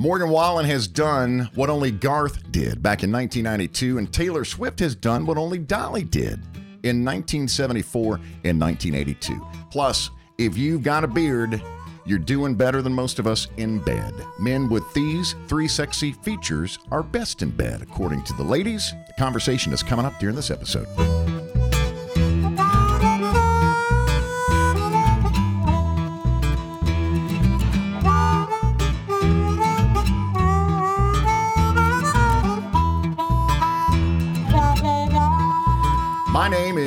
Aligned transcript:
Morgan 0.00 0.30
Wallen 0.30 0.64
has 0.64 0.88
done 0.88 1.50
what 1.54 1.68
only 1.68 1.90
Garth 1.90 2.50
did 2.50 2.82
back 2.82 3.02
in 3.02 3.12
1992, 3.12 3.98
and 3.98 4.10
Taylor 4.10 4.46
Swift 4.46 4.78
has 4.78 4.94
done 4.94 5.26
what 5.26 5.36
only 5.36 5.58
Dolly 5.58 6.04
did 6.04 6.40
in 6.84 7.04
1974 7.04 8.14
and 8.44 8.58
1982. 8.58 9.46
Plus, 9.70 10.08
if 10.38 10.56
you've 10.56 10.82
got 10.82 11.04
a 11.04 11.06
beard, 11.06 11.62
you're 12.06 12.18
doing 12.18 12.54
better 12.54 12.80
than 12.80 12.94
most 12.94 13.18
of 13.18 13.26
us 13.26 13.48
in 13.58 13.78
bed. 13.78 14.14
Men 14.38 14.70
with 14.70 14.90
these 14.94 15.34
three 15.48 15.68
sexy 15.68 16.12
features 16.12 16.78
are 16.90 17.02
best 17.02 17.42
in 17.42 17.50
bed, 17.50 17.82
according 17.82 18.22
to 18.22 18.32
the 18.32 18.42
ladies. 18.42 18.94
The 19.06 19.12
conversation 19.18 19.70
is 19.70 19.82
coming 19.82 20.06
up 20.06 20.18
during 20.18 20.34
this 20.34 20.50
episode. 20.50 20.88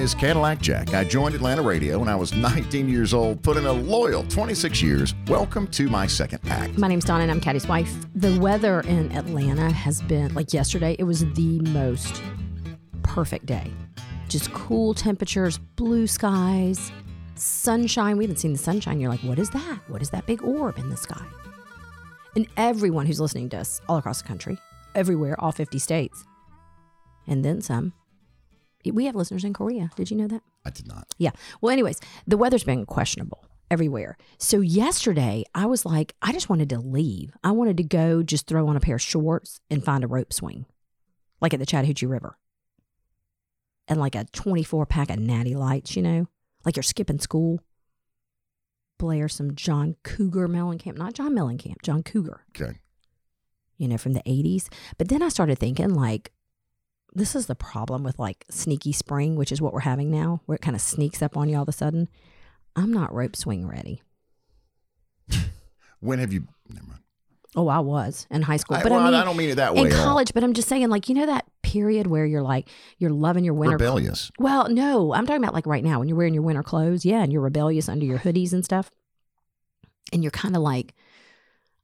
Is 0.03 0.13
Cadillac 0.13 0.59
Jack. 0.59 0.93
I 0.93 1.05
joined 1.05 1.33
Atlanta 1.33 1.61
Radio 1.61 1.97
when 1.97 2.09
I 2.09 2.15
was 2.15 2.33
19 2.35 2.89
years 2.89 3.13
old, 3.13 3.41
put 3.41 3.55
in 3.55 3.65
a 3.65 3.71
loyal 3.71 4.23
26 4.23 4.81
years. 4.81 5.15
Welcome 5.27 5.65
to 5.67 5.87
my 5.87 6.07
second 6.07 6.39
act. 6.49 6.77
My 6.77 6.89
name's 6.89 7.05
Donna 7.05 7.23
and 7.23 7.31
I'm 7.31 7.39
Caddy's 7.39 7.67
wife. 7.67 7.95
The 8.13 8.37
weather 8.37 8.81
in 8.81 9.13
Atlanta 9.13 9.71
has 9.71 10.01
been 10.01 10.33
like 10.33 10.51
yesterday, 10.51 10.97
it 10.99 11.05
was 11.05 11.21
the 11.35 11.59
most 11.69 12.21
perfect 13.01 13.45
day. 13.45 13.71
Just 14.27 14.51
cool 14.51 14.93
temperatures, 14.93 15.57
blue 15.57 16.05
skies, 16.05 16.91
sunshine. 17.35 18.17
We 18.17 18.25
haven't 18.25 18.39
seen 18.39 18.51
the 18.51 18.59
sunshine. 18.59 18.99
You're 18.99 19.09
like, 19.09 19.21
what 19.21 19.39
is 19.39 19.51
that? 19.51 19.79
What 19.87 20.01
is 20.01 20.09
that 20.09 20.25
big 20.25 20.43
orb 20.43 20.79
in 20.79 20.89
the 20.89 20.97
sky? 20.97 21.23
And 22.35 22.45
everyone 22.57 23.05
who's 23.05 23.21
listening 23.21 23.47
to 23.49 23.57
us 23.59 23.79
all 23.87 23.97
across 23.97 24.21
the 24.21 24.27
country, 24.27 24.57
everywhere, 24.95 25.39
all 25.39 25.53
50 25.53 25.79
states, 25.79 26.25
and 27.25 27.45
then 27.45 27.61
some. 27.61 27.93
We 28.91 29.05
have 29.05 29.15
listeners 29.15 29.43
in 29.43 29.53
Korea. 29.53 29.91
Did 29.95 30.11
you 30.11 30.17
know 30.17 30.27
that? 30.27 30.41
I 30.65 30.69
did 30.69 30.87
not. 30.87 31.07
Yeah. 31.17 31.31
Well, 31.61 31.71
anyways, 31.71 31.99
the 32.27 32.37
weather's 32.37 32.63
been 32.63 32.85
questionable 32.85 33.45
everywhere. 33.71 34.17
So 34.37 34.59
yesterday, 34.59 35.43
I 35.55 35.65
was 35.65 35.85
like, 35.85 36.13
I 36.21 36.31
just 36.31 36.49
wanted 36.49 36.69
to 36.69 36.79
leave. 36.79 37.35
I 37.43 37.51
wanted 37.51 37.77
to 37.77 37.83
go 37.83 38.23
just 38.23 38.45
throw 38.47 38.67
on 38.67 38.75
a 38.75 38.79
pair 38.79 38.95
of 38.95 39.01
shorts 39.01 39.59
and 39.69 39.83
find 39.83 40.03
a 40.03 40.07
rope 40.07 40.33
swing, 40.33 40.65
like 41.41 41.53
at 41.53 41.59
the 41.59 41.65
Chattahoochee 41.65 42.05
River, 42.05 42.37
and 43.87 43.99
like 43.99 44.15
a 44.15 44.25
24 44.31 44.85
pack 44.85 45.09
of 45.09 45.19
natty 45.19 45.55
lights, 45.55 45.95
you 45.95 46.01
know, 46.01 46.27
like 46.65 46.75
you're 46.75 46.83
skipping 46.83 47.19
school. 47.19 47.59
Blare 48.99 49.27
some 49.27 49.55
John 49.55 49.95
Cougar 50.03 50.47
Mellencamp, 50.47 50.97
not 50.97 51.13
John 51.13 51.33
Mellencamp, 51.33 51.81
John 51.83 52.03
Cougar, 52.03 52.45
Okay. 52.55 52.77
you 53.77 53.87
know, 53.87 53.97
from 53.97 54.13
the 54.13 54.21
80s. 54.21 54.69
But 54.97 55.07
then 55.09 55.21
I 55.21 55.29
started 55.29 55.57
thinking, 55.59 55.93
like, 55.93 56.31
this 57.15 57.35
is 57.35 57.45
the 57.45 57.55
problem 57.55 58.03
with 58.03 58.19
like 58.19 58.45
sneaky 58.49 58.91
spring, 58.91 59.35
which 59.35 59.51
is 59.51 59.61
what 59.61 59.73
we're 59.73 59.81
having 59.81 60.09
now, 60.11 60.41
where 60.45 60.55
it 60.55 60.61
kind 60.61 60.75
of 60.75 60.81
sneaks 60.81 61.21
up 61.21 61.37
on 61.37 61.49
you 61.49 61.55
all 61.55 61.63
of 61.63 61.69
a 61.69 61.73
sudden. 61.73 62.09
I'm 62.75 62.91
not 62.91 63.13
rope 63.13 63.35
swing 63.35 63.67
ready. 63.67 64.01
When 65.99 66.19
have 66.19 66.33
you? 66.33 66.47
Never 66.67 66.85
mind. 66.85 66.99
Oh, 67.55 67.67
I 67.67 67.79
was 67.79 68.27
in 68.31 68.41
high 68.41 68.57
school, 68.57 68.77
I, 68.77 68.83
but 68.83 68.91
well, 68.91 69.01
I 69.01 69.05
mean, 69.05 69.13
I 69.13 69.23
don't 69.23 69.37
mean 69.37 69.51
it 69.51 69.55
that 69.55 69.75
way. 69.75 69.81
in 69.81 69.93
all. 69.93 70.03
college. 70.03 70.33
But 70.33 70.43
I'm 70.43 70.53
just 70.53 70.67
saying, 70.67 70.89
like, 70.89 71.07
you 71.07 71.15
know, 71.15 71.27
that 71.27 71.45
period 71.61 72.07
where 72.07 72.25
you're 72.25 72.41
like, 72.41 72.67
you're 72.97 73.11
loving 73.11 73.45
your 73.45 73.53
winter. 73.53 73.75
rebellious. 73.75 74.31
Well, 74.39 74.67
no, 74.69 75.13
I'm 75.13 75.25
talking 75.25 75.43
about 75.43 75.53
like 75.53 75.67
right 75.67 75.83
now 75.83 75.99
when 75.99 76.09
you're 76.09 76.17
wearing 76.17 76.33
your 76.33 76.43
winter 76.43 76.63
clothes, 76.63 77.05
yeah, 77.05 77.21
and 77.21 77.31
you're 77.31 77.41
rebellious 77.41 77.87
under 77.87 78.05
your 78.05 78.19
hoodies 78.19 78.53
and 78.53 78.65
stuff, 78.65 78.89
and 80.11 80.23
you're 80.23 80.31
kind 80.31 80.55
of 80.55 80.61
like, 80.61 80.93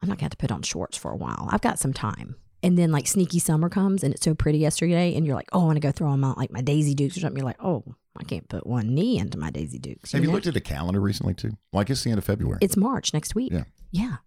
I'm 0.01 0.09
not 0.09 0.17
gonna 0.17 0.25
have 0.25 0.31
to 0.31 0.37
put 0.37 0.51
on 0.51 0.63
shorts 0.63 0.97
for 0.97 1.11
a 1.11 1.15
while. 1.15 1.47
I've 1.51 1.61
got 1.61 1.79
some 1.79 1.93
time. 1.93 2.35
And 2.61 2.77
then 2.77 2.91
like 2.91 3.07
sneaky 3.07 3.39
summer 3.39 3.69
comes 3.69 4.03
and 4.03 4.13
it's 4.13 4.23
so 4.23 4.35
pretty 4.35 4.57
yesterday, 4.59 5.15
and 5.15 5.25
you're 5.25 5.35
like, 5.35 5.49
oh, 5.53 5.61
I 5.61 5.65
want 5.65 5.77
to 5.77 5.81
go 5.81 5.91
throw 5.91 6.11
them 6.11 6.23
out 6.23 6.37
like 6.37 6.51
my 6.51 6.61
Daisy 6.61 6.93
Dukes 6.93 7.15
or 7.15 7.21
something. 7.21 7.37
You're 7.37 7.45
like, 7.45 7.63
oh, 7.63 7.83
I 8.17 8.23
can't 8.23 8.47
put 8.49 8.67
one 8.67 8.93
knee 8.93 9.17
into 9.17 9.37
my 9.37 9.49
Daisy 9.49 9.79
Dukes. 9.79 10.11
Have 10.11 10.23
you 10.23 10.31
looked 10.31 10.47
at 10.47 10.53
the 10.53 10.61
calendar 10.61 10.99
recently 10.99 11.33
too? 11.33 11.51
Like 11.71 11.89
it's 11.89 12.03
the 12.03 12.09
end 12.11 12.17
of 12.17 12.25
February. 12.25 12.59
It's 12.61 12.75
March 12.75 13.13
next 13.13 13.33
week. 13.33 13.53
Yeah. 13.53 13.63
Yeah. 13.91 14.17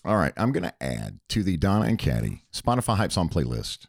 All 0.03 0.17
right, 0.17 0.33
I'm 0.37 0.51
going 0.51 0.63
to 0.63 0.83
add 0.83 1.19
to 1.29 1.41
the 1.41 1.57
Donna 1.57 1.85
and 1.85 1.97
Caddy 1.97 2.43
Spotify 2.53 2.97
Hype 2.97 3.11
Song 3.11 3.27
playlist. 3.27 3.87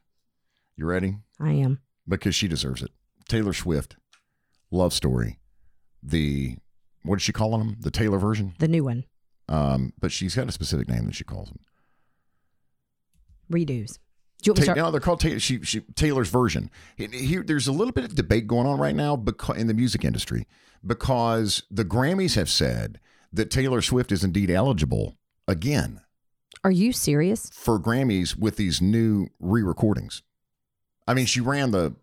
You 0.75 0.87
ready? 0.87 1.17
I 1.39 1.53
am. 1.53 1.81
Because 2.09 2.35
she 2.35 2.49
deserves 2.49 2.83
it. 2.83 2.91
Taylor 3.29 3.53
Swift, 3.53 3.97
Love 4.71 4.93
Story, 4.95 5.41
the, 6.03 6.57
what 7.07 7.17
is 7.17 7.23
she 7.23 7.33
calling 7.33 7.61
them? 7.67 7.77
The 7.81 7.91
Taylor 7.91 8.19
version? 8.19 8.55
The 8.59 8.69
new 8.69 8.85
one, 8.85 9.05
Um, 9.49 9.93
but 10.01 10.13
she's 10.13 10.35
got 10.35 10.49
a 10.49 10.53
specific 10.53 10.89
name 10.89 11.07
that 11.07 11.15
she 11.15 11.25
calls 11.25 11.49
them. 11.49 11.61
redos. 13.51 13.99
Do 14.43 14.49
you 14.49 14.53
want 14.53 14.61
me 14.61 14.67
Ta- 14.67 14.75
no, 14.75 14.91
they're 14.91 15.01
called 15.01 15.21
Taylor, 15.21 15.39
she, 15.41 15.63
she, 15.63 15.81
Taylor's 15.95 16.29
version. 16.29 16.71
Here- 16.97 17.09
Here, 17.11 17.43
there's 17.43 17.67
a 17.67 17.73
little 17.73 17.93
bit 17.93 18.05
of 18.05 18.15
debate 18.15 18.47
going 18.47 18.67
on 18.67 18.79
right 18.79 18.95
now 18.95 19.17
because, 19.17 19.57
in 19.57 19.67
the 19.67 19.75
music 19.75 20.05
industry 20.05 20.47
because 20.87 21.63
the 21.71 21.85
Grammys 21.85 22.35
have 22.35 22.51
said 22.51 23.01
that 23.33 23.51
Taylor 23.51 23.81
Swift 23.83 24.13
is 24.13 24.23
indeed 24.23 24.51
eligible 24.51 25.17
again 25.49 26.01
Are 26.63 26.71
you 26.71 26.93
serious? 26.93 27.51
for 27.51 27.81
Grammys 27.81 28.37
with 28.37 28.57
these 28.57 28.81
new 28.83 29.29
re-recordings. 29.41 30.23
I 31.09 31.15
mean, 31.15 31.27
she 31.27 31.41
ran 31.41 31.71
the 31.71 31.97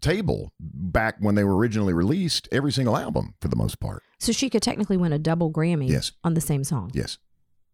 table 0.00 0.52
back 0.60 1.16
when 1.20 1.34
they 1.34 1.44
were 1.44 1.56
originally 1.56 1.92
released, 1.92 2.48
every 2.52 2.72
single 2.72 2.96
album 2.96 3.34
for 3.40 3.48
the 3.48 3.56
most 3.56 3.80
part. 3.80 4.02
So 4.18 4.32
she 4.32 4.50
could 4.50 4.62
technically 4.62 4.96
win 4.96 5.12
a 5.12 5.18
double 5.18 5.50
Grammy 5.52 5.88
Yes. 5.88 6.12
on 6.24 6.34
the 6.34 6.40
same 6.40 6.64
song. 6.64 6.90
Yes. 6.94 7.18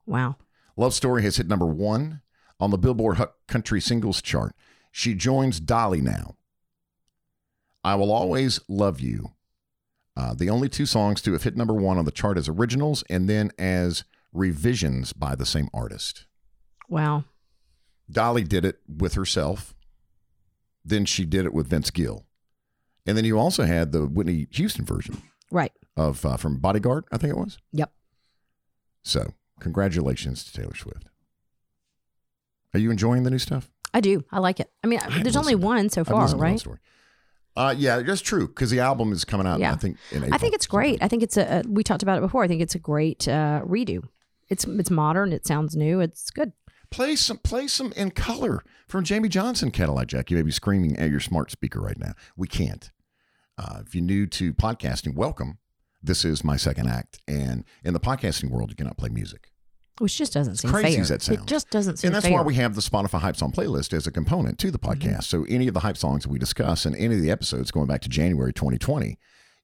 Wow. 0.06 0.37
Love 0.76 0.94
Story 0.94 1.23
has 1.23 1.37
hit 1.37 1.47
number 1.49 1.67
one 1.67 2.21
on 2.61 2.71
the 2.71 2.79
Billboard 2.79 3.17
Hot 3.17 3.35
Country 3.49 3.81
Singles 3.81 4.21
Chart. 4.23 4.55
She 4.93 5.15
joins 5.15 5.61
Dolly 5.61 6.00
now. 6.00 6.35
I 7.82 7.94
Will 7.97 8.12
Always 8.12 8.61
Love 8.69 9.00
You. 9.00 9.32
Uh, 10.17 10.32
the 10.35 10.49
only 10.49 10.69
two 10.69 10.87
songs 10.87 11.20
to 11.23 11.32
have 11.32 11.43
hit 11.43 11.56
number 11.56 11.75
one 11.75 11.99
on 11.99 12.05
the 12.05 12.11
chart 12.12 12.38
as 12.38 12.49
originals 12.49 13.03
and 13.11 13.29
then 13.29 13.50
as 13.59 14.05
revisions 14.32 15.12
by 15.12 15.35
the 15.35 15.47
same 15.47 15.69
artist. 15.75 16.27
Wow. 16.88 17.25
Dolly 18.11 18.44
did 18.44 18.65
it 18.65 18.79
with 18.88 19.15
herself. 19.15 19.74
Then 20.84 21.04
she 21.04 21.25
did 21.25 21.46
it 21.46 21.54
with 21.54 21.69
Vince 21.69 21.90
Gill. 21.90 22.26
And 23.06 23.16
then 23.16 23.25
you 23.25 23.38
also 23.38 23.64
had 23.64 23.92
the 23.92 24.06
Whitney 24.06 24.46
Houston 24.52 24.84
version 24.84 25.22
Right. 25.50 25.72
of 25.96 26.25
uh, 26.25 26.36
from 26.36 26.58
Bodyguard, 26.58 27.04
I 27.12 27.19
think 27.19 27.32
it 27.32 27.38
was. 27.38 27.58
Yep. 27.72 27.92
So, 29.02 29.34
congratulations 29.60 30.44
to 30.44 30.52
Taylor 30.52 30.75
Swift. 30.75 31.06
Are 32.72 32.81
you 32.81 32.90
enjoying 32.90 33.22
the 33.22 33.31
new 33.31 33.38
stuff? 33.38 33.70
I 33.92 34.00
do. 34.00 34.25
I 34.32 34.40
like 34.40 34.58
it. 34.58 34.70
I 34.82 34.86
mean, 34.88 34.98
haven't 34.98 35.22
there's 35.22 35.36
only 35.36 35.54
one 35.54 35.88
so 35.88 36.02
far, 36.04 36.26
right? 36.36 36.62
Uh, 37.56 37.72
yeah, 37.76 38.00
that's 38.00 38.20
true 38.20 38.48
because 38.48 38.70
the 38.70 38.81
album 38.81 39.12
is 39.12 39.25
coming 39.25 39.46
out. 39.46 39.60
Yeah. 39.60 39.72
I 39.72 39.76
think. 39.76 39.96
I 40.12 40.38
think 40.38 40.54
it's 40.54 40.66
great. 40.66 41.00
I 41.00 41.06
think 41.06 41.22
it's 41.22 41.36
a, 41.36 41.60
a. 41.60 41.69
We 41.69 41.84
talked 41.84 42.02
about 42.02 42.19
it 42.19 42.22
before. 42.22 42.42
I 42.42 42.48
think 42.48 42.60
it's 42.62 42.75
a 42.75 42.81
great 42.81 43.28
uh, 43.28 43.60
redo. 43.64 44.02
It's 44.48 44.64
it's 44.64 44.90
modern. 44.90 45.32
It 45.32 45.46
sounds 45.46 45.76
new. 45.76 46.00
It's 46.00 46.31
good. 46.31 46.52
Play 46.90 47.16
some, 47.16 47.38
play 47.38 47.66
some 47.66 47.92
in 47.92 48.10
color 48.12 48.62
from 48.86 49.04
Jamey 49.04 49.28
Johnson 49.28 49.70
Cadillac 49.70 50.08
Jack. 50.08 50.31
You 50.31 50.36
may 50.36 50.42
be 50.42 50.50
screaming 50.52 50.96
at 50.98 51.10
your 51.10 51.20
smart 51.20 51.50
speaker 51.50 51.81
right 51.81 51.98
now. 51.98 52.12
We 52.36 52.46
can't. 52.46 52.90
Uh, 53.58 53.81
if 53.86 53.94
you're 53.94 54.04
new 54.04 54.26
to 54.26 54.52
podcasting, 54.54 55.14
welcome. 55.14 55.58
This 56.02 56.25
is 56.25 56.44
my 56.44 56.56
second 56.56 56.88
act, 56.88 57.20
and 57.26 57.64
in 57.82 57.94
the 57.94 58.00
podcasting 58.00 58.50
world, 58.50 58.69
you 58.70 58.76
cannot 58.76 58.98
play 58.98 59.08
music. 59.08 59.50
Which 59.98 60.19
just 60.19 60.32
doesn't 60.34 60.56
seem 60.56 60.70
crazy 60.70 60.92
fair. 60.94 61.00
as 61.02 61.08
that 61.08 61.22
sounds. 61.22 61.40
It 61.40 61.46
just 61.46 61.70
doesn't 61.70 61.98
seem 61.98 62.08
and 62.08 62.14
that's 62.16 62.26
fair. 62.26 62.34
why 62.34 62.42
we 62.42 62.54
have 62.56 62.75
the 62.75 62.81
Spotify 62.81 63.20
Hype 63.20 63.36
Song 63.36 63.52
playlist 63.52 63.92
as 63.94 64.06
a 64.06 64.10
component 64.10 64.58
to 64.58 64.70
the 64.70 64.78
Mm-hmm. 64.78 65.08
podcast. 65.08 65.25
So 65.25 65.44
any 65.48 65.66
of 65.69 65.75
the 65.75 65.81
hype 65.81 65.96
songs 65.96 66.25
that 66.25 66.31
we 66.31 66.38
discuss 66.38 66.84
and 66.84 66.94
any 66.96 67.14
of 67.14 67.22
the 67.22 67.31
episodes 67.31 67.70
going 67.70 67.86
back 67.86 68.00
to 68.02 68.08
January 68.08 68.52
2020, 68.52 69.16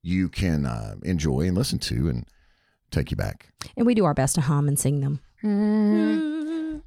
you 0.02 0.28
can 0.28 0.66
uh, 0.66 0.94
enjoy 1.02 1.42
and 1.42 1.56
listen 1.56 1.78
to 1.80 2.08
and 2.08 2.26
take 2.92 3.10
you 3.10 3.16
back. 3.16 3.48
and 3.76 3.84
we 3.86 3.94
do 3.94 4.04
our 4.04 4.14
best 4.14 4.36
to 4.36 4.40
hum 4.42 4.66
and 4.68 4.78
sing 4.78 5.00
them. 5.00 5.20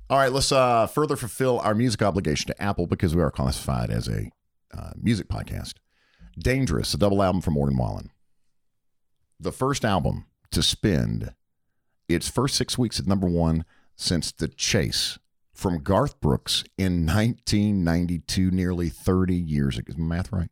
All 0.10 0.18
right, 0.18 0.32
let's 0.32 0.52
uh, 0.52 0.86
further 0.88 1.16
fulfill 1.16 1.60
our 1.60 1.74
music 1.74 2.02
obligation 2.02 2.48
to 2.48 2.62
Apple 2.62 2.88
because 2.88 3.16
we 3.16 3.22
are 3.22 3.32
classified 3.32 3.90
as 3.90 4.08
a 4.08 4.30
uh, 4.76 4.92
music 5.02 5.28
podcast. 5.28 5.76
Dangerous, 6.38 6.94
a 6.94 6.98
double 6.98 7.24
album 7.24 7.42
from 7.42 7.54
Morgan 7.56 7.78
Wallen. 7.78 8.12
The 9.40 9.52
first 9.52 9.86
album 9.86 10.26
to 10.52 10.62
spend 10.62 11.34
its 12.08 12.30
first 12.30 12.56
six 12.56 12.78
weeks 12.78 13.00
at 13.00 13.08
number 13.08 13.28
one 13.28 13.66
since 13.96 14.32
The 14.32 14.48
Chase 14.48 15.18
from 15.54 15.80
Garth 15.82 16.20
Brooks 16.20 16.64
in 16.78 17.06
1992, 17.06 18.52
nearly 18.52 18.90
30 18.90 19.36
years 19.36 19.78
ago. 19.78 19.92
Is 19.92 19.98
my 19.98 20.18
math 20.18 20.32
right? 20.32 20.50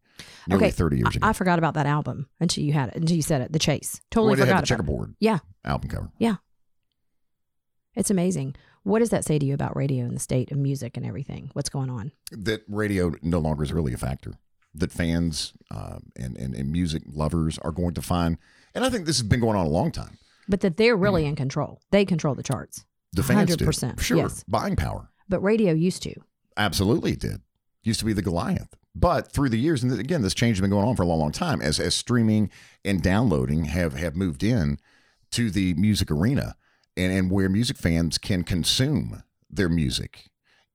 Nearly 0.48 0.66
Okay, 0.68 0.72
30 0.72 0.98
years 0.98 1.16
ago. 1.16 1.26
I, 1.26 1.32
I 1.32 1.34
forgot 1.34 1.60
about 1.60 1.74
that 1.74 1.88
album 1.88 2.28
until 2.40 2.64
you 2.64 2.74
had 2.74 2.90
it. 2.90 2.96
Until 2.96 3.16
you 3.16 3.22
said 3.24 3.42
it. 3.42 3.52
The 3.52 3.60
Chase. 3.60 4.00
Totally 4.12 4.32
Well, 4.32 4.34
it 4.34 4.40
had 4.40 4.46
forgot 4.46 4.48
the 4.48 4.54
about 4.54 4.64
it. 4.64 4.68
checkerboard 4.68 5.16
Yeah, 5.20 5.40
album 5.66 5.90
cover. 5.90 6.12
Yeah. 6.20 6.36
It's 7.96 8.10
amazing. 8.12 8.56
What 8.84 9.00
does 9.00 9.10
that 9.12 9.26
say 9.26 9.38
to 9.38 9.46
you 9.46 9.54
about 9.54 9.76
radio 9.76 10.06
and 10.06 10.16
the 10.16 10.20
state 10.20 10.52
of 10.52 10.58
music 10.58 10.98
and 10.98 11.06
everything? 11.06 11.50
What's 11.54 11.70
going 11.70 11.90
on? 11.90 12.12
that 12.32 12.64
radio 12.68 13.12
no 13.22 13.40
longer 13.40 13.64
is 13.64 13.72
really 13.74 13.94
a 13.94 13.98
factor. 13.98 14.34
That 14.74 14.92
fans 14.92 15.54
uh, 15.70 16.00
and, 16.16 16.38
and 16.38 16.56
and 16.56 16.72
music 16.72 17.04
lovers 17.14 17.58
are 17.60 17.72
going 17.74 17.94
to 17.96 18.02
find, 18.02 18.38
and 18.74 18.86
I 18.86 18.90
think 18.90 19.06
this 19.06 19.18
has 19.20 19.28
been 19.28 19.42
going 19.42 19.58
on 19.58 19.66
a 19.66 19.70
long 19.70 19.92
time. 19.92 20.18
But 20.48 20.62
that 20.62 20.78
they're 20.78 20.96
really 20.96 21.26
in 21.26 21.36
control. 21.36 21.82
They 21.92 22.06
control 22.06 22.36
the 22.36 22.44
charts. 22.44 22.86
The 23.14 23.22
fans 23.24 23.56
do, 23.58 23.66
100%, 23.66 24.00
sure, 24.00 24.18
yes. 24.18 24.44
buying 24.48 24.78
power, 24.78 25.10
But 25.28 25.42
radio 25.42 25.74
used 25.74 26.02
to. 26.04 26.16
absolutely 26.56 27.12
it 27.12 27.20
did. 27.20 27.42
Used 27.84 28.00
to 28.00 28.06
be 28.06 28.14
the 28.14 28.22
Goliath, 28.22 28.74
but 28.96 29.32
through 29.34 29.50
the 29.50 29.60
years, 29.60 29.84
and 29.84 30.00
again, 30.00 30.22
this 30.22 30.34
change 30.34 30.56
has 30.56 30.62
been 30.62 30.70
going 30.70 30.88
on 30.88 30.96
for 30.96 31.04
a 31.04 31.06
long, 31.06 31.20
long 31.20 31.32
time. 31.34 31.62
As 31.62 31.78
as 31.80 31.94
streaming 31.94 32.50
and 32.86 33.02
downloading 33.04 33.66
have 33.66 33.94
have 33.96 34.16
moved 34.16 34.42
in 34.44 34.78
to 35.32 35.52
the 35.52 35.74
music 35.74 36.10
arena, 36.10 36.56
and 37.02 37.12
and 37.12 37.32
where 37.32 37.50
music 37.50 37.78
fans 37.78 38.18
can 38.18 38.44
consume 38.44 39.24
their 39.50 39.70
music. 39.70 40.26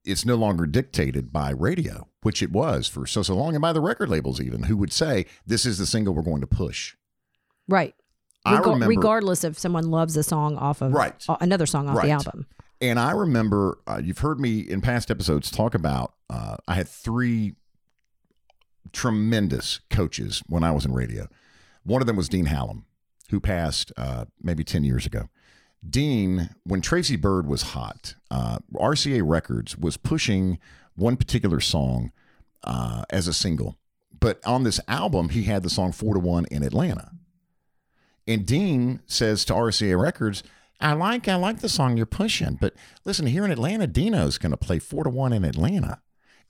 It's 0.05 0.25
no 0.25 0.37
longer 0.37 0.67
dictated 0.67 1.33
by 1.33 1.51
radio, 1.51 2.09
which 2.23 2.43
it 2.43 2.53
was 2.53 2.87
for 2.89 3.07
so 3.07 3.23
so 3.23 3.35
long, 3.35 3.55
and 3.55 3.63
by 3.63 3.73
the 3.73 3.81
record 3.81 4.09
labels 4.09 4.41
even, 4.41 4.65
who 4.65 4.77
would 4.77 4.93
say 4.93 5.27
this 5.47 5.67
is 5.67 5.79
the 5.79 5.87
single 5.87 6.15
we're 6.15 6.23
going 6.23 6.41
to 6.43 6.47
push. 6.47 6.95
Right. 7.69 7.95
I 8.45 8.59
Rega- 8.59 8.71
remember, 8.71 8.89
regardless 8.89 9.43
if 9.43 9.59
someone 9.59 9.91
loves 9.91 10.17
a 10.17 10.23
song 10.23 10.57
off 10.57 10.81
of 10.81 10.93
Right. 10.93 11.25
uh, 11.29 11.37
another 11.41 11.67
song 11.67 11.89
off 11.89 11.97
Right. 11.97 12.07
the 12.07 12.11
album. 12.13 12.47
and 12.81 13.01
I 13.01 13.11
remember 13.11 13.79
uh, 13.89 14.01
you've 14.05 14.19
heard 14.19 14.39
me 14.39 14.61
in 14.61 14.81
past 14.81 15.11
episodes 15.11 15.51
talk 15.51 15.75
about. 15.75 16.15
Uh, 16.31 16.57
I 16.69 16.75
had 16.75 16.89
three 16.89 17.55
tremendous 18.93 19.81
coaches 19.91 20.43
when 20.47 20.63
I 20.63 20.71
was 20.71 20.85
in 20.85 20.93
radio. 20.93 21.27
One 21.85 22.01
of 22.01 22.07
them 22.07 22.17
was 22.17 22.29
Dean 22.29 22.47
Hallam, 22.47 22.85
who 23.31 23.41
passed 23.41 23.93
uh, 23.97 24.27
maybe 24.41 24.63
ten 24.65 24.85
years 24.85 25.07
ago. 25.07 25.29
Dean, 25.89 26.51
when 26.65 26.81
Tracy 26.81 27.17
Byrd 27.17 27.47
was 27.47 27.63
hot, 27.63 28.15
uh, 28.31 28.59
RCA 28.75 29.23
Records 29.25 29.77
was 29.77 29.97
pushing 29.97 30.59
one 30.95 31.17
particular 31.17 31.61
song 31.61 32.13
uh, 32.65 33.05
as 33.11 33.29
a 33.29 33.33
single, 33.33 33.77
but 34.19 34.45
on 34.45 34.65
this 34.65 34.81
album 34.89 35.29
he 35.31 35.45
had 35.45 35.63
the 35.63 35.71
song 35.71 35.93
Four 35.93 36.15
to 36.15 36.21
One 36.21 36.47
in 36.51 36.63
Atlanta. 36.63 37.13
And 38.27 38.45
Dean 38.45 39.01
says 39.07 39.45
to 39.45 39.53
RCA 39.53 40.01
Records, 40.01 40.43
I 40.81 40.93
like 40.93 41.29
I 41.29 41.37
like 41.37 41.61
the 41.61 41.69
song 41.69 41.97
you're 41.97 42.07
pushing, 42.07 42.59
but 42.61 42.75
listen, 43.05 43.27
here 43.27 43.45
in 43.45 43.51
Atlanta, 43.51 43.87
Dino's 43.87 44.37
going 44.37 44.51
to 44.51 44.57
play 44.59 44.79
four 44.79 45.05
to 45.05 45.11
one 45.11 45.33
in 45.33 45.45
Atlanta, 45.45 46.03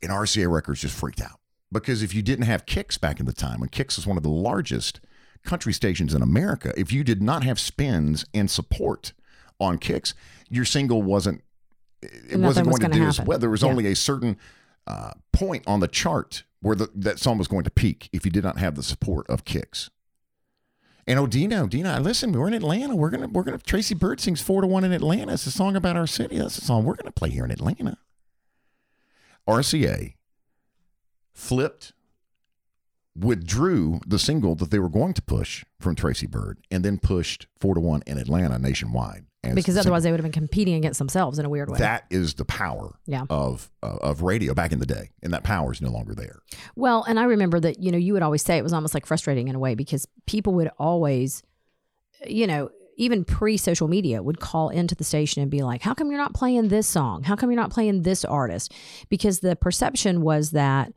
and 0.03 0.11
RCA 0.11 0.51
Records 0.51 0.81
just 0.81 0.99
freaked 0.99 1.21
out. 1.21 1.39
Because 1.71 2.03
if 2.03 2.15
you 2.15 2.23
didn't 2.23 2.47
have 2.47 2.67
Kicks 2.67 2.99
back 2.99 3.21
in 3.21 3.27
the 3.27 3.33
time, 3.33 3.61
when 3.61 3.69
Kicks 3.69 3.97
was 3.97 4.07
one 4.07 4.17
of 4.17 4.23
the 4.23 4.29
largest 4.29 5.01
country 5.47 5.73
stations 5.73 6.13
in 6.15 6.21
America, 6.23 6.73
if 6.77 6.93
you 6.93 7.03
did 7.05 7.23
not 7.23 7.43
have 7.45 7.59
spins 7.59 8.25
and 8.35 8.51
support 8.51 9.13
on 9.59 9.79
Kicks, 9.79 10.13
your 10.51 10.65
single 10.67 11.03
wasn't 11.03 11.43
it 12.03 12.13
Nothing 12.39 12.43
wasn't 12.43 12.67
was 12.69 12.79
going 12.79 12.93
to 12.93 12.99
do 12.99 13.05
as 13.07 13.17
happen. 13.17 13.29
well. 13.29 13.39
There 13.39 13.49
was 13.51 13.63
Yeah. 13.63 13.69
only 13.69 13.87
a 13.87 13.97
certain 13.97 14.37
uh, 14.87 15.13
point 15.33 15.65
on 15.67 15.81
the 15.81 15.89
chart 15.89 16.45
where 16.61 16.77
the, 16.77 16.91
that 16.95 17.19
song 17.19 17.39
was 17.39 17.49
going 17.49 17.65
to 17.65 17.71
peak 17.71 18.09
if 18.13 18.25
you 18.25 18.31
did 18.31 18.45
not 18.45 18.59
have 18.59 18.75
the 18.77 18.83
support 18.83 19.27
of 19.29 19.45
Kicks. 19.45 19.91
And 21.07 21.19
oh, 21.19 21.27
Dino, 21.27 21.67
Dino, 21.67 21.99
listen, 22.01 22.33
we're 22.33 22.49
in 22.49 22.55
Atlanta. 22.55 22.95
We're 22.97 23.11
gonna, 23.11 23.29
we're 23.29 23.45
gonna. 23.45 23.59
Tracy 23.59 23.95
Byrd 23.95 24.21
sings 24.21 24.43
four 24.43 24.61
to 24.61 24.67
one 24.67 24.83
in 24.85 24.93
Atlanta. 24.93 25.33
It's 25.33 25.47
a 25.47 25.51
song 25.53 25.75
about 25.77 25.97
our 25.97 26.07
city. 26.07 26.37
That's 26.39 26.59
a 26.59 26.65
song 26.65 26.85
we're 26.85 26.97
gonna 26.97 27.13
play 27.13 27.31
here 27.31 27.45
in 27.45 27.51
Atlanta. 27.53 27.97
RCA 29.49 30.15
flipped, 31.33 31.93
withdrew 33.19 34.01
the 34.07 34.19
single 34.19 34.55
that 34.57 34.71
they 34.71 34.79
were 34.79 34.89
going 34.89 35.15
to 35.15 35.23
push 35.23 35.65
from 35.81 35.95
Tracy 35.95 36.27
Byrd, 36.27 36.59
and 36.71 36.85
then 36.85 36.99
pushed 36.99 37.47
four 37.61 37.75
to 37.75 37.81
one 37.81 38.03
in 38.07 38.19
Atlanta 38.19 38.59
nationwide. 38.59 39.25
Because 39.55 39.77
otherwise 39.79 40.03
they 40.03 40.11
would 40.11 40.19
have 40.19 40.25
been 40.25 40.33
competing 40.33 40.75
against 40.75 40.99
themselves 40.99 41.39
in 41.39 41.45
a 41.45 41.49
weird 41.49 41.71
way. 41.71 41.79
that 41.79 42.07
is 42.11 42.35
the 42.35 42.45
power 42.45 42.99
Yeah. 43.07 43.27
of 43.31 43.71
uh, 43.81 43.97
of 44.01 44.23
radio 44.23 44.55
back 44.55 44.73
in 44.73 44.81
the 44.81 44.87
day, 44.87 45.11
and 45.23 45.33
that 45.33 45.45
power 45.45 45.71
is 45.73 45.81
no 45.81 45.91
longer 45.91 46.17
there. 46.17 46.41
Well, 46.75 47.05
and 47.09 47.17
I 47.21 47.25
remember 47.25 47.61
that, 47.61 47.81
you 47.81 47.93
know, 47.93 47.99
you 47.99 48.13
would 48.15 48.23
always 48.25 48.43
say 48.43 48.59
it 48.59 48.65
was 48.65 48.73
almost 48.73 48.93
like 48.93 49.07
frustrating 49.07 49.47
in 49.47 49.55
a 49.55 49.61
way 49.61 49.77
because 49.77 50.09
people 50.27 50.53
would 50.55 50.71
always, 50.81 51.45
you 52.27 52.49
know, 52.49 52.71
even 52.97 53.25
pre 53.25 53.57
social 53.57 53.87
media 53.87 54.21
would 54.21 54.41
call 54.41 54.69
into 54.71 54.97
the 54.97 55.05
station 55.05 55.43
and 55.43 55.51
be 55.51 55.63
like, 55.63 55.81
how 55.83 55.95
come 55.95 56.11
you're 56.11 56.19
not 56.19 56.35
playing 56.35 56.67
this 56.67 56.89
song? 56.89 57.23
How 57.23 57.37
come 57.37 57.49
you're 57.51 57.61
not 57.61 57.71
playing 57.71 58.03
this 58.03 58.25
artist? 58.25 58.73
Because 59.11 59.41
the 59.41 59.55
perception 59.55 60.23
was 60.23 60.51
that 60.53 60.93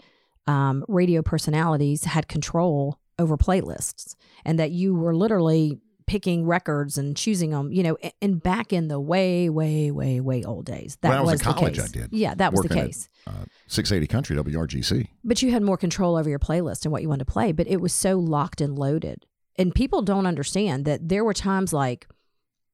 um, 0.49 0.83
radio 0.87 1.21
personalities 1.21 2.03
had 2.05 2.27
control 2.27 2.99
over 3.17 3.37
playlists 3.37 4.15
and 4.45 4.57
that 4.59 4.71
you 4.71 4.95
were 4.95 5.15
literally 5.15 5.77
picking 6.07 6.43
records 6.45 6.97
and 6.97 7.15
choosing 7.15 7.51
them, 7.51 7.71
you 7.71 7.83
know, 7.83 7.95
and 8.21 8.41
back 8.41 8.73
in 8.73 8.87
the 8.87 8.99
way, 8.99 9.47
way, 9.47 9.91
way, 9.91 10.19
way 10.19 10.43
old 10.43 10.65
days. 10.65 10.97
That 11.01 11.09
When 11.09 11.17
I 11.19 11.21
was 11.21 11.33
in 11.33 11.37
the 11.37 11.43
college, 11.43 11.75
case. 11.75 11.83
I 11.83 11.87
did, 11.87 12.07
Yeah, 12.11 12.33
that 12.35 12.51
was 12.51 12.61
the 12.61 12.67
working 12.69 12.77
at- 12.79 12.85
case. 12.87 13.09
Uh, 13.27 13.45
680 13.67 14.07
Country 14.07 14.35
WRGC. 14.37 15.07
But 15.23 15.41
you 15.43 15.51
had 15.51 15.61
more 15.61 15.77
control 15.77 16.15
over 16.15 16.27
your 16.27 16.39
playlist 16.39 16.83
and 16.85 16.91
what 16.91 17.03
you 17.03 17.09
wanted 17.09 17.25
to 17.27 17.31
play, 17.31 17.51
but 17.51 17.67
it 17.67 17.79
was 17.79 17.93
so 17.93 18.17
locked 18.17 18.59
and 18.59 18.79
loaded. 18.79 19.27
And 19.57 19.75
people 19.75 20.01
don't 20.01 20.25
understand 20.25 20.85
that 20.85 21.07
there 21.09 21.23
were 21.23 21.33
times 21.35 21.73
like, 21.73 22.07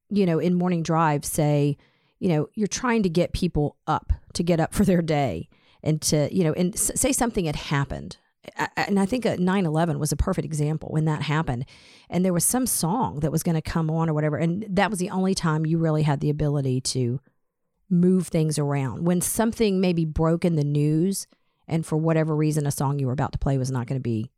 you 0.08 0.24
know, 0.24 0.38
in 0.38 0.54
morning 0.54 0.82
drive, 0.82 1.24
say, 1.24 1.76
you 2.20 2.28
know, 2.30 2.48
you're 2.54 2.68
trying 2.68 3.02
to 3.02 3.10
get 3.10 3.34
people 3.34 3.76
up 3.86 4.12
to 4.32 4.42
get 4.42 4.60
up 4.60 4.72
for 4.72 4.84
their 4.86 5.02
day 5.02 5.48
and 5.86 6.02
to, 6.02 6.28
you 6.34 6.44
know, 6.44 6.52
and 6.52 6.74
s- 6.74 6.90
say 6.94 7.12
something 7.12 7.44
had 7.46 7.56
happened. 7.56 8.18
I- 8.58 8.68
And 8.76 9.00
I 9.00 9.06
think 9.06 9.24
9 9.24 9.66
11 9.66 9.98
was 9.98 10.12
a 10.12 10.16
perfect 10.16 10.44
example 10.44 10.88
when 10.90 11.04
that 11.06 11.22
happened. 11.22 11.64
And 12.10 12.24
there 12.24 12.32
was 12.32 12.44
some 12.44 12.66
song 12.66 13.20
that 13.20 13.32
was 13.32 13.42
going 13.42 13.54
to 13.56 13.62
come 13.62 13.90
on 13.90 14.08
or 14.08 14.14
whatever. 14.14 14.36
And 14.36 14.64
that 14.68 14.90
was 14.90 14.98
the 14.98 15.10
only 15.10 15.34
time 15.34 15.66
you 15.66 15.78
really 15.78 16.02
had 16.02 16.20
the 16.20 16.30
ability 16.30 16.80
to 16.82 17.20
move 17.90 18.28
things 18.28 18.58
around. 18.58 19.04
When 19.04 19.20
something 19.20 19.80
maybe 19.80 20.04
broke 20.04 20.44
in 20.44 20.56
the 20.56 20.64
news, 20.64 21.26
and 21.68 21.84
for 21.84 21.96
whatever 21.96 22.34
reason, 22.36 22.66
a 22.66 22.70
song 22.70 22.98
you 22.98 23.06
were 23.06 23.12
about 23.12 23.32
to 23.32 23.38
play 23.38 23.58
was 23.58 23.70
not 23.70 23.86
going 23.86 23.98
to 23.98 24.02
be 24.02 24.30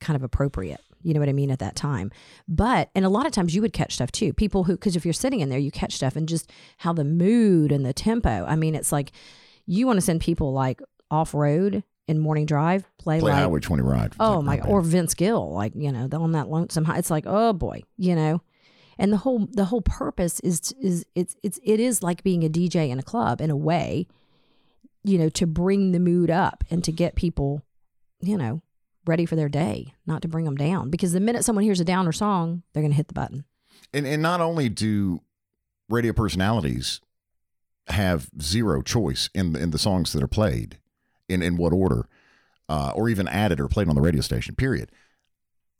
kind 0.00 0.16
of 0.16 0.22
appropriate. 0.22 0.80
You 1.02 1.12
know 1.12 1.20
what 1.20 1.28
I 1.28 1.34
mean 1.34 1.50
at 1.50 1.58
that 1.58 1.76
time. 1.76 2.10
But, 2.48 2.88
and 2.94 3.04
a 3.04 3.10
lot 3.10 3.26
of 3.26 3.32
times 3.32 3.54
you 3.54 3.60
would 3.60 3.74
catch 3.74 3.92
stuff 3.94 4.10
too. 4.10 4.32
People 4.32 4.64
who, 4.64 4.72
because 4.72 4.96
if 4.96 5.04
you're 5.04 5.12
sitting 5.12 5.40
in 5.40 5.50
there, 5.50 5.58
you 5.58 5.70
catch 5.70 5.92
stuff 5.92 6.16
and 6.16 6.26
just 6.26 6.50
how 6.78 6.94
the 6.94 7.04
mood 7.04 7.70
and 7.72 7.84
the 7.84 7.92
tempo. 7.92 8.46
I 8.46 8.56
mean, 8.56 8.74
it's 8.74 8.90
like, 8.90 9.12
You 9.66 9.86
want 9.86 9.96
to 9.96 10.00
send 10.00 10.20
people 10.20 10.52
like 10.52 10.80
off 11.10 11.34
road 11.34 11.82
in 12.06 12.18
morning 12.18 12.46
drive, 12.46 12.84
play, 12.98 13.20
Play 13.20 13.32
like 13.32 13.40
Highway 13.40 13.60
20 13.60 13.82
Ride. 13.82 14.12
oh 14.20 14.38
Like, 14.40 14.64
my 14.64 14.68
or 14.68 14.80
Vince 14.82 15.14
Gill, 15.14 15.52
like 15.52 15.72
you 15.74 15.90
know, 15.90 16.08
on 16.12 16.32
that 16.32 16.48
lonesome 16.48 16.84
high. 16.84 16.98
It's 16.98 17.10
like 17.10 17.24
oh 17.26 17.52
boy, 17.52 17.82
you 17.96 18.14
know, 18.14 18.42
and 18.98 19.12
the 19.12 19.16
whole 19.18 19.48
the 19.50 19.66
whole 19.66 19.80
purpose 19.80 20.40
is 20.40 20.72
is 20.80 21.04
it's 21.14 21.36
it's 21.42 21.58
it 21.62 21.80
is 21.80 22.02
like 22.02 22.22
being 22.22 22.44
a 22.44 22.48
DJ 22.48 22.90
in 22.90 22.98
a 22.98 23.02
club 23.02 23.40
in 23.40 23.50
a 23.50 23.56
way, 23.56 24.06
you 25.02 25.18
know, 25.18 25.28
to 25.30 25.46
bring 25.46 25.92
the 25.92 26.00
mood 26.00 26.30
up 26.30 26.64
and 26.70 26.84
to 26.84 26.92
get 26.92 27.14
people, 27.14 27.62
you 28.20 28.36
know, 28.36 28.62
ready 29.06 29.26
for 29.26 29.36
their 29.36 29.48
day, 29.48 29.94
not 30.06 30.22
to 30.22 30.28
bring 30.28 30.44
them 30.44 30.56
down. 30.56 30.90
Because 30.90 31.12
the 31.12 31.20
minute 31.20 31.44
someone 31.44 31.64
hears 31.64 31.80
a 31.80 31.84
downer 31.84 32.12
song, 32.12 32.62
they're 32.72 32.82
going 32.82 32.92
to 32.92 32.96
hit 32.96 33.08
the 33.08 33.14
button. 33.14 33.44
And 33.92 34.06
and 34.06 34.22
not 34.22 34.40
only 34.40 34.68
do 34.68 35.20
radio 35.88 36.12
personalities 36.12 37.00
have 37.88 38.28
zero 38.40 38.82
choice 38.82 39.28
in 39.34 39.54
in 39.56 39.70
the 39.70 39.78
songs 39.78 40.12
that 40.12 40.22
are 40.22 40.28
played, 40.28 40.78
in 41.28 41.42
in 41.42 41.56
what 41.56 41.72
order, 41.72 42.08
uh, 42.68 42.92
or 42.94 43.08
even 43.08 43.28
added 43.28 43.60
or 43.60 43.68
played 43.68 43.88
on 43.88 43.94
the 43.94 44.00
radio 44.00 44.20
station. 44.20 44.54
Period. 44.54 44.90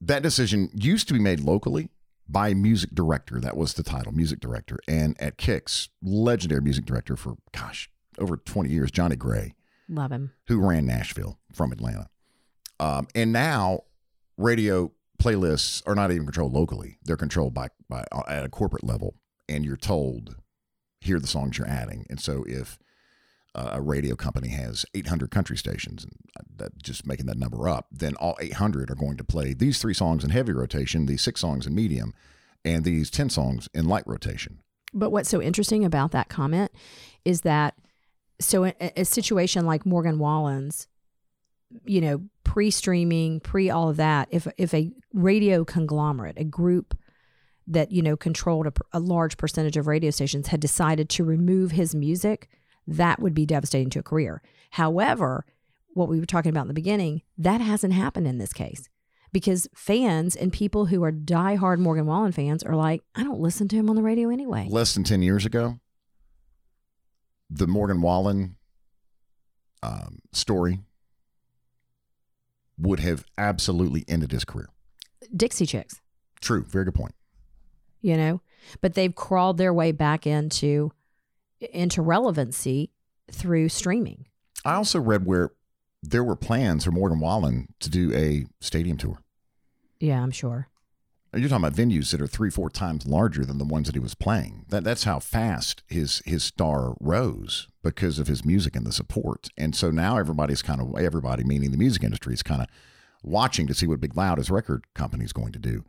That 0.00 0.22
decision 0.22 0.70
used 0.74 1.08
to 1.08 1.14
be 1.14 1.20
made 1.20 1.40
locally 1.40 1.88
by 2.28 2.52
music 2.52 2.90
director. 2.94 3.40
That 3.40 3.56
was 3.56 3.74
the 3.74 3.82
title, 3.82 4.12
music 4.12 4.40
director. 4.40 4.78
And 4.86 5.16
at 5.20 5.38
Kicks, 5.38 5.88
legendary 6.02 6.60
music 6.60 6.84
director 6.84 7.16
for 7.16 7.36
gosh 7.52 7.88
over 8.18 8.36
twenty 8.36 8.70
years, 8.70 8.90
Johnny 8.90 9.16
Gray, 9.16 9.54
Love 9.88 10.12
him. 10.12 10.32
who 10.48 10.58
ran 10.60 10.84
Nashville 10.86 11.38
from 11.54 11.72
Atlanta. 11.72 12.08
Um, 12.80 13.06
and 13.14 13.32
now 13.32 13.80
radio 14.36 14.92
playlists 15.22 15.82
are 15.86 15.94
not 15.94 16.10
even 16.10 16.26
controlled 16.26 16.52
locally; 16.52 16.98
they're 17.04 17.16
controlled 17.16 17.54
by 17.54 17.68
by 17.88 18.04
at 18.28 18.44
a 18.44 18.48
corporate 18.50 18.84
level, 18.84 19.14
and 19.48 19.64
you're 19.64 19.76
told 19.76 20.36
here 21.04 21.16
are 21.16 21.20
the 21.20 21.26
songs 21.26 21.58
you're 21.58 21.68
adding. 21.68 22.06
And 22.08 22.20
so 22.20 22.44
if 22.46 22.78
uh, 23.54 23.70
a 23.74 23.80
radio 23.80 24.16
company 24.16 24.48
has 24.48 24.84
800 24.94 25.30
country 25.30 25.56
stations, 25.56 26.04
and 26.04 26.12
uh, 26.38 26.42
that 26.56 26.82
just 26.82 27.06
making 27.06 27.26
that 27.26 27.38
number 27.38 27.68
up, 27.68 27.86
then 27.92 28.14
all 28.16 28.36
800 28.40 28.90
are 28.90 28.96
going 28.96 29.16
to 29.16 29.24
play 29.24 29.54
these 29.54 29.80
three 29.80 29.94
songs 29.94 30.24
in 30.24 30.30
heavy 30.30 30.52
rotation, 30.52 31.06
these 31.06 31.22
six 31.22 31.40
songs 31.40 31.66
in 31.66 31.74
medium, 31.74 32.14
and 32.64 32.84
these 32.84 33.10
10 33.10 33.30
songs 33.30 33.68
in 33.74 33.86
light 33.86 34.04
rotation. 34.06 34.58
But 34.92 35.10
what's 35.10 35.28
so 35.28 35.42
interesting 35.42 35.84
about 35.84 36.12
that 36.12 36.28
comment 36.28 36.72
is 37.24 37.42
that 37.42 37.74
so 38.40 38.64
a, 38.64 38.74
a 38.96 39.04
situation 39.04 39.66
like 39.66 39.86
Morgan 39.86 40.18
Wallen's, 40.18 40.88
you 41.84 42.00
know, 42.00 42.22
pre-streaming, 42.44 43.40
pre 43.40 43.70
all 43.70 43.88
of 43.88 43.96
that, 43.96 44.28
if 44.30 44.46
if 44.56 44.72
a 44.74 44.92
radio 45.12 45.64
conglomerate, 45.64 46.38
a 46.38 46.44
group 46.44 46.96
that 47.66 47.92
you 47.92 48.02
know 48.02 48.16
controlled 48.16 48.66
a, 48.66 48.72
a 48.92 49.00
large 49.00 49.36
percentage 49.36 49.76
of 49.76 49.86
radio 49.86 50.10
stations 50.10 50.48
had 50.48 50.60
decided 50.60 51.08
to 51.10 51.24
remove 51.24 51.72
his 51.72 51.94
music, 51.94 52.48
that 52.86 53.20
would 53.20 53.34
be 53.34 53.46
devastating 53.46 53.90
to 53.90 54.00
a 54.00 54.02
career. 54.02 54.42
However, 54.70 55.46
what 55.94 56.08
we 56.08 56.18
were 56.18 56.26
talking 56.26 56.50
about 56.50 56.62
in 56.62 56.68
the 56.68 56.74
beginning, 56.74 57.22
that 57.38 57.60
hasn't 57.60 57.92
happened 57.92 58.26
in 58.26 58.38
this 58.38 58.52
case. 58.52 58.88
Because 59.32 59.66
fans 59.74 60.36
and 60.36 60.52
people 60.52 60.86
who 60.86 61.02
are 61.02 61.10
diehard 61.10 61.78
Morgan 61.78 62.06
Wallen 62.06 62.30
fans 62.30 62.62
are 62.62 62.76
like, 62.76 63.02
I 63.16 63.24
don't 63.24 63.40
listen 63.40 63.66
to 63.68 63.76
him 63.76 63.90
on 63.90 63.96
the 63.96 64.02
radio 64.02 64.30
anyway. 64.30 64.68
Less 64.70 64.94
than 64.94 65.02
10 65.02 65.22
years 65.22 65.44
ago, 65.44 65.80
the 67.50 67.66
Morgan 67.66 68.00
Wallen 68.00 68.56
um, 69.82 70.20
story 70.32 70.80
would 72.78 73.00
have 73.00 73.24
absolutely 73.36 74.04
ended 74.06 74.30
his 74.30 74.44
career. 74.44 74.68
Dixie 75.34 75.66
Chicks, 75.66 76.00
True. 76.40 76.64
Very 76.68 76.84
good 76.84 76.94
point. 76.94 77.14
You 78.04 78.18
know, 78.18 78.42
but 78.82 78.92
they've 78.92 79.14
crawled 79.14 79.56
their 79.56 79.72
way 79.72 79.90
back 79.90 80.26
into 80.26 80.92
into 81.72 82.02
relevancy 82.02 82.90
through 83.32 83.70
streaming. 83.70 84.26
I 84.62 84.74
also 84.74 85.00
read 85.00 85.24
where 85.24 85.52
there 86.02 86.22
were 86.22 86.36
plans 86.36 86.84
for 86.84 86.90
Morgan 86.90 87.18
Wallen 87.18 87.68
to 87.80 87.88
do 87.88 88.12
a 88.12 88.44
stadium 88.60 88.98
tour. 88.98 89.20
Yeah, 90.00 90.22
I'm 90.22 90.30
sure. 90.30 90.68
You're 91.34 91.48
talking 91.48 91.64
about 91.64 91.78
venues 91.78 92.10
that 92.10 92.20
are 92.20 92.26
three, 92.26 92.50
four 92.50 92.68
times 92.68 93.06
larger 93.06 93.44
than 93.44 93.56
the 93.56 93.64
ones 93.64 93.86
that 93.86 93.94
he 93.94 94.00
was 94.00 94.14
playing. 94.14 94.66
That 94.68 94.84
that's 94.84 95.04
how 95.04 95.18
fast 95.18 95.82
his 95.86 96.20
his 96.26 96.44
star 96.44 96.94
rose 97.00 97.68
because 97.82 98.18
of 98.18 98.26
his 98.26 98.44
music 98.44 98.76
and 98.76 98.86
the 98.86 98.92
support. 98.92 99.48
And 99.56 99.74
so 99.74 99.90
now 99.90 100.18
everybody's 100.18 100.60
kind 100.60 100.82
of 100.82 100.94
everybody, 100.98 101.42
meaning 101.42 101.70
the 101.70 101.78
music 101.78 102.04
industry, 102.04 102.34
is 102.34 102.42
kind 102.42 102.60
of 102.60 102.68
watching 103.22 103.66
to 103.66 103.74
see 103.74 103.86
what 103.86 104.02
Big 104.02 104.14
Loud, 104.14 104.36
his 104.36 104.50
record 104.50 104.84
company, 104.92 105.24
is 105.24 105.32
going 105.32 105.52
to 105.52 105.58
do. 105.58 105.86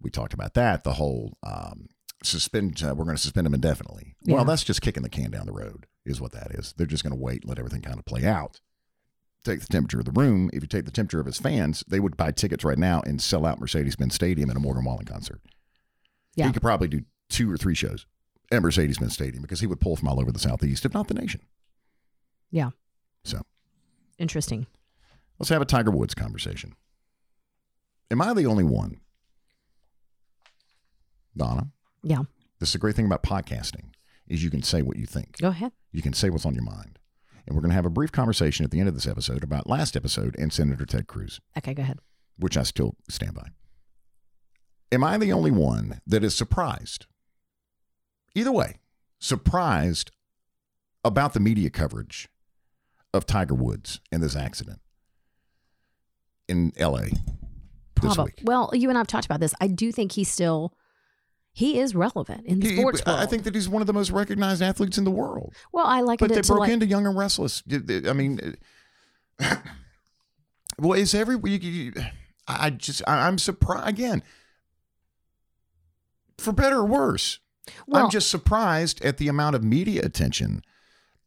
We 0.00 0.10
talked 0.10 0.34
about 0.34 0.54
that. 0.54 0.84
The 0.84 0.94
whole 0.94 1.38
um, 1.42 1.88
suspend. 2.22 2.82
Uh, 2.82 2.94
we're 2.94 3.04
going 3.04 3.16
to 3.16 3.22
suspend 3.22 3.46
him 3.46 3.54
indefinitely. 3.54 4.16
Yeah. 4.22 4.36
Well, 4.36 4.44
that's 4.44 4.64
just 4.64 4.82
kicking 4.82 5.02
the 5.02 5.08
can 5.08 5.30
down 5.30 5.46
the 5.46 5.52
road, 5.52 5.86
is 6.04 6.20
what 6.20 6.32
that 6.32 6.52
is. 6.52 6.74
They're 6.76 6.86
just 6.86 7.02
going 7.02 7.14
to 7.14 7.20
wait, 7.20 7.42
and 7.42 7.48
let 7.48 7.58
everything 7.58 7.82
kind 7.82 7.98
of 7.98 8.04
play 8.04 8.24
out. 8.24 8.60
Take 9.44 9.60
the 9.60 9.66
temperature 9.66 9.98
of 9.98 10.06
the 10.06 10.12
room. 10.12 10.48
If 10.52 10.62
you 10.62 10.68
take 10.68 10.86
the 10.86 10.90
temperature 10.90 11.20
of 11.20 11.26
his 11.26 11.38
fans, 11.38 11.84
they 11.86 12.00
would 12.00 12.16
buy 12.16 12.30
tickets 12.30 12.64
right 12.64 12.78
now 12.78 13.02
and 13.06 13.20
sell 13.20 13.44
out 13.44 13.60
Mercedes-Benz 13.60 14.14
Stadium 14.14 14.48
at 14.48 14.56
a 14.56 14.60
Morgan 14.60 14.84
Wallen 14.84 15.04
concert. 15.04 15.40
Yeah. 16.34 16.46
He 16.46 16.52
could 16.52 16.62
probably 16.62 16.88
do 16.88 17.02
two 17.28 17.52
or 17.52 17.58
three 17.58 17.74
shows 17.74 18.06
at 18.50 18.62
Mercedes-Benz 18.62 19.12
Stadium 19.12 19.42
because 19.42 19.60
he 19.60 19.66
would 19.66 19.80
pull 19.80 19.96
from 19.96 20.08
all 20.08 20.20
over 20.20 20.32
the 20.32 20.38
Southeast, 20.38 20.86
if 20.86 20.94
not 20.94 21.08
the 21.08 21.14
nation. 21.14 21.42
Yeah. 22.50 22.70
So 23.24 23.42
Interesting. 24.18 24.66
let's 25.38 25.50
have 25.50 25.60
a 25.60 25.66
Tiger 25.66 25.90
Woods 25.90 26.14
conversation. 26.14 26.74
Am 28.10 28.22
I 28.22 28.32
the 28.32 28.46
only 28.46 28.64
one, 28.64 29.00
Donna? 31.36 31.68
Yeah. 32.02 32.22
This 32.60 32.70
is 32.70 32.74
a 32.74 32.78
great 32.78 32.96
thing 32.96 33.06
about 33.06 33.22
podcasting 33.22 33.92
is 34.28 34.42
you 34.42 34.50
can 34.50 34.62
say 34.62 34.82
what 34.82 34.96
you 34.96 35.06
think. 35.06 35.36
Go 35.38 35.48
ahead. 35.48 35.72
You 35.92 36.00
can 36.02 36.12
say 36.12 36.30
what's 36.30 36.46
on 36.46 36.54
your 36.54 36.64
mind. 36.64 36.98
And 37.46 37.54
we're 37.54 37.60
going 37.60 37.70
to 37.70 37.74
have 37.76 37.84
a 37.86 37.90
brief 37.90 38.10
conversation 38.10 38.64
at 38.64 38.70
the 38.70 38.80
end 38.80 38.88
of 38.88 38.94
this 38.94 39.06
episode 39.06 39.42
about 39.44 39.68
last 39.68 39.96
episode 39.96 40.34
and 40.38 40.50
Senator 40.52 40.86
Ted 40.86 41.06
Cruz, 41.06 41.40
Okay, 41.58 41.74
go 41.74 41.82
ahead. 41.82 41.98
which 42.38 42.56
I 42.56 42.62
still 42.62 42.96
stand 43.10 43.34
by. 43.34 43.48
Am 44.90 45.04
I 45.04 45.18
the 45.18 45.32
only 45.32 45.50
one 45.50 46.00
that 46.06 46.24
is 46.24 46.34
surprised? 46.34 47.04
Either 48.34 48.50
way, 48.52 48.76
surprised 49.18 50.10
about 51.04 51.34
the 51.34 51.40
media 51.40 51.68
coverage 51.68 52.28
of 53.12 53.26
Tiger 53.26 53.54
Woods 53.54 54.00
and 54.10 54.22
this 54.22 54.34
accident 54.36 54.80
in 56.48 56.72
LA 56.78 57.00
this 57.00 57.14
Probably. 57.94 58.24
week. 58.24 58.40
Well, 58.44 58.70
you 58.72 58.88
and 58.88 58.98
I've 58.98 59.06
talked 59.06 59.26
about 59.26 59.40
this. 59.40 59.54
I 59.60 59.66
do 59.66 59.92
think 59.92 60.12
he's 60.12 60.30
still 60.30 60.72
he 61.56 61.78
is 61.78 61.94
relevant 61.94 62.44
in 62.46 62.58
the 62.60 62.68
He- 62.68 62.76
sports 62.76 63.00
world. 63.06 63.18
I 63.20 63.26
think 63.26 63.44
that 63.44 63.54
he's 63.54 63.68
one 63.68 63.80
of 63.80 63.86
the 63.86 63.92
most 63.94 64.10
recognized 64.10 64.60
athletes 64.60 64.98
in 64.98 65.04
the 65.04 65.10
world. 65.10 65.54
well, 65.72 65.86
I 65.86 66.00
like 66.02 66.18
But 66.18 66.30
it 66.32 66.34
they 66.34 66.40
broke 66.42 66.60
like, 66.60 66.70
into 66.72 66.84
Young 66.86 67.06
and 67.06 67.16
Restless. 67.16 67.62
I 67.72 68.12
mean, 68.12 68.56
well, 70.78 70.92
it's 70.98 71.14
every 71.14 71.36
week. 71.36 71.62
you- 71.62 71.92
I 72.46 72.68
just, 72.70 73.00
I'm 73.06 73.38
surprised 73.38 73.88
again. 73.88 74.22
For 76.36 76.52
better 76.52 76.78
or 76.80 76.84
worse, 76.84 77.38
well, 77.86 78.04
I'm 78.04 78.10
just 78.10 78.28
surprised 78.28 79.00
at 79.02 79.16
the 79.18 79.28
amount 79.28 79.56
of 79.56 79.64
media 79.64 80.02
attention, 80.02 80.62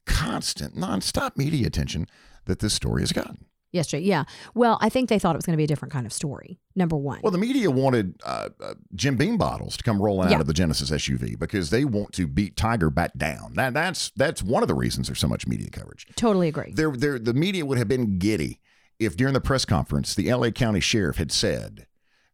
constant, 0.05 0.75
nonstop 0.75 1.37
media 1.37 1.65
attention 1.65 2.05
that 2.45 2.59
this 2.59 2.73
story 2.75 3.01
has 3.01 3.11
gotten. 3.13 3.45
Yes, 3.71 3.87
Jay. 3.87 3.99
Yeah. 3.99 4.23
Well, 4.53 4.77
I 4.81 4.89
think 4.89 5.09
they 5.09 5.19
thought 5.19 5.35
it 5.35 5.37
was 5.37 5.45
going 5.45 5.53
to 5.53 5.57
be 5.57 5.63
a 5.63 5.67
different 5.67 5.91
kind 5.91 6.05
of 6.05 6.13
story. 6.13 6.59
Number 6.75 6.95
one. 6.95 7.19
Well, 7.23 7.31
the 7.31 7.37
media 7.37 7.69
wanted 7.71 8.19
uh, 8.25 8.49
uh, 8.63 8.73
Jim 8.95 9.15
Beam 9.17 9.37
bottles 9.37 9.77
to 9.77 9.83
come 9.83 10.01
rolling 10.01 10.29
Yeah. 10.29 10.35
out 10.35 10.41
of 10.41 10.47
the 10.47 10.53
Genesis 10.53 10.89
SUV 10.91 11.37
because 11.37 11.69
they 11.69 11.85
want 11.85 12.13
to 12.13 12.27
beat 12.27 12.55
Tiger 12.55 12.89
back 12.89 13.11
down. 13.17 13.53
That, 13.55 13.73
that's 13.73 14.11
that's 14.15 14.41
one 14.43 14.63
of 14.63 14.67
the 14.67 14.75
reasons 14.75 15.07
there's 15.07 15.19
so 15.19 15.27
much 15.27 15.47
media 15.47 15.69
coverage. 15.69 16.07
totally 16.15 16.47
agree. 16.47 16.71
there, 16.73 16.91
there, 16.91 17.19
the 17.19 17.33
media 17.33 17.65
would 17.65 17.77
have 17.77 17.87
been 17.87 18.17
giddy 18.19 18.59
if 18.99 19.15
during 19.17 19.33
the 19.33 19.41
press 19.41 19.65
conference 19.65 20.15
the 20.15 20.33
LA 20.33 20.49
County 20.49 20.79
Sheriff 20.79 21.17
had 21.17 21.31
said, 21.31 21.85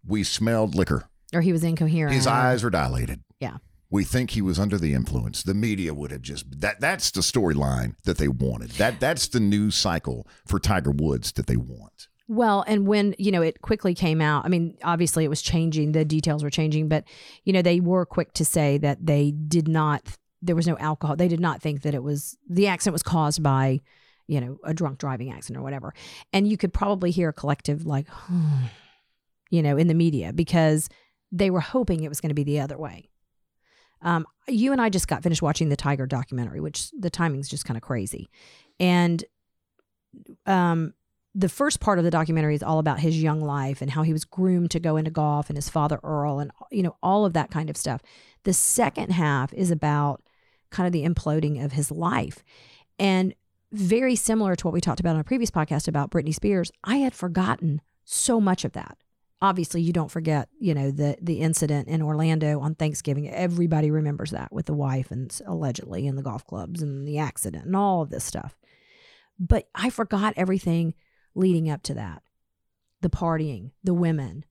"We 0.05 0.23
smelled 0.23 0.75
liquor. 0.75 1.05
Or 1.33 1.41
he 1.41 1.51
was 1.51 1.63
incoherent. 1.63 2.13
His 2.15 2.27
eyes 2.27 2.63
were 2.63 2.69
dilated. 2.69 3.21
Yeah. 3.39 3.57
We 3.93 4.03
think 4.03 4.31
he 4.31 4.41
was 4.41 4.59
under 4.59 4.77
the 4.77 4.93
influence." 4.93 5.43
The 5.43 5.53
media 5.53 5.93
would 5.93 6.11
have 6.11 6.21
just 6.21 6.59
that. 6.61 6.81
That's 6.81 7.11
the 7.11 7.21
storyline 7.21 7.95
that 8.03 8.17
they 8.17 8.27
wanted. 8.27 8.71
That 8.71 8.99
that's 8.99 9.27
the 9.27 9.39
news 9.39 9.75
cycle 9.75 10.27
for 10.45 10.59
Tiger 10.59 10.91
Woods 10.91 11.31
that 11.33 11.47
they 11.47 11.57
want. 11.57 12.07
Well, 12.27 12.63
and 12.67 12.87
when, 12.87 13.15
you 13.17 13.31
know, 13.31 13.41
it 13.41 13.61
quickly 13.61 13.93
came 13.93 14.21
out, 14.21 14.45
I 14.45 14.49
mean, 14.49 14.77
obviously 14.83 15.25
it 15.25 15.27
was 15.27 15.41
changing, 15.41 15.91
the 15.91 16.05
details 16.05 16.43
were 16.43 16.49
changing, 16.49 16.87
but, 16.87 17.03
you 17.43 17.51
know, 17.51 17.61
they 17.61 17.79
were 17.79 18.05
quick 18.05 18.33
to 18.33 18.45
say 18.45 18.77
that 18.77 19.05
they 19.05 19.31
did 19.31 19.67
not, 19.67 20.17
there 20.41 20.55
was 20.55 20.65
no 20.65 20.77
alcohol. 20.77 21.17
They 21.17 21.27
did 21.27 21.41
not 21.41 21.61
think 21.61 21.81
that 21.81 21.93
it 21.93 22.01
was, 22.01 22.37
the 22.49 22.67
accident 22.67 22.93
was 22.93 23.03
caused 23.03 23.43
by, 23.43 23.81
you 24.27 24.39
know, 24.39 24.57
a 24.63 24.73
drunk 24.73 24.99
driving 24.99 25.31
accident 25.31 25.59
or 25.59 25.63
whatever. 25.63 25.93
And 26.31 26.47
you 26.47 26.55
could 26.55 26.73
probably 26.73 27.11
hear 27.11 27.29
a 27.29 27.33
collective, 27.33 27.85
like, 27.85 28.07
you 29.49 29.61
know, 29.61 29.75
in 29.75 29.87
the 29.87 29.93
media 29.93 30.31
because 30.31 30.87
they 31.31 31.49
were 31.49 31.59
hoping 31.59 32.03
it 32.03 32.09
was 32.09 32.21
going 32.21 32.29
to 32.29 32.35
be 32.35 32.45
the 32.45 32.61
other 32.61 32.77
way. 32.77 33.09
Um, 34.03 34.25
you 34.47 34.71
and 34.71 34.81
I 34.81 34.89
just 34.89 35.07
got 35.07 35.23
finished 35.23 35.41
watching 35.41 35.69
the 35.69 35.75
Tiger 35.75 36.05
documentary, 36.05 36.59
which 36.59 36.91
the 36.91 37.09
timing's 37.09 37.49
just 37.49 37.65
kind 37.65 37.77
of 37.77 37.81
crazy. 37.81 38.29
And, 38.79 39.23
um, 40.45 40.93
the 41.35 41.49
first 41.49 41.79
part 41.79 41.97
of 41.97 42.05
the 42.05 42.11
documentary 42.11 42.53
is 42.53 42.61
all 42.61 42.79
about 42.79 42.99
his 42.99 43.21
young 43.21 43.41
life 43.41 43.81
and 43.81 43.89
how 43.89 44.03
he 44.03 44.13
was 44.13 44.23
groomed 44.23 44.69
to 44.71 44.79
go 44.79 44.97
into 44.97 45.09
golf 45.09 45.49
and 45.49 45.57
his 45.57 45.69
father 45.69 45.99
Earl 46.03 46.39
and 46.39 46.51
you 46.71 46.83
know 46.83 46.95
all 47.01 47.25
of 47.25 47.33
that 47.33 47.49
kind 47.49 47.69
of 47.69 47.77
stuff. 47.77 48.01
The 48.43 48.53
second 48.53 49.11
half 49.11 49.53
is 49.53 49.71
about 49.71 50.21
kind 50.69 50.85
of 50.85 50.93
the 50.93 51.05
imploding 51.05 51.63
of 51.63 51.71
his 51.71 51.89
life. 51.89 52.43
And 52.99 53.33
very 53.71 54.15
similar 54.15 54.55
to 54.55 54.67
what 54.67 54.73
we 54.73 54.81
talked 54.81 54.99
about 54.99 55.15
on 55.15 55.21
a 55.21 55.23
previous 55.23 55.49
podcast 55.49 55.87
about 55.87 56.11
Britney 56.11 56.33
Spears, 56.33 56.71
I 56.83 56.97
had 56.97 57.15
forgotten 57.15 57.81
so 58.05 58.39
much 58.39 58.63
of 58.65 58.73
that. 58.73 58.97
Obviously, 59.43 59.81
you 59.81 59.91
don't 59.91 60.09
forget, 60.09 60.47
you 60.57 60.73
know, 60.73 60.89
the 60.89 61.17
the 61.21 61.41
incident 61.41 61.89
in 61.89 62.01
Orlando 62.01 62.61
on 62.61 62.75
Thanksgiving. 62.75 63.29
Everybody 63.29 63.91
remembers 63.91 64.31
that 64.31 64.53
with 64.53 64.67
the 64.67 64.73
wife 64.73 65.11
and 65.11 65.37
allegedly 65.45 66.07
in 66.07 66.15
the 66.15 66.21
golf 66.21 66.47
clubs 66.47 66.81
and 66.81 67.05
the 67.05 67.17
accident 67.17 67.65
and 67.65 67.75
all 67.75 68.01
of 68.01 68.09
this 68.09 68.23
stuff. 68.23 68.57
But 69.37 69.67
I 69.75 69.89
forgot 69.89 70.33
everything 70.37 70.93
leading 71.35 71.69
up 71.69 71.83
to 71.83 71.93
that. 71.95 72.23
The 73.01 73.09
partying, 73.09 73.71
the 73.83 73.93
women, 73.93 74.45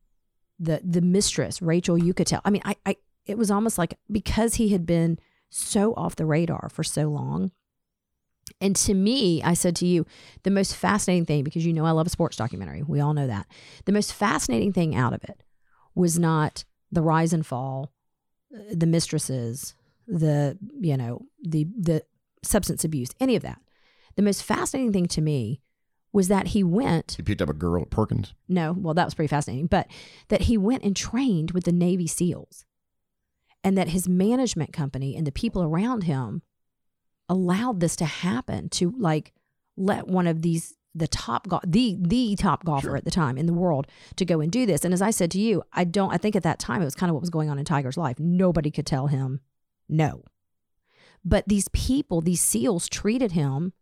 the 0.58 0.82
the 0.84 1.00
mistress, 1.00 1.62
Rachel 1.62 1.96
you 1.96 2.12
could 2.12 2.26
tell 2.26 2.42
I 2.44 2.50
mean, 2.50 2.62
I, 2.66 2.76
I 2.84 2.96
it 3.25 3.38
was 3.38 3.50
almost 3.50 3.78
like 3.78 3.99
because 4.11 4.56
he 4.56 4.68
had 4.68 4.84
been 4.84 5.18
so 5.49 5.94
off 5.94 6.16
the 6.16 6.26
radar 6.26 6.68
for 6.70 6.84
so 6.84 7.08
long, 7.08 7.50
and 8.61 8.76
to 8.76 8.94
me, 8.94 9.42
I 9.42 9.54
said 9.54 9.76
to 9.76 9.87
you, 9.87 10.06
the 10.42 10.50
most 10.50 10.76
fascinating 10.76 11.26
thing, 11.26 11.44
because 11.44 11.66
you 11.66 11.72
know 11.72 11.84
I 11.84 11.90
love 11.90 12.06
a 12.06 12.11
sports 12.11 12.37
documentary, 12.37 12.82
we 12.82 13.00
all 13.00 13.14
know 13.14 13.26
that. 13.26 13.46
The 13.87 13.92
most 13.92 14.12
fascinating 14.12 14.72
thing 14.72 14.94
out 14.94 15.12
of 15.12 15.25
it 15.25 15.42
was 15.94 16.18
not 16.18 16.64
the 16.90 17.02
rise 17.02 17.32
and 17.32 17.44
fall, 17.44 17.92
uh, 18.54 18.62
the 18.72 18.87
mistresses, 18.87 19.75
the, 20.06 20.58
you 20.80 20.96
know, 20.96 21.26
the 21.42 21.66
the 21.76 22.02
substance 22.42 22.84
abuse, 22.84 23.11
any 23.20 23.37
of 23.37 23.42
that. 23.42 23.61
The 24.16 24.22
most 24.22 24.42
fascinating 24.42 24.92
thing 24.92 25.06
to 25.06 25.20
me 25.20 25.61
was 26.12 26.28
that 26.28 26.49
he 26.49 26.62
went. 26.62 27.14
He 27.16 27.22
picked 27.22 27.42
up 27.42 27.49
a 27.49 27.54
girl 27.54 27.82
at 27.82 27.90
Perkins. 27.90 28.34
No, 28.49 28.72
well, 28.72 28.94
that 28.94 29.04
was 29.04 29.14
pretty 29.14 29.28
fascinating, 29.28 29.66
but 29.66 29.87
that 30.28 30.42
he 30.42 30.58
went 30.58 30.84
and 30.84 30.94
trained 30.94 31.52
with 31.52 31.64
the 31.64 31.72
Navy 31.72 32.06
SEALs 32.06 32.66
and 33.64 33.78
that 33.78 33.88
his 33.88 34.08
management 34.08 34.72
company 34.72 35.16
and 35.16 35.26
the 35.26 35.32
people 35.32 35.62
around 35.62 36.04
him 36.04 36.42
allowed 37.29 37.81
this 37.81 37.97
to 37.97 38.05
happen 38.05 38.69
to 38.71 38.91
like 38.99 39.33
let 39.76 40.07
one 40.07 40.26
of 40.26 40.43
these 40.43 40.75
the 40.95 41.09
top 41.09 41.49
go- 41.49 41.61
the 41.67 41.97
the 42.00 42.37
top 42.37 42.64
golfer 42.64 42.88
Sure. 42.88 42.97
at 42.97 43.05
the 43.05 43.11
time 43.11 43.38
in 43.38 43.47
the 43.47 43.55
world 43.55 43.87
to 44.17 44.25
go 44.26 44.41
and 44.41 44.52
do 44.52 44.67
this. 44.67 44.85
And 44.85 44.93
as 44.93 45.00
I 45.00 45.11
said 45.11 45.31
to 45.31 45.41
you, 45.41 45.62
I 45.73 45.85
don't 45.85 46.12
I 46.12 46.19
think 46.19 46.37
at 46.37 46.43
that 46.43 46.59
time 46.59 46.83
it 46.83 46.85
was 46.85 46.95
kind 46.95 47.09
of 47.09 47.14
what 47.14 47.23
was 47.23 47.31
going 47.31 47.49
on 47.49 47.59
in 47.59 47.64
Tiger's 47.64 47.97
life. 47.97 48.19
Nobody 48.19 48.71
could 48.71 48.87
tell 48.87 49.07
him 49.07 49.41
no. 49.88 50.25
But 51.25 51.49
these 51.49 51.69
people, 51.73 52.21
these 52.21 52.41
SEALs 52.41 52.88
treated 52.88 53.33
him 53.33 53.73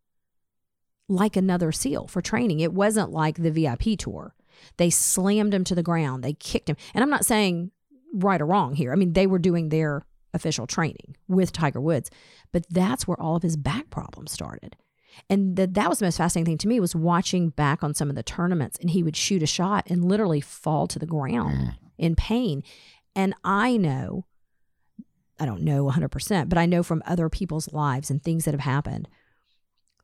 like 1.09 1.37
another 1.37 1.73
SEAL 1.73 2.06
for 2.06 2.20
training. 2.23 2.61
It 2.61 2.73
wasn't 2.73 3.11
like 3.11 3.37
the 3.42 3.50
VIP 3.50 3.99
tour. 3.99 4.35
They 4.76 4.90
slammed 4.90 5.54
him 5.54 5.64
to 5.64 5.75
the 5.75 5.82
ground. 5.82 6.23
They 6.23 6.35
kicked 6.35 6.68
him. 6.68 6.76
And 6.94 7.02
I'm 7.02 7.11
not 7.11 7.25
saying 7.25 7.70
right 8.12 8.40
or 8.40 8.47
wrong 8.47 8.75
here. 8.75 8.92
I 8.92 8.97
mean, 8.97 9.14
they 9.14 9.26
were 9.26 9.38
doing 9.38 9.70
their 9.70 10.04
official 10.34 10.66
training 10.66 11.16
with 11.28 11.52
Tiger 11.52 11.80
Woods, 11.80 12.10
but 12.52 12.64
that's 12.70 13.06
where 13.06 13.20
all 13.20 13.37
of 13.37 13.42
his 13.42 13.56
back 13.56 13.90
problems 13.90 14.32
started. 14.32 14.76
And 15.28 15.56
the, 15.56 15.66
that 15.66 15.88
was 15.88 15.99
the 15.99 16.06
most 16.06 16.18
fascinating 16.18 16.52
thing 16.52 16.58
to 16.58 16.68
me 16.68 16.80
was 16.80 16.94
watching 16.94 17.50
back 17.50 17.82
on 17.82 17.94
some 17.94 18.10
of 18.10 18.16
the 18.16 18.22
tournaments 18.22 18.78
and 18.80 18.90
he 18.90 19.02
would 19.02 19.16
shoot 19.16 19.42
a 19.42 19.46
shot 19.46 19.87
and 19.88 20.04
literally 20.04 20.40
fall 20.40 20.87
to 20.87 20.99
the 20.99 21.06
ground 21.06 21.56
mm. 21.56 21.75
in 21.99 22.14
pain. 22.14 22.62
And 23.16 23.34
I 23.44 23.76
know, 23.76 24.26
I 25.38 25.46
don't 25.46 25.62
know 25.62 25.87
100%, 25.87 26.49
but 26.49 26.58
I 26.58 26.66
know 26.66 26.82
from 26.82 27.02
other 27.06 27.28
people's 27.28 27.72
lives 27.72 28.10
and 28.10 28.22
things 28.22 28.44
that 28.44 28.54
have 28.54 28.60
happened, 28.60 29.08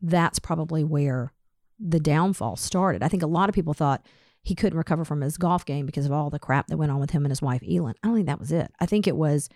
that's 0.02 0.38
probably 0.38 0.84
where 0.84 1.32
the 1.78 2.00
downfall 2.00 2.56
started. 2.56 3.02
I 3.02 3.08
think 3.08 3.22
a 3.22 3.28
lot 3.28 3.48
of 3.48 3.54
people 3.54 3.74
thought 3.74 4.04
he 4.42 4.54
couldn't 4.54 4.78
recover 4.78 5.04
from 5.04 5.20
his 5.20 5.36
golf 5.36 5.64
game 5.64 5.86
because 5.86 6.06
of 6.06 6.12
all 6.12 6.30
the 6.30 6.38
crap 6.38 6.68
that 6.68 6.76
went 6.76 6.92
on 6.92 7.00
with 7.00 7.10
him 7.10 7.24
and 7.24 7.30
his 7.30 7.42
wife, 7.42 7.62
Elin. 7.68 7.94
I 8.02 8.06
don't 8.06 8.16
think 8.16 8.26
that 8.26 8.38
was 8.38 8.52
it. 8.52 8.70
I 8.80 8.86
think 8.86 9.06
it 9.06 9.16
was 9.16 9.48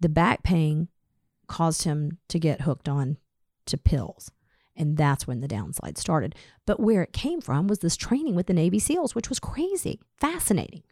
the 0.00 0.08
back 0.08 0.42
pain 0.42 0.88
caused 1.46 1.84
him 1.84 2.18
to 2.28 2.38
get 2.38 2.62
hooked 2.62 2.88
on 2.88 3.18
to 3.66 3.76
pills. 3.76 4.30
And 4.76 4.96
that's 4.96 5.26
when 5.26 5.40
the 5.40 5.48
downslide 5.48 5.96
started. 5.96 6.34
But 6.66 6.80
where 6.80 7.02
it 7.02 7.12
came 7.12 7.40
from 7.40 7.66
was 7.66 7.78
this 7.78 7.96
training 7.96 8.34
with 8.34 8.46
the 8.46 8.52
Navy 8.52 8.78
SEALs, 8.78 9.14
which 9.14 9.28
was 9.28 9.40
crazy, 9.40 10.00
fascinating. 10.18 10.82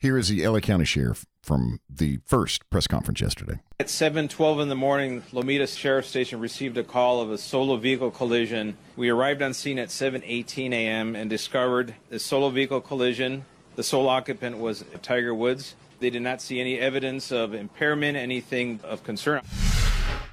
Here 0.00 0.18
is 0.18 0.28
the 0.28 0.46
LA 0.46 0.60
County 0.60 0.84
Sheriff 0.84 1.24
from 1.42 1.80
the 1.88 2.18
first 2.26 2.68
press 2.68 2.86
conference 2.86 3.20
yesterday. 3.20 3.60
At 3.80 3.88
7:12 3.88 4.60
in 4.60 4.68
the 4.68 4.74
morning, 4.74 5.22
Lomita 5.32 5.66
Sheriff 5.66 6.06
Station 6.06 6.38
received 6.38 6.76
a 6.76 6.84
call 6.84 7.22
of 7.22 7.30
a 7.30 7.38
solo 7.38 7.76
vehicle 7.76 8.10
collision. 8.10 8.76
We 8.94 9.08
arrived 9.08 9.40
on 9.40 9.54
scene 9.54 9.78
at 9.78 9.88
7:18 9.88 10.72
a.m. 10.72 11.16
and 11.16 11.30
discovered 11.30 11.94
the 12.10 12.18
solo 12.18 12.50
vehicle 12.50 12.82
collision. 12.82 13.46
The 13.76 13.82
sole 13.82 14.08
occupant 14.08 14.58
was 14.58 14.84
Tiger 15.02 15.34
Woods. 15.34 15.74
They 15.98 16.10
did 16.10 16.22
not 16.22 16.42
see 16.42 16.60
any 16.60 16.78
evidence 16.78 17.32
of 17.32 17.54
impairment, 17.54 18.16
anything 18.16 18.80
of 18.84 19.02
concern. 19.02 19.42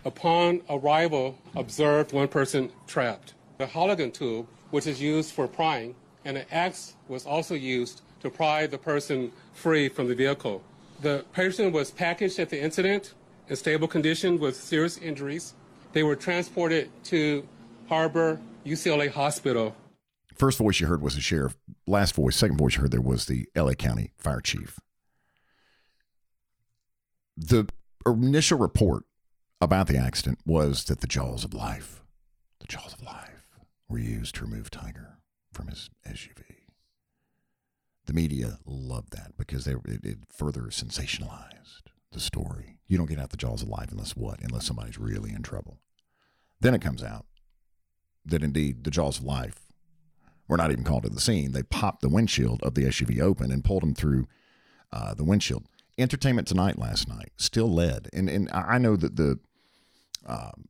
Upon 0.05 0.61
arrival, 0.69 1.37
observed 1.55 2.11
one 2.11 2.27
person 2.27 2.71
trapped. 2.87 3.33
The 3.57 3.67
Halligan 3.67 4.11
tool, 4.11 4.47
which 4.71 4.87
is 4.87 5.01
used 5.01 5.33
for 5.33 5.47
prying, 5.47 5.95
and 6.25 6.37
an 6.37 6.45
axe 6.51 6.95
was 7.07 7.25
also 7.25 7.55
used 7.55 8.01
to 8.21 8.29
pry 8.29 8.67
the 8.67 8.77
person 8.77 9.31
free 9.53 9.87
from 9.87 10.07
the 10.07 10.15
vehicle. 10.15 10.61
The 11.01 11.25
person 11.33 11.71
was 11.71 11.91
packaged 11.91 12.39
at 12.39 12.49
the 12.49 12.61
incident 12.61 13.13
in 13.47 13.55
stable 13.55 13.87
condition 13.87 14.39
with 14.39 14.55
serious 14.55 14.97
injuries. 14.97 15.53
They 15.93 16.03
were 16.03 16.15
transported 16.15 16.89
to 17.05 17.47
Harbor 17.87 18.41
UCLA 18.65 19.09
Hospital. 19.11 19.75
First 20.35 20.57
voice 20.57 20.79
you 20.79 20.87
heard 20.87 21.01
was 21.01 21.15
the 21.15 21.21
sheriff. 21.21 21.55
Last 21.85 22.15
voice, 22.15 22.35
second 22.35 22.57
voice 22.57 22.75
you 22.75 22.81
heard 22.81 22.91
there 22.91 23.01
was 23.01 23.27
the 23.27 23.47
LA 23.55 23.73
County 23.73 24.11
fire 24.17 24.41
chief. 24.41 24.79
The 27.35 27.67
initial 28.05 28.59
report 28.59 29.05
about 29.59 29.87
the 29.87 29.97
accident 29.97 30.39
was 30.45 30.83
that 30.85 31.01
the 31.01 31.07
jaws 31.07 31.43
of 31.43 31.53
life, 31.53 32.03
the 32.59 32.67
jaws 32.67 32.93
of 32.93 33.01
life, 33.01 33.47
were 33.87 33.97
used 33.97 34.35
to 34.35 34.45
remove 34.45 34.69
Tiger 34.69 35.19
from 35.51 35.67
his 35.67 35.89
SUV. 36.07 36.43
The 38.05 38.13
media 38.13 38.59
loved 38.65 39.13
that 39.13 39.37
because 39.37 39.65
they, 39.65 39.73
it, 39.73 40.03
it 40.03 40.17
further 40.29 40.63
sensationalized 40.63 41.83
the 42.11 42.19
story. 42.19 42.79
You 42.87 42.97
don't 42.97 43.09
get 43.09 43.19
out 43.19 43.29
the 43.29 43.37
jaws 43.37 43.61
of 43.61 43.69
life 43.69 43.91
unless 43.91 44.15
what? 44.15 44.41
Unless 44.41 44.65
somebody's 44.65 44.97
really 44.97 45.31
in 45.31 45.41
trouble. 45.41 45.79
Then 46.59 46.73
it 46.73 46.81
comes 46.81 47.03
out 47.03 47.25
that 48.25 48.43
indeed 48.43 48.83
the 48.83 48.91
jaws 48.91 49.19
of 49.19 49.25
life 49.25 49.67
were 50.47 50.57
not 50.57 50.71
even 50.71 50.83
called 50.83 51.03
to 51.03 51.09
the 51.09 51.21
scene. 51.21 51.51
They 51.51 51.63
popped 51.63 52.01
the 52.01 52.09
windshield 52.09 52.61
of 52.63 52.75
the 52.75 52.83
SUV 52.83 53.21
open 53.21 53.51
and 53.51 53.63
pulled 53.63 53.83
him 53.83 53.93
through 53.93 54.27
uh, 54.91 55.13
the 55.13 55.23
windshield. 55.23 55.63
Entertainment 55.97 56.47
Tonight 56.47 56.79
last 56.79 57.07
night 57.07 57.31
still 57.37 57.71
led, 57.71 58.09
and 58.13 58.29
and 58.29 58.49
I 58.51 58.77
know 58.77 58.95
that 58.95 59.15
the 59.15 59.39
um, 60.25 60.65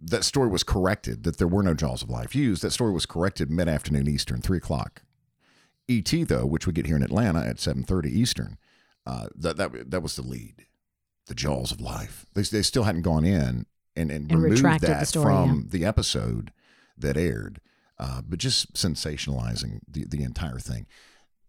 that 0.00 0.24
story 0.24 0.48
was 0.48 0.62
corrected 0.62 1.24
that 1.24 1.38
there 1.38 1.48
were 1.48 1.62
no 1.62 1.74
jaws 1.74 2.02
of 2.02 2.10
life 2.10 2.34
used. 2.34 2.62
That 2.62 2.70
story 2.70 2.92
was 2.92 3.06
corrected 3.06 3.50
mid 3.50 3.68
afternoon 3.68 4.08
Eastern, 4.08 4.40
three 4.40 4.58
o'clock. 4.58 5.02
ET 5.88 6.10
though, 6.28 6.46
which 6.46 6.66
we 6.66 6.72
get 6.72 6.86
here 6.86 6.96
in 6.96 7.02
Atlanta 7.02 7.40
at 7.40 7.58
seven 7.58 7.82
thirty 7.82 8.10
Eastern, 8.10 8.58
uh, 9.06 9.28
that 9.34 9.56
that 9.56 9.90
that 9.90 10.02
was 10.02 10.16
the 10.16 10.22
lead. 10.22 10.66
The 11.26 11.34
jaws 11.34 11.72
of 11.72 11.80
life. 11.80 12.26
They 12.34 12.42
they 12.42 12.62
still 12.62 12.84
hadn't 12.84 13.02
gone 13.02 13.24
in 13.24 13.66
and 13.96 14.10
and, 14.10 14.30
And 14.30 14.42
removed 14.42 14.60
retracted 14.62 14.90
the 14.90 14.94
that 14.94 15.08
story, 15.08 15.24
from 15.24 15.68
the 15.70 15.84
episode 15.84 16.52
that 16.96 17.16
aired, 17.16 17.60
uh, 17.98 18.22
but 18.26 18.38
just 18.38 18.74
sensationalizing 18.74 19.80
the 19.88 20.04
the 20.04 20.22
entire 20.22 20.58
thing. 20.58 20.86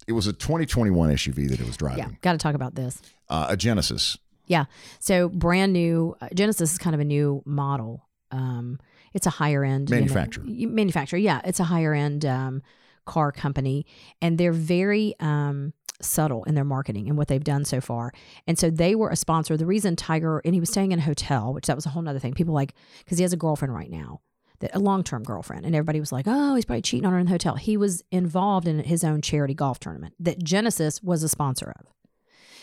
It 0.09 0.13
was 0.13 0.25
a 0.27 0.33
2021 0.33 1.11
SUV 1.11 1.49
that 1.49 1.59
it 1.61 1.65
was 1.67 1.77
driving, 1.77 1.99
Yeah, 1.99 2.09
got 2.21 2.31
to 2.33 2.39
talk 2.39 2.55
about 2.55 2.73
this. 2.75 2.99
uh, 3.29 3.45
a 3.49 3.55
Genesis. 3.55 4.17
Yeah. 4.47 4.65
So 4.99 5.29
brand 5.29 5.71
new 5.71 6.15
uh, 6.19 6.29
Genesis 6.33 6.71
is 6.73 6.77
kind 6.79 6.95
of 6.95 6.99
a 6.99 7.05
new 7.05 7.43
model. 7.45 8.07
Um, 8.31 8.79
it's 9.13 9.27
a 9.27 9.29
higher 9.29 9.63
end 9.63 9.89
you 9.89 9.95
know- 9.95 10.01
Manufacturer. 10.01 10.43
manufacturer. 10.45 11.19
Yeah, 11.19 11.41
it's 11.45 11.59
a 11.59 11.63
higher 11.65 11.93
end 11.93 12.25
um, 12.25 12.63
car 13.05 13.31
company, 13.31 13.85
and 14.21 14.37
they're 14.39 14.51
very 14.51 15.13
um, 15.19 15.73
subtle 16.01 16.43
in 16.45 16.55
their 16.55 16.63
marketing 16.63 17.07
and 17.07 17.17
what 17.17 17.27
they've 17.27 17.43
done 17.43 17.63
so 17.65 17.79
far. 17.81 18.11
And 18.47 18.57
so 18.57 18.69
they 18.71 18.95
were 18.95 19.09
a 19.11 19.15
sponsor. 19.15 19.57
The 19.57 19.65
reason 19.67 19.95
Tiger 19.95 20.41
and 20.43 20.53
he 20.55 20.59
was 20.59 20.69
staying 20.69 20.91
in 20.91 20.99
a 20.99 21.03
hotel, 21.03 21.53
which 21.53 21.67
that 21.67 21.75
was 21.75 21.85
a 21.85 21.89
whole 21.89 22.01
nother 22.01 22.19
thing. 22.19 22.33
People 22.33 22.53
like 22.55 22.73
because 23.03 23.17
he 23.19 23.23
has 23.23 23.33
a 23.33 23.37
girlfriend 23.37 23.73
right 23.75 23.91
now. 23.91 24.21
That 24.59 24.75
a 24.75 24.79
long 24.79 25.03
term 25.03 25.23
girlfriend, 25.23 25.65
and 25.65 25.73
everybody 25.75 25.99
was 25.99 26.11
like, 26.11 26.25
"Oh, 26.27 26.55
he's 26.55 26.65
probably 26.65 26.81
cheating 26.81 27.05
on 27.05 27.13
her 27.13 27.19
in 27.19 27.25
the 27.25 27.31
hotel." 27.31 27.55
He 27.55 27.77
was 27.77 28.03
involved 28.11 28.67
in 28.67 28.79
his 28.79 29.03
own 29.03 29.21
charity 29.21 29.53
golf 29.53 29.79
tournament 29.79 30.15
that 30.19 30.43
Genesis 30.43 31.01
was 31.01 31.23
a 31.23 31.29
sponsor 31.29 31.73
of. 31.79 31.87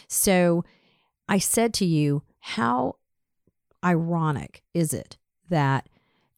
So 0.09 0.65
I 1.29 1.39
said 1.39 1.75
to 1.75 1.85
you, 1.85 2.23
how 2.41 2.97
ironic 3.85 4.63
is 4.75 4.93
it 4.95 5.17
that 5.51 5.89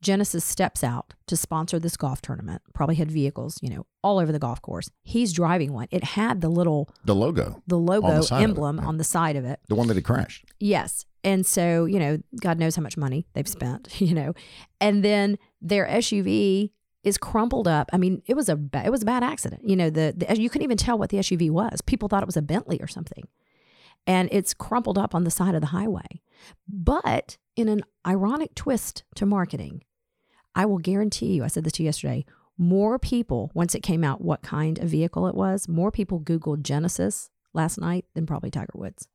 Genesis 0.00 0.44
steps 0.44 0.84
out 0.84 1.14
to 1.26 1.36
sponsor 1.36 1.78
this 1.78 1.96
golf 1.96 2.22
tournament? 2.22 2.62
Probably 2.72 2.94
had 2.94 3.10
vehicles, 3.10 3.58
you 3.60 3.68
know, 3.68 3.86
all 4.02 4.18
over 4.18 4.32
the 4.32 4.38
golf 4.38 4.62
course. 4.62 4.90
He's 5.02 5.32
driving 5.32 5.72
one. 5.72 5.88
It 5.90 6.04
had 6.04 6.40
the 6.40 6.48
little 6.48 6.88
The 7.04 7.14
logo, 7.14 7.62
the 7.66 7.78
logo 7.78 8.20
it, 8.20 8.32
emblem 8.32 8.78
yeah. 8.78 8.86
on 8.86 8.96
the 8.96 9.04
side 9.04 9.36
of 9.36 9.44
it. 9.44 9.60
the 9.68 9.74
one 9.74 9.88
that 9.88 9.96
had 9.96 10.04
crashed. 10.04 10.44
Yes. 10.60 11.04
And 11.24 11.44
so, 11.44 11.84
you 11.84 11.98
know, 11.98 12.18
God 12.40 12.58
knows 12.58 12.76
how 12.76 12.82
much 12.82 12.96
money 12.96 13.26
they've 13.34 13.48
spent, 13.48 14.00
you 14.00 14.14
know. 14.14 14.34
And 14.80 15.04
then 15.04 15.36
their 15.60 15.86
SUV 15.86 16.70
is 17.04 17.18
crumpled 17.18 17.68
up. 17.68 17.90
I 17.92 17.96
mean, 17.96 18.22
it 18.26 18.34
was 18.34 18.48
a 18.48 18.56
ba- 18.56 18.84
it 18.84 18.90
was 18.90 19.02
a 19.02 19.06
bad 19.06 19.22
accident. 19.22 19.62
You 19.64 19.76
know, 19.76 19.90
the, 19.90 20.14
the 20.16 20.40
you 20.40 20.50
couldn't 20.50 20.64
even 20.64 20.76
tell 20.76 20.98
what 20.98 21.10
the 21.10 21.18
SUV 21.18 21.50
was. 21.50 21.80
People 21.80 22.08
thought 22.08 22.22
it 22.22 22.26
was 22.26 22.36
a 22.36 22.42
Bentley 22.42 22.78
or 22.80 22.86
something. 22.86 23.28
And 24.06 24.28
it's 24.32 24.54
crumpled 24.54 24.96
up 24.98 25.14
on 25.14 25.24
the 25.24 25.30
side 25.30 25.54
of 25.54 25.60
the 25.60 25.68
highway. 25.68 26.22
But 26.66 27.36
in 27.56 27.68
an 27.68 27.82
ironic 28.06 28.54
twist 28.54 29.02
to 29.16 29.26
marketing, 29.26 29.82
I 30.54 30.64
will 30.64 30.78
guarantee 30.78 31.34
you, 31.34 31.44
I 31.44 31.48
said 31.48 31.64
this 31.64 31.74
to 31.74 31.82
you 31.82 31.88
yesterday, 31.88 32.24
more 32.56 32.98
people, 32.98 33.50
once 33.54 33.74
it 33.74 33.82
came 33.82 34.02
out 34.02 34.20
what 34.20 34.42
kind 34.42 34.78
of 34.78 34.88
vehicle 34.88 35.28
it 35.28 35.34
was, 35.34 35.68
more 35.68 35.92
people 35.92 36.20
Googled 36.20 36.62
Genesis 36.62 37.30
last 37.52 37.78
night 37.78 38.04
than 38.14 38.26
probably 38.26 38.50
Tiger 38.50 38.72
Woods. 38.74 39.08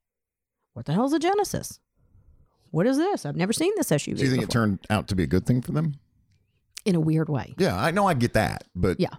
What 0.74 0.86
the 0.86 0.94
hell's 0.94 1.14
a 1.14 1.20
Genesis? 1.20 1.80
What 2.72 2.88
is 2.88 2.98
this? 2.98 3.26
I've 3.26 3.36
never 3.36 3.54
seen 3.54 3.74
this 3.76 3.90
SUV. 3.90 4.18
Do 4.18 4.24
you 4.24 4.30
think 4.30 4.42
before. 4.42 4.44
it 4.44 4.52
turned 4.52 4.80
out 4.90 5.08
to 5.10 5.16
be 5.16 5.24
a 5.24 5.28
good 5.28 5.46
thing 5.46 5.62
for 5.62 5.72
them? 5.74 5.96
In 6.86 6.96
a 6.96 7.00
weird 7.00 7.30
way? 7.30 7.54
Yeah, 7.58 7.76
I 7.80 7.92
know 7.92 8.06
I 8.08 8.14
get 8.14 8.34
that, 8.34 8.66
but 8.76 9.00
Yeah. 9.00 9.10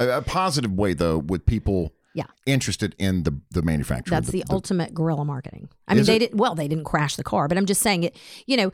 a, 0.00 0.18
a 0.18 0.22
positive 0.22 0.72
way 0.72 0.94
though 0.94 1.18
with 1.18 1.46
people 1.46 1.92
Yeah. 2.14 2.24
interested 2.46 2.94
in 2.98 3.22
the 3.22 3.40
the 3.50 3.62
manufacturer. 3.62 4.14
That's 4.16 4.30
the, 4.30 4.44
ultimate 4.50 4.92
guerrilla 4.94 5.24
marketing. 5.24 5.68
I 5.88 5.94
mean, 5.94 6.04
they 6.04 6.18
didn't. 6.18 6.36
Well, 6.38 6.54
they 6.54 6.68
didn't 6.68 6.84
crash 6.84 7.16
the 7.16 7.24
car, 7.24 7.48
but 7.48 7.56
I'm 7.58 7.66
just 7.66 7.80
saying 7.82 8.02
it. 8.04 8.16
You 8.46 8.56
know, 8.58 8.72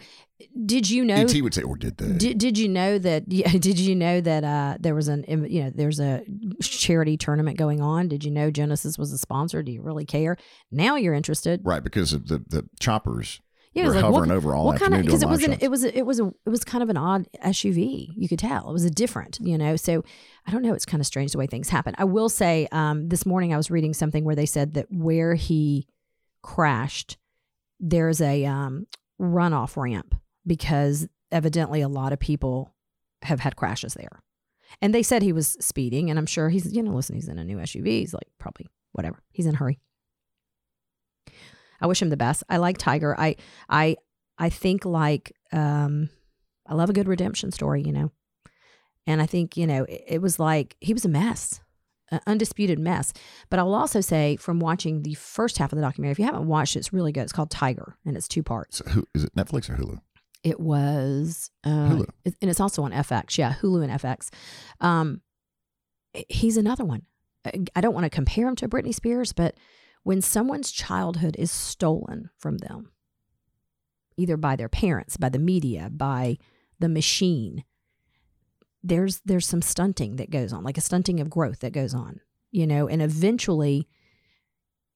did 0.66 0.88
you 0.88 1.04
know? 1.04 1.16
ET 1.16 1.40
would 1.42 1.52
say, 1.54 1.62
or 1.62 1.76
did 1.76 1.98
they? 1.98 2.12
Did, 2.16 2.38
did 2.38 2.58
you 2.58 2.68
know 2.68 2.98
that? 2.98 3.24
Yeah, 3.28 3.50
did 3.52 3.78
you 3.78 3.94
know 3.94 4.20
that 4.20 4.44
uh, 4.44 4.76
there 4.80 4.94
was 4.94 5.08
an 5.08 5.24
you 5.48 5.64
know 5.64 5.70
there's 5.74 6.00
a 6.00 6.22
charity 6.62 7.16
tournament 7.16 7.58
going 7.58 7.80
on? 7.80 8.08
Did 8.08 8.24
you 8.24 8.30
know 8.30 8.50
Genesis 8.50 8.98
was 8.98 9.12
a 9.12 9.18
sponsor? 9.18 9.62
Do 9.62 9.70
you 9.72 9.82
really 9.82 10.04
care? 10.04 10.36
Now 10.72 10.96
you're 10.96 11.14
interested. 11.14 11.60
right, 11.64 11.82
because 11.84 12.12
of 12.12 12.28
the 12.28 12.38
the 12.48 12.68
choppers 12.80 13.40
Yeah, 13.72 13.82
were 13.82 13.88
was 13.88 13.96
like, 13.96 14.04
hovering 14.04 14.30
what, 14.30 14.36
over 14.36 14.54
all 14.54 14.66
what 14.66 14.80
kind 14.80 14.94
of 14.94 15.04
because 15.04 15.22
it 15.22 15.28
was 15.28 15.44
an, 15.44 15.58
it 15.60 15.70
was 15.70 15.84
a, 15.84 15.96
it 15.96 16.06
was 16.06 16.20
a 16.20 16.26
it 16.46 16.48
was 16.48 16.64
kind 16.64 16.82
of 16.82 16.90
an 16.90 16.96
odd 16.96 17.28
SUV. 17.44 18.08
You 18.16 18.28
could 18.28 18.38
tell 18.38 18.68
it 18.68 18.72
was 18.72 18.84
a 18.84 18.90
different, 18.90 19.38
you 19.40 19.58
know. 19.58 19.76
So 19.76 20.04
I 20.46 20.50
don't 20.50 20.62
know. 20.62 20.74
It's 20.74 20.86
kind 20.86 21.00
of 21.00 21.06
strange 21.06 21.32
the 21.32 21.38
way 21.38 21.46
things 21.46 21.68
happen. 21.68 21.94
I 21.98 22.04
will 22.04 22.28
say, 22.28 22.68
um, 22.72 23.08
this 23.08 23.26
morning 23.26 23.52
I 23.52 23.56
was 23.56 23.70
reading 23.70 23.94
something 23.94 24.24
where 24.24 24.36
they 24.36 24.46
said 24.46 24.74
that 24.74 24.86
where 24.90 25.34
he 25.34 25.86
crashed, 26.42 27.16
there's 27.78 28.20
a 28.20 28.44
um, 28.44 28.86
runoff 29.20 29.76
ramp 29.76 30.14
because 30.46 31.06
evidently 31.30 31.80
a 31.80 31.88
lot 31.88 32.12
of 32.12 32.18
people 32.18 32.74
have 33.22 33.40
had 33.40 33.56
crashes 33.56 33.94
there. 33.94 34.22
And 34.80 34.94
they 34.94 35.02
said 35.02 35.22
he 35.22 35.32
was 35.32 35.56
speeding, 35.60 36.10
and 36.10 36.18
I'm 36.18 36.26
sure 36.26 36.50
he's, 36.50 36.72
you 36.72 36.82
know, 36.82 36.92
listen, 36.92 37.14
he's 37.14 37.28
in 37.28 37.38
a 37.38 37.44
new 37.44 37.56
SUV. 37.56 37.86
He's 37.86 38.14
like, 38.14 38.28
probably 38.38 38.68
whatever. 38.92 39.22
He's 39.32 39.46
in 39.46 39.54
a 39.54 39.58
hurry. 39.58 39.78
I 41.80 41.86
wish 41.86 42.02
him 42.02 42.10
the 42.10 42.16
best. 42.16 42.42
I 42.48 42.56
like 42.58 42.78
Tiger. 42.78 43.18
I, 43.18 43.36
I, 43.68 43.96
I 44.38 44.48
think 44.50 44.84
like, 44.84 45.32
um, 45.52 46.10
I 46.66 46.74
love 46.74 46.90
a 46.90 46.92
good 46.92 47.08
redemption 47.08 47.50
story, 47.52 47.82
you 47.82 47.92
know. 47.92 48.10
And 49.06 49.22
I 49.22 49.26
think, 49.26 49.56
you 49.56 49.66
know, 49.66 49.84
it, 49.84 50.04
it 50.06 50.22
was 50.22 50.38
like 50.38 50.76
he 50.80 50.92
was 50.92 51.04
a 51.04 51.08
mess, 51.08 51.60
an 52.10 52.20
undisputed 52.26 52.78
mess. 52.78 53.12
But 53.48 53.58
I'll 53.58 53.74
also 53.74 54.00
say 54.00 54.36
from 54.36 54.60
watching 54.60 55.02
the 55.02 55.14
first 55.14 55.56
half 55.58 55.72
of 55.72 55.76
the 55.76 55.82
documentary, 55.82 56.12
if 56.12 56.18
you 56.18 56.24
haven't 56.26 56.46
watched 56.46 56.76
it, 56.76 56.80
it's 56.80 56.92
really 56.92 57.12
good. 57.12 57.22
It's 57.22 57.32
called 57.32 57.50
Tiger, 57.50 57.96
and 58.04 58.16
it's 58.16 58.28
two 58.28 58.42
parts. 58.42 58.78
So 58.78 58.84
who, 58.90 59.06
is 59.14 59.24
it 59.24 59.34
Netflix 59.34 59.70
or 59.70 59.76
Hulu? 59.76 59.98
It 60.44 60.60
was, 60.60 61.50
uh, 61.64 61.68
Hulu. 61.88 62.06
it- 62.24 62.36
and 62.42 62.50
it's 62.50 62.60
also 62.60 62.82
on 62.82 62.92
FX. 62.92 63.38
Yeah, 63.38 63.54
Hulu 63.62 63.82
and 63.88 63.92
FX. 64.00 64.28
Um, 64.80 65.22
he's 66.28 66.56
another 66.56 66.84
one. 66.84 67.02
I- 67.44 67.64
I 67.76 67.80
don't 67.80 67.94
want 67.94 68.04
to 68.04 68.10
compare 68.10 68.46
him 68.48 68.56
to 68.56 68.68
Britney 68.68 68.94
Spears, 68.94 69.32
but 69.32 69.56
when 70.08 70.22
someone's 70.22 70.72
childhood 70.72 71.36
is 71.38 71.50
stolen 71.50 72.30
from 72.38 72.56
them, 72.56 72.90
either 74.16 74.38
by 74.38 74.56
their 74.56 74.70
parents, 74.70 75.18
by 75.18 75.28
the 75.28 75.38
media, 75.38 75.90
by 75.92 76.38
the 76.78 76.88
machine, 76.88 77.62
there's 78.82 79.20
there's 79.26 79.46
some 79.46 79.60
stunting 79.60 80.16
that 80.16 80.30
goes 80.30 80.50
on, 80.50 80.64
like 80.64 80.78
a 80.78 80.80
stunting 80.80 81.20
of 81.20 81.28
growth 81.28 81.58
that 81.58 81.74
goes 81.74 81.92
on, 81.92 82.22
you 82.50 82.66
know, 82.66 82.88
and 82.88 83.02
eventually 83.02 83.86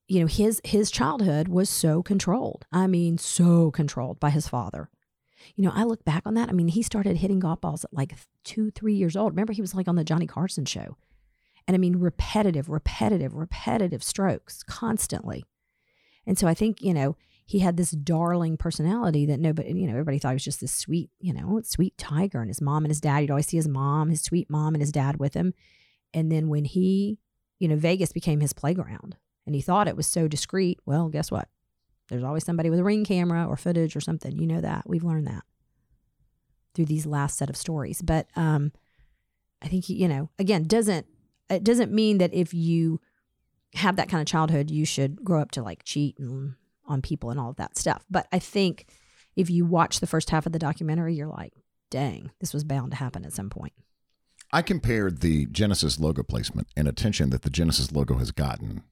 you 0.08 0.18
know 0.18 0.26
his 0.26 0.62
his 0.64 0.90
childhood 0.90 1.46
was 1.46 1.68
so 1.68 2.02
controlled. 2.02 2.64
I 2.72 2.86
mean 2.86 3.18
so 3.18 3.70
controlled 3.70 4.18
by 4.18 4.30
his 4.30 4.48
father. 4.48 4.88
You 5.56 5.64
know 5.64 5.72
i 5.74 5.84
look 5.84 6.06
back 6.06 6.22
on 6.24 6.32
that. 6.36 6.48
I 6.48 6.52
mean 6.52 6.68
he 6.68 6.82
started 6.82 7.18
hitting 7.18 7.40
golf 7.40 7.60
balls 7.60 7.84
at 7.84 7.92
like 7.92 8.14
two 8.44 8.70
three 8.70 8.94
years 8.94 9.14
old. 9.14 9.32
Remember 9.32 9.52
he 9.52 9.60
was 9.60 9.74
like 9.74 9.88
on 9.88 9.96
the 9.96 10.04
johnny 10.04 10.26
carson 10.26 10.64
show 10.64 10.96
and 11.66 11.74
i 11.74 11.78
mean 11.78 11.96
repetitive 11.96 12.68
repetitive 12.68 13.34
repetitive 13.34 14.02
strokes 14.02 14.62
constantly 14.62 15.44
and 16.26 16.38
so 16.38 16.46
i 16.46 16.54
think 16.54 16.80
you 16.80 16.94
know 16.94 17.16
he 17.44 17.58
had 17.58 17.76
this 17.76 17.90
darling 17.90 18.56
personality 18.56 19.26
that 19.26 19.40
nobody 19.40 19.68
you 19.68 19.86
know 19.86 19.92
everybody 19.92 20.18
thought 20.18 20.30
he 20.30 20.36
was 20.36 20.44
just 20.44 20.60
this 20.60 20.74
sweet 20.74 21.10
you 21.18 21.32
know 21.32 21.60
sweet 21.64 21.96
tiger 21.98 22.40
and 22.40 22.48
his 22.48 22.60
mom 22.60 22.84
and 22.84 22.90
his 22.90 23.00
dad 23.00 23.20
you'd 23.20 23.30
always 23.30 23.46
see 23.46 23.56
his 23.56 23.68
mom 23.68 24.10
his 24.10 24.22
sweet 24.22 24.48
mom 24.48 24.74
and 24.74 24.82
his 24.82 24.92
dad 24.92 25.18
with 25.18 25.34
him 25.34 25.52
and 26.14 26.30
then 26.30 26.48
when 26.48 26.64
he 26.64 27.18
you 27.58 27.68
know 27.68 27.76
vegas 27.76 28.12
became 28.12 28.40
his 28.40 28.52
playground 28.52 29.16
and 29.46 29.54
he 29.54 29.60
thought 29.60 29.88
it 29.88 29.96
was 29.96 30.06
so 30.06 30.28
discreet. 30.28 30.78
Well, 30.86 31.08
guess 31.08 31.30
what? 31.30 31.48
There's 32.08 32.24
always 32.24 32.44
somebody 32.44 32.70
with 32.70 32.78
a 32.78 32.84
ring 32.84 33.04
camera 33.04 33.46
or 33.46 33.56
footage 33.56 33.96
or 33.96 34.00
something. 34.00 34.38
You 34.38 34.46
know 34.46 34.60
that. 34.60 34.84
We've 34.86 35.04
learned 35.04 35.26
that 35.26 35.44
through 36.74 36.86
these 36.86 37.06
last 37.06 37.38
set 37.38 37.50
of 37.50 37.56
stories. 37.56 38.02
But 38.02 38.28
um, 38.36 38.72
I 39.62 39.68
think 39.68 39.88
you 39.88 40.08
know, 40.08 40.30
again, 40.38 40.64
doesn't 40.64 41.06
it 41.52 41.64
doesn't 41.64 41.92
mean 41.92 42.18
that 42.18 42.32
if 42.32 42.54
you 42.54 43.00
have 43.74 43.96
that 43.96 44.08
kind 44.08 44.20
of 44.20 44.26
childhood, 44.26 44.70
you 44.70 44.84
should 44.84 45.24
grow 45.24 45.40
up 45.40 45.50
to 45.52 45.62
like 45.62 45.84
cheat 45.84 46.18
and, 46.18 46.54
on 46.86 47.02
people 47.02 47.30
and 47.30 47.40
all 47.40 47.50
of 47.50 47.56
that 47.56 47.78
stuff. 47.78 48.04
But 48.10 48.26
I 48.32 48.38
think 48.38 48.86
if 49.36 49.48
you 49.48 49.64
watch 49.64 50.00
the 50.00 50.06
first 50.06 50.30
half 50.30 50.46
of 50.46 50.52
the 50.52 50.58
documentary, 50.58 51.14
you're 51.14 51.26
like, 51.26 51.54
dang, 51.90 52.30
this 52.40 52.52
was 52.52 52.64
bound 52.64 52.92
to 52.92 52.96
happen 52.96 53.24
at 53.24 53.32
some 53.32 53.50
point. 53.50 53.72
I 54.52 54.60
compared 54.60 55.20
the 55.20 55.46
Genesis 55.46 55.98
logo 55.98 56.22
placement 56.22 56.68
and 56.76 56.86
attention 56.86 57.30
that 57.30 57.42
the 57.42 57.50
Genesis 57.50 57.92
logo 57.92 58.18
has 58.18 58.32
gotten, 58.32 58.82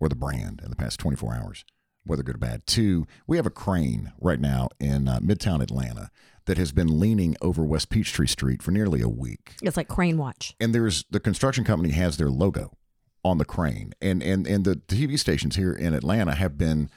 or 0.00 0.08
the 0.08 0.16
brand, 0.16 0.60
in 0.64 0.70
the 0.70 0.76
past 0.76 0.98
24 0.98 1.34
hours, 1.34 1.64
whether 2.04 2.22
good 2.22 2.36
or 2.36 2.38
bad, 2.38 2.66
to 2.68 3.06
we 3.26 3.36
have 3.36 3.46
a 3.46 3.50
crane 3.50 4.12
right 4.20 4.40
now 4.40 4.68
in 4.78 5.08
uh, 5.08 5.18
Midtown 5.20 5.62
Atlanta 5.62 6.10
that 6.46 6.58
has 6.58 6.72
been 6.72 7.00
leaning 7.00 7.36
over 7.40 7.64
West 7.64 7.88
Peachtree 7.88 8.26
Street 8.26 8.62
for 8.62 8.70
nearly 8.70 9.00
a 9.00 9.08
week. 9.08 9.54
It's 9.62 9.76
like 9.76 9.88
Crane 9.88 10.18
Watch. 10.18 10.54
And 10.60 10.74
there's 10.74 11.04
the 11.10 11.20
construction 11.20 11.64
company 11.64 11.92
has 11.94 12.16
their 12.16 12.30
logo 12.30 12.76
on 13.24 13.38
the 13.38 13.44
crane, 13.44 13.94
and 14.00 14.22
and 14.22 14.46
and 14.46 14.64
the 14.64 14.76
TV 14.76 15.18
stations 15.18 15.56
here 15.56 15.72
in 15.72 15.94
Atlanta 15.94 16.34
have 16.34 16.58
been. 16.58 16.90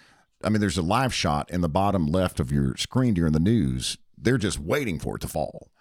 I 0.43 0.49
mean, 0.49 0.61
there's 0.61 0.77
a 0.77 0.83
live 0.83 1.15
shot 1.15 1.49
in 1.49 1.61
the 1.61 1.69
bottom 1.69 2.05
left 2.05 2.39
of 2.39 2.51
your 2.51 2.77
screen 2.77 3.15
during 3.15 3.33
the 3.33 3.39
news. 3.39 3.97
They're 4.15 4.37
just 4.37 4.59
waiting 4.59 4.99
for 4.99 5.15
it 5.15 5.21
to 5.21 5.27
fall. 5.27 5.71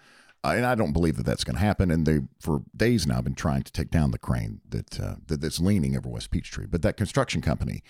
Uh, 0.43 0.55
and 0.57 0.65
I 0.65 0.75
don't 0.75 0.93
believe 0.93 1.17
that 1.17 1.27
that's 1.27 1.45
going 1.45 1.57
to 1.57 1.61
happen. 1.61 1.91
And 1.91 2.07
they, 2.07 2.21
for 2.41 2.63
days 2.75 3.07
now, 3.07 3.17
have 3.17 3.25
been 3.25 3.35
trying 3.35 3.65
to 3.65 3.73
take 3.73 3.91
down 3.91 4.13
the 4.13 4.19
crane 4.19 4.61
that, 4.69 5.01
uh, 5.01 5.17
that 5.27 5.41
that's 5.41 5.61
leaning 5.61 5.97
over 5.97 6.09
West 6.09 6.31
Peachtree. 6.31 6.67
But 6.67 6.83
that 6.83 6.97
construction 6.97 7.43
company, 7.43 7.83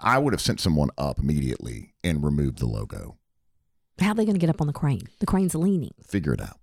I 0.00 0.18
would 0.18 0.32
have 0.32 0.40
sent 0.40 0.60
someone 0.60 0.90
up 0.98 1.18
immediately 1.18 1.94
and 2.02 2.22
removed 2.24 2.58
the 2.58 2.66
logo. 2.66 3.16
How 4.00 4.10
are 4.10 4.14
they 4.14 4.24
going 4.24 4.34
to 4.34 4.40
get 4.40 4.50
up 4.50 4.60
on 4.60 4.66
the 4.66 4.72
crane? 4.72 5.08
The 5.20 5.26
crane's 5.26 5.54
leaning. 5.54 5.94
Figure 6.06 6.34
it 6.34 6.40
out. 6.40 6.58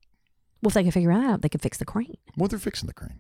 Well, 0.62 0.70
if 0.70 0.74
they 0.74 0.84
can 0.84 0.92
figure 0.92 1.12
it 1.12 1.24
out, 1.24 1.42
they 1.42 1.50
can 1.50 1.60
fix 1.60 1.78
the 1.78 1.86
crane. 1.86 2.18
Well, 2.38 2.48
they're 2.48 2.60
fixing 2.60 2.88
the 2.88 2.94
crane. 2.94 3.20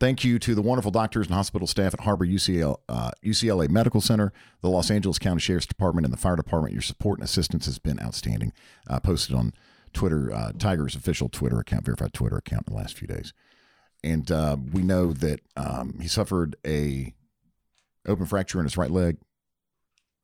Thank 0.00 0.24
you 0.24 0.38
to 0.40 0.54
the 0.54 0.62
wonderful 0.62 0.90
doctors 0.90 1.26
and 1.28 1.34
hospital 1.34 1.68
staff 1.68 1.94
at 1.94 2.00
Harbor 2.00 2.26
UCL, 2.26 2.76
uh, 2.88 3.12
UCLA 3.24 3.68
Medical 3.70 4.00
Center, 4.00 4.32
the 4.60 4.68
Los 4.68 4.90
Angeles 4.90 5.20
County 5.20 5.40
Sheriff's 5.40 5.66
Department, 5.66 6.04
and 6.04 6.12
the 6.12 6.18
Fire 6.18 6.36
Department. 6.36 6.72
Your 6.72 6.82
support 6.82 7.18
and 7.18 7.24
assistance 7.24 7.66
has 7.66 7.78
been 7.78 8.00
outstanding. 8.00 8.52
Uh, 8.88 8.98
posted 8.98 9.36
on 9.36 9.52
Twitter, 9.92 10.34
uh, 10.34 10.50
Tiger's 10.58 10.96
official 10.96 11.28
Twitter 11.28 11.60
account, 11.60 11.86
verified 11.86 12.12
Twitter 12.12 12.36
account 12.36 12.64
in 12.66 12.74
the 12.74 12.78
last 12.78 12.98
few 12.98 13.06
days. 13.06 13.32
And 14.02 14.30
uh, 14.30 14.56
we 14.72 14.82
know 14.82 15.12
that 15.12 15.40
um, 15.56 15.98
he 16.02 16.08
suffered 16.08 16.56
a 16.66 17.14
open 18.06 18.26
fracture 18.26 18.58
in 18.58 18.64
his 18.64 18.76
right 18.76 18.90
leg. 18.90 19.18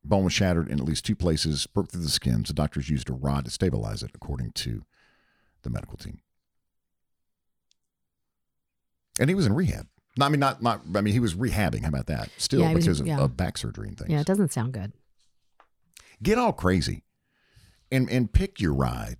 Bone 0.02 0.24
was 0.24 0.32
shattered 0.32 0.68
in 0.68 0.78
at 0.80 0.86
least 0.86 1.04
two 1.04 1.14
places, 1.16 1.66
broke 1.66 1.90
through 1.90 2.02
the 2.02 2.08
skin. 2.08 2.44
So 2.44 2.54
doctors 2.54 2.88
used 2.88 3.10
a 3.10 3.12
rod 3.12 3.44
to 3.44 3.50
stabilize 3.50 4.02
it, 4.02 4.10
according 4.14 4.52
to 4.52 4.82
the 5.62 5.70
medical 5.70 5.98
team. 5.98 6.20
And 9.18 9.28
he 9.28 9.34
was 9.34 9.46
in 9.46 9.52
rehab. 9.54 9.86
I 10.20 10.28
mean, 10.28 10.40
not, 10.40 10.62
not. 10.62 10.80
I 10.94 11.00
mean, 11.02 11.12
he 11.14 11.20
was 11.20 11.34
rehabbing. 11.34 11.82
How 11.82 11.88
about 11.88 12.06
that? 12.06 12.30
Still, 12.36 12.60
Yeah, 12.60 12.68
he 12.70 12.74
was- 12.76 12.84
because 12.84 13.00
of, 13.00 13.06
yeah. 13.06 13.20
of 13.20 13.36
back 13.36 13.58
surgery 13.58 13.88
and 13.88 13.98
things. 13.98 14.10
Yeah, 14.10 14.20
it 14.20 14.26
doesn't 14.26 14.52
sound 14.52 14.72
good. 14.72 14.92
Get 16.22 16.36
all 16.36 16.52
crazy, 16.52 17.04
and 17.90 18.10
and 18.10 18.30
pick 18.30 18.60
your 18.60 18.74
ride. 18.74 19.16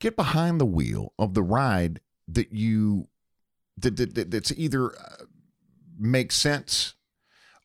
Get 0.00 0.16
behind 0.16 0.60
the 0.60 0.66
wheel 0.66 1.14
of 1.18 1.32
the 1.32 1.42
ride 1.42 2.00
that 2.28 2.52
you 2.52 3.08
that, 3.78 3.96
that, 3.96 4.14
that 4.14 4.30
that's 4.30 4.52
either 4.52 4.94
uh, 4.94 5.24
makes 5.98 6.36
sense 6.36 6.94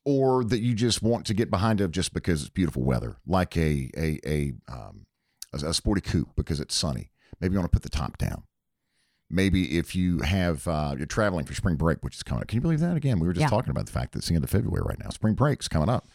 or 0.06 0.44
that 0.46 0.60
you 0.62 0.74
just 0.74 1.02
want 1.02 1.26
to 1.28 1.34
get 1.34 1.50
behind 1.52 1.82
of 1.82 1.92
just 1.92 2.14
because 2.14 2.42
it's 2.42 2.50
beautiful 2.50 2.84
weather, 2.84 3.18
like 3.28 3.56
a 3.58 3.90
a 3.98 4.20
a 4.26 4.54
um, 4.72 5.06
a, 5.54 5.68
a 5.68 5.74
sporty 5.74 6.02
coupe 6.02 6.36
because 6.36 6.60
it's 6.60 6.76
sunny. 6.76 7.12
Maybe 7.40 7.54
you 7.54 7.60
want 7.60 7.72
to 7.72 7.76
put 7.76 7.84
the 7.84 7.90
top 7.98 8.18
down. 8.18 8.44
Maybe 9.32 9.78
if 9.78 9.96
you 9.96 10.20
have 10.22 10.68
uh, 10.68 10.96
you're 10.98 11.06
traveling 11.06 11.46
for 11.46 11.54
spring 11.54 11.76
break, 11.76 12.00
which 12.04 12.16
is 12.16 12.24
coming 12.24 12.42
up. 12.42 12.48
Can 12.48 12.58
you 12.58 12.62
believe 12.62 12.80
that? 12.80 12.98
Again, 12.98 13.20
we 13.20 13.28
were 13.28 13.34
just 13.34 13.44
Yeah. 13.44 13.50
talking 13.50 13.70
about 13.70 13.86
the 13.86 13.92
fact 13.92 14.14
that 14.14 14.20
it's 14.20 14.28
the 14.28 14.36
end 14.36 14.44
of 14.44 14.50
February 14.50 14.82
right 14.84 14.98
now. 15.00 15.10
Spring 15.10 15.36
break's 15.36 15.68
coming 15.68 15.90
up. 15.90 16.08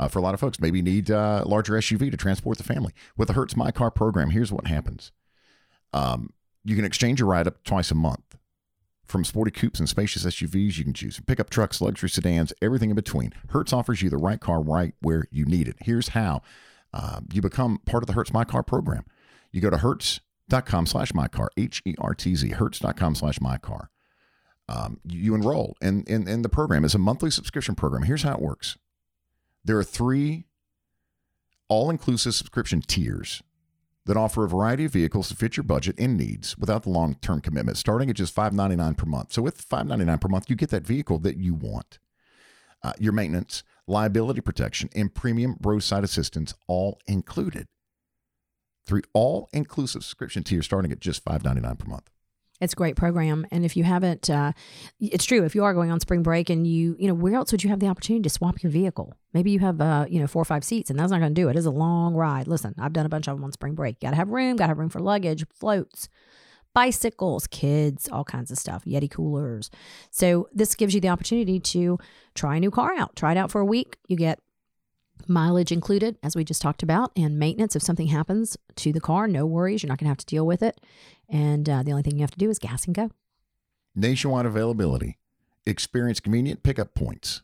Uh, 0.00 0.06
for 0.06 0.18
a 0.20 0.22
lot 0.22 0.32
of 0.34 0.38
folks, 0.38 0.60
maybe 0.60 0.78
you 0.78 0.82
need 0.84 1.10
uh, 1.10 1.42
a 1.44 1.48
larger 1.48 1.72
SUV 1.72 2.10
to 2.10 2.16
transport 2.16 2.56
the 2.58 2.62
family. 2.64 2.92
With 3.16 3.26
the 3.28 3.34
Hertz 3.34 3.56
My 3.56 3.70
Car 3.72 3.90
program, 3.90 4.30
here's 4.30 4.52
what 4.52 4.66
happens: 4.68 5.10
um, 5.92 6.30
you 6.64 6.76
can 6.76 6.84
exchange 6.84 7.18
your 7.20 7.28
ride 7.28 7.46
up 7.48 7.64
twice 7.64 7.90
a 7.90 7.94
month. 7.94 8.36
From 9.08 9.24
sporty 9.24 9.50
coupes 9.50 9.78
and 9.80 9.88
spacious 9.88 10.26
SUVs, 10.26 10.76
you 10.76 10.84
can 10.84 10.92
choose 10.92 11.18
pickup 11.18 11.48
trucks, 11.48 11.80
luxury 11.80 12.10
sedans, 12.10 12.52
everything 12.60 12.90
in 12.90 12.96
between. 12.96 13.32
Hertz 13.48 13.72
offers 13.72 14.02
you 14.02 14.10
the 14.10 14.18
right 14.18 14.38
car 14.38 14.60
right 14.60 14.92
where 15.00 15.24
you 15.30 15.46
need 15.46 15.66
it. 15.66 15.76
Here's 15.80 16.08
how 16.08 16.42
uh, 16.92 17.20
you 17.32 17.40
become 17.40 17.78
part 17.86 18.02
of 18.02 18.06
the 18.06 18.12
Hertz 18.12 18.34
My 18.34 18.44
Car 18.44 18.62
program. 18.62 19.06
You 19.50 19.62
go 19.62 19.70
to 19.70 19.78
hertz.com 19.78 20.86
slash 20.86 21.14
my 21.14 21.26
car, 21.26 21.48
H 21.56 21.80
E 21.86 21.94
R 21.98 22.14
T 22.14 22.34
Z, 22.34 22.50
hertz.com 22.50 23.14
slash 23.14 23.40
my 23.40 23.56
car. 23.56 23.88
Um, 24.68 25.00
you 25.04 25.34
enroll 25.34 25.74
in, 25.80 26.04
in, 26.04 26.28
in 26.28 26.42
the 26.42 26.50
program. 26.50 26.84
It's 26.84 26.94
a 26.94 26.98
monthly 26.98 27.30
subscription 27.30 27.74
program. 27.74 28.02
Here's 28.02 28.24
how 28.24 28.34
it 28.34 28.42
works 28.42 28.76
there 29.64 29.78
are 29.78 29.84
three 29.84 30.44
all 31.68 31.88
inclusive 31.88 32.34
subscription 32.34 32.82
tiers 32.82 33.42
that 34.08 34.16
offer 34.16 34.42
a 34.42 34.48
variety 34.48 34.86
of 34.86 34.92
vehicles 34.92 35.28
to 35.28 35.36
fit 35.36 35.58
your 35.58 35.64
budget 35.64 35.94
and 35.98 36.16
needs 36.16 36.56
without 36.56 36.82
the 36.82 36.90
long 36.90 37.14
term 37.16 37.42
commitment, 37.42 37.76
starting 37.76 38.08
at 38.08 38.16
just 38.16 38.34
$5.99 38.34 38.96
per 38.96 39.06
month. 39.06 39.32
So, 39.34 39.42
with 39.42 39.68
$5.99 39.68 40.20
per 40.20 40.28
month, 40.28 40.50
you 40.50 40.56
get 40.56 40.70
that 40.70 40.86
vehicle 40.86 41.18
that 41.20 41.36
you 41.36 41.54
want. 41.54 41.98
Uh, 42.82 42.94
your 42.98 43.12
maintenance, 43.12 43.62
liability 43.86 44.40
protection, 44.40 44.88
and 44.96 45.14
premium 45.14 45.56
roadside 45.60 46.04
assistance 46.04 46.54
all 46.66 46.98
included. 47.06 47.66
Three 48.86 49.02
all 49.12 49.50
inclusive 49.52 50.02
subscription 50.02 50.42
tiers 50.42 50.64
starting 50.64 50.90
at 50.90 51.00
just 51.00 51.22
$5.99 51.24 51.78
per 51.78 51.88
month. 51.90 52.10
It's 52.60 52.72
a 52.72 52.76
great 52.76 52.96
program, 52.96 53.46
and 53.52 53.64
if 53.64 53.76
you 53.76 53.84
haven't, 53.84 54.28
uh, 54.28 54.52
it's 54.98 55.24
true. 55.24 55.44
If 55.44 55.54
you 55.54 55.62
are 55.62 55.74
going 55.74 55.92
on 55.92 56.00
spring 56.00 56.22
break 56.22 56.50
and 56.50 56.66
you, 56.66 56.96
you 56.98 57.06
know, 57.06 57.14
where 57.14 57.34
else 57.34 57.52
would 57.52 57.62
you 57.62 57.70
have 57.70 57.78
the 57.78 57.86
opportunity 57.86 58.22
to 58.22 58.30
swap 58.30 58.62
your 58.62 58.72
vehicle? 58.72 59.14
Maybe 59.32 59.50
you 59.52 59.60
have, 59.60 59.80
uh, 59.80 60.06
you 60.08 60.20
know, 60.20 60.26
four 60.26 60.42
or 60.42 60.44
five 60.44 60.64
seats, 60.64 60.90
and 60.90 60.98
that's 60.98 61.12
not 61.12 61.20
going 61.20 61.34
to 61.34 61.40
do 61.40 61.48
it. 61.48 61.56
It's 61.56 61.66
a 61.66 61.70
long 61.70 62.14
ride. 62.14 62.48
Listen, 62.48 62.74
I've 62.78 62.92
done 62.92 63.06
a 63.06 63.08
bunch 63.08 63.28
of 63.28 63.36
them 63.36 63.44
on 63.44 63.52
spring 63.52 63.74
break. 63.74 64.00
Got 64.00 64.10
to 64.10 64.16
have 64.16 64.30
room. 64.30 64.56
Got 64.56 64.66
to 64.66 64.70
have 64.70 64.78
room 64.78 64.88
for 64.88 65.00
luggage, 65.00 65.46
floats, 65.54 66.08
bicycles, 66.74 67.46
kids, 67.46 68.08
all 68.08 68.24
kinds 68.24 68.50
of 68.50 68.58
stuff, 68.58 68.84
Yeti 68.84 69.10
coolers. 69.10 69.70
So 70.10 70.48
this 70.52 70.74
gives 70.74 70.94
you 70.94 71.00
the 71.00 71.08
opportunity 71.08 71.60
to 71.60 71.98
try 72.34 72.56
a 72.56 72.60
new 72.60 72.70
car 72.70 72.92
out. 72.98 73.14
Try 73.14 73.32
it 73.32 73.38
out 73.38 73.50
for 73.50 73.60
a 73.60 73.64
week. 73.64 73.98
You 74.08 74.16
get 74.16 74.40
mileage 75.28 75.72
included, 75.72 76.16
as 76.22 76.36
we 76.36 76.44
just 76.44 76.62
talked 76.62 76.82
about, 76.82 77.12
and 77.16 77.38
maintenance 77.38 77.76
if 77.76 77.82
something 77.82 78.08
happens 78.08 78.56
to 78.76 78.92
the 78.92 79.00
car. 79.00 79.28
No 79.28 79.46
worries, 79.46 79.82
you're 79.82 79.88
not 79.88 79.98
going 79.98 80.06
to 80.06 80.10
have 80.10 80.18
to 80.18 80.26
deal 80.26 80.46
with 80.46 80.62
it. 80.62 80.80
And 81.28 81.68
uh, 81.68 81.82
the 81.82 81.90
only 81.90 82.02
thing 82.02 82.16
you 82.16 82.22
have 82.22 82.30
to 82.32 82.38
do 82.38 82.50
is 82.50 82.58
gas 82.58 82.86
and 82.86 82.94
go. 82.94 83.10
Nationwide 83.94 84.46
availability. 84.46 85.18
Experience 85.66 86.20
convenient 86.20 86.62
pickup 86.62 86.94
points 86.94 87.42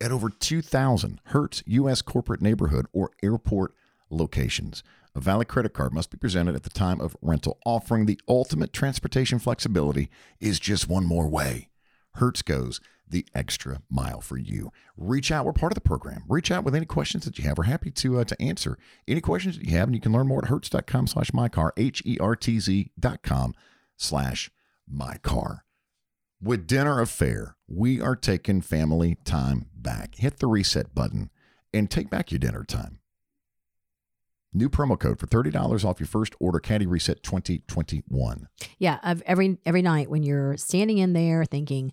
at 0.00 0.10
over 0.10 0.28
2,000 0.28 1.20
Hertz 1.26 1.62
U.S. 1.66 2.02
corporate 2.02 2.42
neighborhood 2.42 2.86
or 2.92 3.10
airport 3.22 3.72
locations. 4.10 4.82
A 5.14 5.20
valid 5.20 5.48
credit 5.48 5.74
card 5.74 5.92
must 5.92 6.10
be 6.10 6.16
presented 6.16 6.54
at 6.56 6.62
the 6.62 6.70
time 6.70 7.00
of 7.00 7.16
rental. 7.20 7.58
Offering 7.64 8.06
the 8.06 8.20
ultimate 8.26 8.72
transportation 8.72 9.38
flexibility 9.38 10.10
is 10.40 10.58
just 10.58 10.88
one 10.88 11.04
more 11.04 11.28
way. 11.28 11.68
Hertz 12.14 12.42
goes 12.42 12.80
the 13.12 13.24
extra 13.34 13.80
mile 13.88 14.20
for 14.20 14.36
you. 14.36 14.72
Reach 14.96 15.30
out. 15.30 15.46
We're 15.46 15.52
part 15.52 15.72
of 15.72 15.76
the 15.76 15.80
program. 15.80 16.24
Reach 16.28 16.50
out 16.50 16.64
with 16.64 16.74
any 16.74 16.86
questions 16.86 17.24
that 17.24 17.38
you 17.38 17.44
have. 17.44 17.58
We're 17.58 17.64
happy 17.64 17.90
to 17.92 18.18
uh, 18.18 18.24
to 18.24 18.42
answer 18.42 18.76
any 19.06 19.20
questions 19.20 19.56
that 19.56 19.64
you 19.66 19.76
have, 19.76 19.86
and 19.88 19.94
you 19.94 20.00
can 20.00 20.12
learn 20.12 20.26
more 20.26 20.42
at 20.42 20.48
hertz.com 20.48 21.06
slash 21.06 21.30
mycar, 21.30 21.70
H-E-R-T-Z 21.76 22.90
dot 22.98 23.22
com 23.22 23.54
slash 23.96 24.50
mycar. 24.92 25.60
With 26.42 26.66
Dinner 26.66 27.00
Affair, 27.00 27.56
we 27.68 28.00
are 28.00 28.16
taking 28.16 28.62
family 28.62 29.16
time 29.24 29.66
back. 29.74 30.16
Hit 30.16 30.38
the 30.40 30.48
reset 30.48 30.92
button 30.92 31.30
and 31.72 31.88
take 31.88 32.10
back 32.10 32.32
your 32.32 32.40
dinner 32.40 32.64
time. 32.64 32.98
New 34.54 34.68
promo 34.68 34.98
code 34.98 35.18
for 35.18 35.26
$30 35.26 35.84
off 35.84 35.98
your 35.98 36.06
first 36.06 36.34
order, 36.38 36.58
Caddy 36.58 36.86
Reset 36.86 37.22
2021. 37.22 38.48
Yeah, 38.78 38.98
of 39.02 39.22
every 39.24 39.56
every 39.64 39.80
night 39.80 40.10
when 40.10 40.22
you're 40.22 40.58
standing 40.58 40.98
in 40.98 41.14
there 41.14 41.46
thinking, 41.46 41.92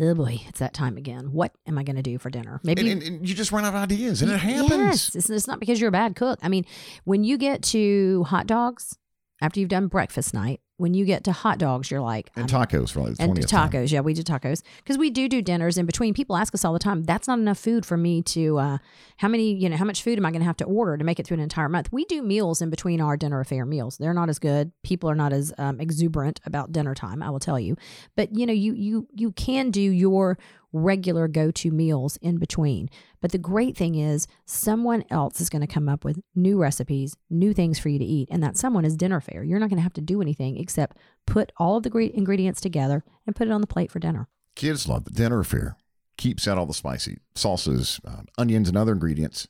oh 0.00 0.14
boy, 0.14 0.40
it's 0.48 0.58
that 0.60 0.74
time 0.74 0.96
again. 0.96 1.32
What 1.32 1.52
am 1.66 1.78
I 1.78 1.82
going 1.82 1.96
to 1.96 2.02
do 2.02 2.18
for 2.18 2.30
dinner? 2.30 2.60
Maybe 2.62 2.90
And, 2.90 3.02
and, 3.02 3.16
and 3.16 3.28
you 3.28 3.34
just 3.34 3.52
run 3.52 3.64
out 3.64 3.74
of 3.74 3.82
ideas, 3.82 4.22
and 4.22 4.30
it 4.30 4.38
happens. 4.38 4.70
Yes, 4.70 5.14
it's, 5.14 5.30
it's 5.30 5.46
not 5.46 5.60
because 5.60 5.80
you're 5.80 5.88
a 5.88 5.92
bad 5.92 6.16
cook. 6.16 6.38
I 6.42 6.48
mean, 6.48 6.64
when 7.04 7.24
you 7.24 7.38
get 7.38 7.62
to 7.64 8.24
hot 8.24 8.46
dogs 8.46 8.96
after 9.40 9.60
you've 9.60 9.68
done 9.68 9.88
breakfast 9.88 10.34
night, 10.34 10.60
when 10.78 10.92
you 10.92 11.04
get 11.06 11.24
to 11.24 11.32
hot 11.32 11.58
dogs, 11.58 11.90
you're 11.90 12.00
like, 12.00 12.30
And 12.36 12.48
tacos 12.48 12.90
for 12.90 13.00
like 13.00 13.16
the 13.16 13.22
and 13.22 13.34
20th 13.36 13.46
time. 13.48 13.70
tacos. 13.70 13.90
Yeah, 13.90 14.00
we 14.00 14.12
do 14.12 14.22
tacos 14.22 14.62
because 14.78 14.98
we 14.98 15.08
do 15.10 15.28
do 15.28 15.40
dinners 15.40 15.78
in 15.78 15.86
between. 15.86 16.12
People 16.12 16.36
ask 16.36 16.54
us 16.54 16.64
all 16.64 16.72
the 16.74 16.78
time, 16.78 17.04
that's 17.04 17.26
not 17.26 17.38
enough 17.38 17.58
food 17.58 17.86
for 17.86 17.96
me 17.96 18.20
to, 18.22 18.58
uh, 18.58 18.78
how 19.16 19.28
many, 19.28 19.54
you 19.54 19.68
know, 19.70 19.76
how 19.76 19.86
much 19.86 20.02
food 20.02 20.18
am 20.18 20.26
I 20.26 20.30
going 20.30 20.40
to 20.42 20.46
have 20.46 20.58
to 20.58 20.64
order 20.66 20.98
to 20.98 21.04
make 21.04 21.18
it 21.18 21.26
through 21.26 21.36
an 21.38 21.42
entire 21.42 21.68
month? 21.70 21.88
We 21.92 22.04
do 22.04 22.22
meals 22.22 22.60
in 22.60 22.68
between 22.68 23.00
our 23.00 23.16
dinner 23.16 23.40
affair 23.40 23.64
meals. 23.64 23.96
They're 23.96 24.12
not 24.14 24.28
as 24.28 24.38
good. 24.38 24.72
People 24.82 25.08
are 25.08 25.14
not 25.14 25.32
as 25.32 25.52
um, 25.56 25.80
exuberant 25.80 26.40
about 26.44 26.72
dinner 26.72 26.94
time, 26.94 27.22
I 27.22 27.30
will 27.30 27.40
tell 27.40 27.58
you. 27.58 27.76
But, 28.14 28.36
you 28.36 28.44
know, 28.44 28.52
you, 28.52 28.74
you, 28.74 29.08
you 29.14 29.32
can 29.32 29.70
do 29.70 29.80
your 29.80 30.36
regular 30.76 31.28
go-to 31.28 31.70
meals 31.70 32.16
in 32.18 32.38
between. 32.38 32.88
But 33.20 33.32
the 33.32 33.38
great 33.38 33.76
thing 33.76 33.94
is 33.94 34.26
someone 34.44 35.04
else 35.10 35.40
is 35.40 35.48
going 35.48 35.60
to 35.60 35.66
come 35.66 35.88
up 35.88 36.04
with 36.04 36.20
new 36.34 36.58
recipes, 36.58 37.16
new 37.30 37.52
things 37.52 37.78
for 37.78 37.88
you 37.88 37.98
to 37.98 38.04
eat. 38.04 38.28
And 38.30 38.42
that 38.42 38.56
someone 38.56 38.84
is 38.84 38.96
dinner 38.96 39.20
fare. 39.20 39.42
You're 39.42 39.58
not 39.58 39.70
going 39.70 39.78
to 39.78 39.82
have 39.82 39.92
to 39.94 40.00
do 40.00 40.20
anything 40.20 40.58
except 40.58 40.96
put 41.26 41.52
all 41.56 41.76
of 41.76 41.82
the 41.82 41.90
gre- 41.90 42.02
ingredients 42.02 42.60
together 42.60 43.04
and 43.26 43.34
put 43.34 43.48
it 43.48 43.52
on 43.52 43.60
the 43.60 43.66
plate 43.66 43.90
for 43.90 43.98
dinner. 43.98 44.28
Kids 44.54 44.88
love 44.88 45.04
the 45.04 45.10
dinner 45.10 45.40
affair. 45.40 45.76
Keeps 46.16 46.48
out 46.48 46.56
all 46.56 46.66
the 46.66 46.72
spicy 46.72 47.18
sauces, 47.34 48.00
uh, 48.06 48.22
onions, 48.38 48.68
and 48.68 48.76
other 48.76 48.92
ingredients 48.92 49.48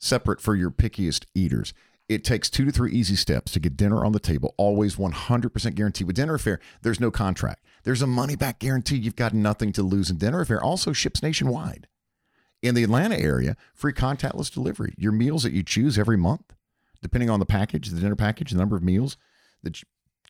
separate 0.00 0.40
for 0.40 0.56
your 0.56 0.70
pickiest 0.70 1.26
eaters. 1.34 1.72
It 2.08 2.24
takes 2.24 2.50
two 2.50 2.64
to 2.64 2.72
three 2.72 2.90
easy 2.90 3.14
steps 3.14 3.52
to 3.52 3.60
get 3.60 3.76
dinner 3.76 4.04
on 4.04 4.10
the 4.10 4.18
table, 4.18 4.54
always 4.56 4.96
100% 4.96 5.74
guaranteed. 5.76 6.08
With 6.08 6.16
Dinner 6.16 6.34
Affair, 6.34 6.58
there's 6.82 6.98
no 6.98 7.12
contract. 7.12 7.64
There's 7.84 8.02
a 8.02 8.06
money 8.06 8.36
back 8.36 8.58
guarantee. 8.58 8.96
You've 8.96 9.16
got 9.16 9.32
nothing 9.32 9.72
to 9.72 9.82
lose. 9.82 10.10
in 10.10 10.18
Dinner 10.18 10.40
Affair 10.40 10.62
also 10.62 10.92
ships 10.92 11.22
nationwide. 11.22 11.86
In 12.62 12.74
the 12.74 12.84
Atlanta 12.84 13.16
area, 13.18 13.56
free 13.74 13.92
contactless 13.92 14.52
delivery. 14.52 14.94
Your 14.98 15.12
meals 15.12 15.44
that 15.44 15.52
you 15.52 15.62
choose 15.62 15.98
every 15.98 16.18
month, 16.18 16.52
depending 17.00 17.30
on 17.30 17.40
the 17.40 17.46
package, 17.46 17.88
the 17.88 18.00
dinner 18.00 18.16
package, 18.16 18.50
the 18.50 18.58
number 18.58 18.76
of 18.76 18.82
meals 18.82 19.16
that 19.62 19.82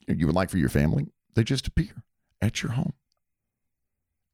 you, 0.07 0.27
would 0.27 0.37
like 0.37 0.51
for 0.51 0.59
your 0.59 0.69
family, 0.69 1.09
they 1.35 1.43
just 1.43 1.67
appear 1.67 2.05
at 2.41 2.63
your 2.63 2.73
home. 2.73 2.93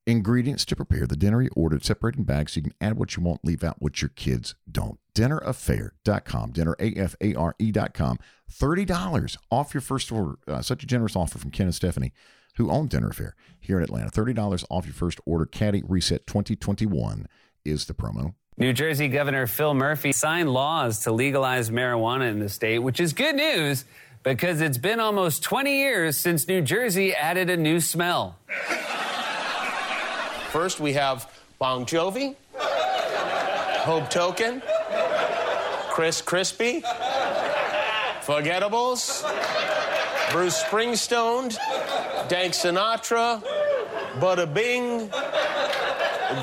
Ingredients 0.07 0.65
to 0.67 0.77
prepare 0.77 1.07
the 1.07 1.17
dinner 1.17 1.43
you 1.43 1.51
ordered, 1.57 1.85
separate 1.85 2.15
in 2.15 2.23
bags 2.23 2.53
so 2.53 2.59
you 2.59 2.63
can 2.63 2.75
add 2.81 2.97
what 2.97 3.17
you 3.17 3.23
want, 3.23 3.45
leave 3.45 3.65
out 3.65 3.83
what 3.83 4.01
your 4.01 4.11
kids 4.11 4.55
don't. 4.71 5.01
Dinneraffair.com, 5.15 6.53
dinner, 6.53 6.77
A-F-A-R-E.com. 6.79 8.19
$30 8.53 9.37
off 9.51 9.75
your 9.75 9.81
first 9.81 10.13
order. 10.13 10.37
Uh, 10.47 10.63
such 10.63 10.85
a 10.85 10.87
generous 10.87 11.17
offer 11.17 11.39
from 11.39 11.51
Ken 11.51 11.67
and 11.67 11.75
Stephanie, 11.75 12.13
who 12.57 12.71
own 12.71 12.87
Dinner 12.89 13.09
Affair 13.11 13.35
here 13.61 13.79
in 13.79 13.85
Atlanta. 13.85 14.11
$30 14.11 14.65
off 14.71 14.87
your 14.87 14.95
first 14.95 15.21
order. 15.27 15.47
Caddy 15.47 15.83
Reset 15.87 16.27
2021 16.27 17.27
is 17.65 17.87
the 17.87 17.95
promo. 17.95 18.35
New 18.59 18.73
Jersey 18.73 19.09
Governor 19.09 19.47
Phil 19.47 19.75
Murphy 19.75 20.13
signed 20.13 20.51
laws 20.51 21.01
to 21.01 21.13
legalize 21.13 21.69
marijuana 21.69 22.31
in 22.31 22.39
the 22.39 22.49
state, 22.49 22.79
which 22.79 23.01
is 23.01 23.13
good 23.13 23.37
news 23.37 23.85
because 24.23 24.61
it's 24.61 24.79
been 24.79 24.99
almost 24.99 25.43
20 25.43 25.77
years 25.77 26.17
since 26.17 26.49
New 26.49 26.63
Jersey 26.63 27.15
added 27.15 27.51
a 27.51 27.57
new 27.57 27.81
smell. 27.81 28.39
First, 30.51 30.81
we 30.81 30.95
have 30.95 31.31
Bon 31.59 31.85
Jovi, 31.85 32.35
Hope 32.55 34.09
Token, 34.09 34.63
Chris 35.91 36.23
Crispy, 36.23 36.81
Forgettables, 38.23 39.23
Bruce 40.33 40.63
Springsteen, 40.63 41.57
Dank 42.29 42.55
Sinatra, 42.55 43.43
Bada 44.19 44.53
Bing, 44.53 45.11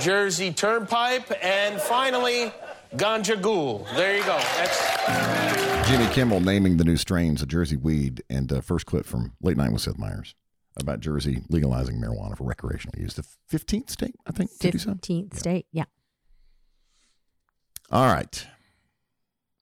Jersey 0.01 0.51
Turnpike, 0.53 1.37
and 1.43 1.79
finally, 1.81 2.51
Ganja 2.95 3.41
Ghoul. 3.41 3.85
There 3.95 4.17
you 4.17 4.23
go. 4.23 4.37
That's. 4.57 5.89
Jimmy 5.89 6.07
Kimmel 6.13 6.39
naming 6.39 6.77
the 6.77 6.85
new 6.85 6.95
strains 6.95 7.41
of 7.41 7.49
Jersey 7.49 7.75
weed, 7.75 8.23
and 8.29 8.51
uh, 8.51 8.61
first 8.61 8.85
clip 8.85 9.05
from 9.05 9.33
Late 9.41 9.57
Night 9.57 9.71
with 9.73 9.81
Seth 9.81 9.97
Meyers 9.97 10.33
about 10.79 11.01
Jersey 11.01 11.43
legalizing 11.49 11.99
marijuana 12.01 12.37
for 12.37 12.45
recreational 12.45 12.93
use. 12.97 13.13
The 13.15 13.25
15th 13.51 13.89
state, 13.89 14.15
I 14.25 14.31
think, 14.31 14.57
to 14.59 14.71
do 14.71 14.77
so. 14.77 14.91
15th 14.91 15.35
state. 15.35 15.65
Yeah. 15.71 15.83
All 17.91 18.05
right. 18.07 18.47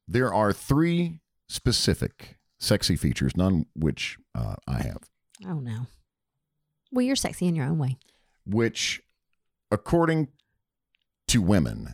There 0.07 0.33
are 0.33 0.53
three 0.53 1.19
specific 1.49 2.37
sexy 2.59 2.95
features, 2.95 3.35
none 3.35 3.65
which 3.75 4.17
uh, 4.35 4.55
I 4.67 4.83
have, 4.83 4.99
Oh, 5.47 5.59
no. 5.59 5.87
Well, 6.91 7.05
you're 7.05 7.15
sexy 7.15 7.47
in 7.47 7.55
your 7.55 7.65
own 7.65 7.77
way. 7.77 7.97
which, 8.45 9.01
according 9.71 10.27
to 11.27 11.41
women, 11.41 11.93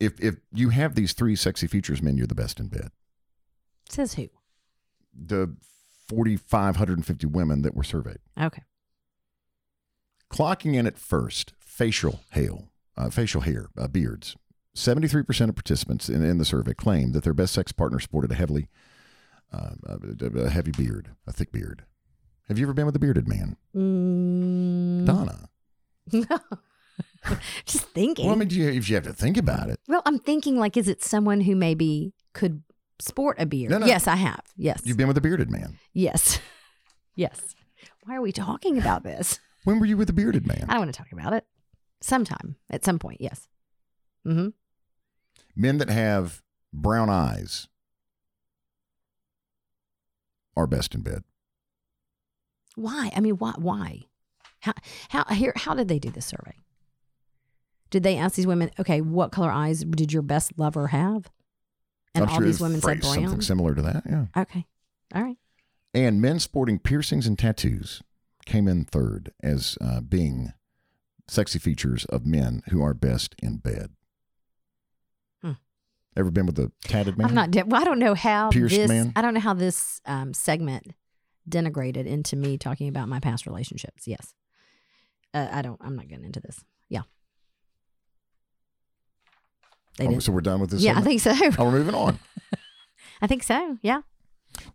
if 0.00 0.18
if 0.20 0.36
you 0.52 0.70
have 0.70 0.94
these 0.94 1.12
three 1.12 1.36
sexy 1.36 1.66
features, 1.66 2.02
men, 2.02 2.16
you're 2.16 2.26
the 2.26 2.34
best 2.34 2.58
in 2.60 2.68
bed. 2.68 2.90
Says 3.88 4.14
who? 4.14 4.28
The 5.14 5.54
4,550 6.08 7.26
women 7.26 7.62
that 7.62 7.74
were 7.74 7.84
surveyed. 7.84 8.18
Okay. 8.40 8.62
Clocking 10.30 10.74
in 10.74 10.86
at 10.86 10.98
first, 10.98 11.52
facial 11.60 12.20
hair, 12.30 12.50
uh, 12.96 13.10
facial 13.10 13.42
hair, 13.42 13.68
uh, 13.78 13.88
beards. 13.88 14.36
73% 14.74 15.48
of 15.48 15.54
participants 15.54 16.08
in, 16.08 16.24
in 16.24 16.38
the 16.38 16.44
survey 16.44 16.74
claimed 16.74 17.14
that 17.14 17.22
their 17.22 17.34
best 17.34 17.52
sex 17.52 17.70
partner 17.70 18.00
sported 18.00 18.32
a 18.32 18.34
heavily, 18.34 18.68
uh, 19.52 19.70
a, 19.86 20.38
a 20.40 20.50
heavy 20.50 20.72
beard, 20.72 21.10
a 21.26 21.32
thick 21.32 21.52
beard. 21.52 21.84
Have 22.48 22.58
you 22.58 22.66
ever 22.66 22.74
been 22.74 22.86
with 22.86 22.96
a 22.96 22.98
bearded 22.98 23.26
man? 23.28 23.56
Mm, 23.74 25.06
Donna. 25.06 25.48
No. 26.12 26.38
Just 27.64 27.86
thinking. 27.88 28.26
Well, 28.26 28.34
I 28.34 28.38
mean, 28.38 28.50
you- 28.50 28.68
if 28.68 28.88
you 28.88 28.94
have 28.96 29.04
to 29.04 29.12
think 29.14 29.36
about 29.38 29.70
it, 29.70 29.80
Well, 29.88 30.02
I'm 30.04 30.18
thinking 30.18 30.58
like, 30.58 30.76
is 30.76 30.88
it 30.88 31.02
someone 31.02 31.40
who 31.40 31.56
maybe 31.56 32.12
could 32.34 32.62
sport 33.00 33.36
a 33.40 33.46
beard. 33.46 33.70
No, 33.70 33.78
no. 33.78 33.86
Yes, 33.86 34.06
I 34.06 34.16
have. 34.16 34.40
Yes. 34.56 34.82
You've 34.84 34.96
been 34.96 35.08
with 35.08 35.16
a 35.16 35.20
bearded 35.20 35.50
man. 35.50 35.78
yes. 35.92 36.38
yes. 37.16 37.54
Why 38.04 38.16
are 38.16 38.20
we 38.22 38.32
talking 38.32 38.78
about 38.78 39.02
this? 39.02 39.40
When 39.64 39.80
were 39.80 39.86
you 39.86 39.96
with 39.96 40.10
a 40.10 40.12
bearded 40.12 40.46
man? 40.46 40.66
I 40.68 40.74
don't 40.74 40.82
want 40.82 40.94
to 40.94 40.98
talk 40.98 41.10
about 41.12 41.32
it. 41.32 41.44
Sometime, 42.02 42.56
at 42.70 42.84
some 42.84 42.98
point, 42.98 43.20
yes. 43.20 43.48
Mm-hmm. 44.26 44.48
Men 45.56 45.78
that 45.78 45.88
have 45.88 46.42
brown 46.72 47.08
eyes 47.08 47.66
are 50.56 50.66
best 50.66 50.94
in 50.94 51.00
bed. 51.00 51.24
Why? 52.74 53.10
I 53.14 53.20
mean, 53.20 53.36
why? 53.36 53.54
Why? 53.56 54.02
How? 54.60 54.72
How? 55.08 55.24
Here? 55.34 55.52
How 55.56 55.74
did 55.74 55.88
they 55.88 55.98
do 55.98 56.10
this 56.10 56.26
survey? 56.26 56.56
Did 57.90 58.02
they 58.02 58.16
ask 58.16 58.34
these 58.34 58.46
women? 58.46 58.70
Okay, 58.78 59.00
what 59.00 59.30
color 59.30 59.50
eyes 59.50 59.84
did 59.84 60.12
your 60.12 60.22
best 60.22 60.52
lover 60.56 60.88
have? 60.88 61.30
And 62.14 62.24
I'm 62.24 62.30
all 62.30 62.36
sure 62.36 62.46
these 62.46 62.60
women 62.60 62.80
said 62.80 63.00
brown. 63.00 63.14
Something 63.14 63.40
similar 63.40 63.74
to 63.74 63.82
that, 63.82 64.02
yeah. 64.08 64.26
Okay, 64.36 64.66
all 65.14 65.22
right. 65.22 65.36
And 65.92 66.20
men 66.20 66.40
sporting 66.40 66.78
piercings 66.80 67.26
and 67.26 67.38
tattoos 67.38 68.02
came 68.46 68.66
in 68.66 68.84
third 68.84 69.32
as 69.42 69.78
uh, 69.80 70.00
being 70.00 70.52
sexy 71.28 71.58
features 71.58 72.04
of 72.06 72.26
men 72.26 72.62
who 72.70 72.82
are 72.82 72.94
best 72.94 73.34
in 73.40 73.58
bed. 73.58 73.90
Hmm. 75.42 75.52
Ever 76.16 76.30
been 76.30 76.46
with 76.46 76.58
a 76.58 76.72
tatted 76.84 77.16
man? 77.16 77.28
I'm 77.28 77.34
not. 77.34 77.66
Well, 77.66 77.80
I 77.80 77.84
don't 77.84 78.00
know 78.00 78.14
how 78.14 78.50
Pierced 78.50 78.74
this. 78.74 78.88
man? 78.88 79.12
I 79.14 79.22
don't 79.22 79.34
know 79.34 79.40
how 79.40 79.54
this 79.54 80.00
um, 80.04 80.34
segment 80.34 80.94
denigrated 81.48 82.06
into 82.06 82.36
me 82.36 82.56
talking 82.58 82.88
about 82.88 83.08
my 83.08 83.20
past 83.20 83.46
relationships. 83.46 84.06
Yes, 84.06 84.34
uh, 85.32 85.48
I 85.52 85.62
don't. 85.62 85.80
I'm 85.82 85.96
not 85.96 86.08
getting 86.08 86.24
into 86.24 86.40
this. 86.40 86.64
Yeah, 86.88 87.02
they 89.98 90.06
Oh, 90.06 90.10
did. 90.10 90.22
so 90.22 90.32
we're 90.32 90.40
done 90.40 90.60
with 90.60 90.70
this. 90.70 90.82
Yeah, 90.82 90.98
I 90.98 91.02
think 91.02 91.20
so. 91.20 91.32
Oh, 91.58 91.64
we're 91.64 91.70
moving 91.72 91.94
on. 91.94 92.18
I 93.22 93.26
think 93.26 93.42
so. 93.42 93.78
Yeah. 93.82 94.02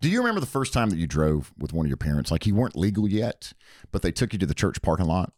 Do 0.01 0.09
you 0.09 0.19
remember 0.19 0.39
the 0.41 0.45
first 0.47 0.73
time 0.73 0.89
that 0.89 0.97
you 0.97 1.07
drove 1.07 1.53
with 1.57 1.73
one 1.73 1.85
of 1.85 1.89
your 1.89 1.97
parents? 1.97 2.31
Like 2.31 2.45
you 2.45 2.55
weren't 2.55 2.75
legal 2.75 3.07
yet, 3.07 3.53
but 3.91 4.01
they 4.01 4.11
took 4.11 4.33
you 4.33 4.39
to 4.39 4.45
the 4.45 4.53
church 4.53 4.81
parking 4.81 5.05
lot 5.05 5.31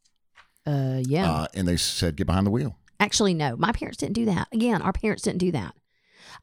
Uh, 0.65 0.99
yeah. 1.03 1.31
uh, 1.31 1.47
and 1.53 1.67
they 1.67 1.77
said, 1.77 2.15
get 2.15 2.25
behind 2.27 2.47
the 2.47 2.51
wheel. 2.51 2.77
Actually, 2.99 3.33
no. 3.35 3.55
My 3.57 3.71
parents 3.71 3.97
didn't 3.97 4.13
do 4.13 4.25
that. 4.25 4.47
Again, 4.51 4.81
our 4.81 4.93
parents 4.93 5.23
didn't 5.23 5.39
do 5.39 5.51
that. 5.51 5.75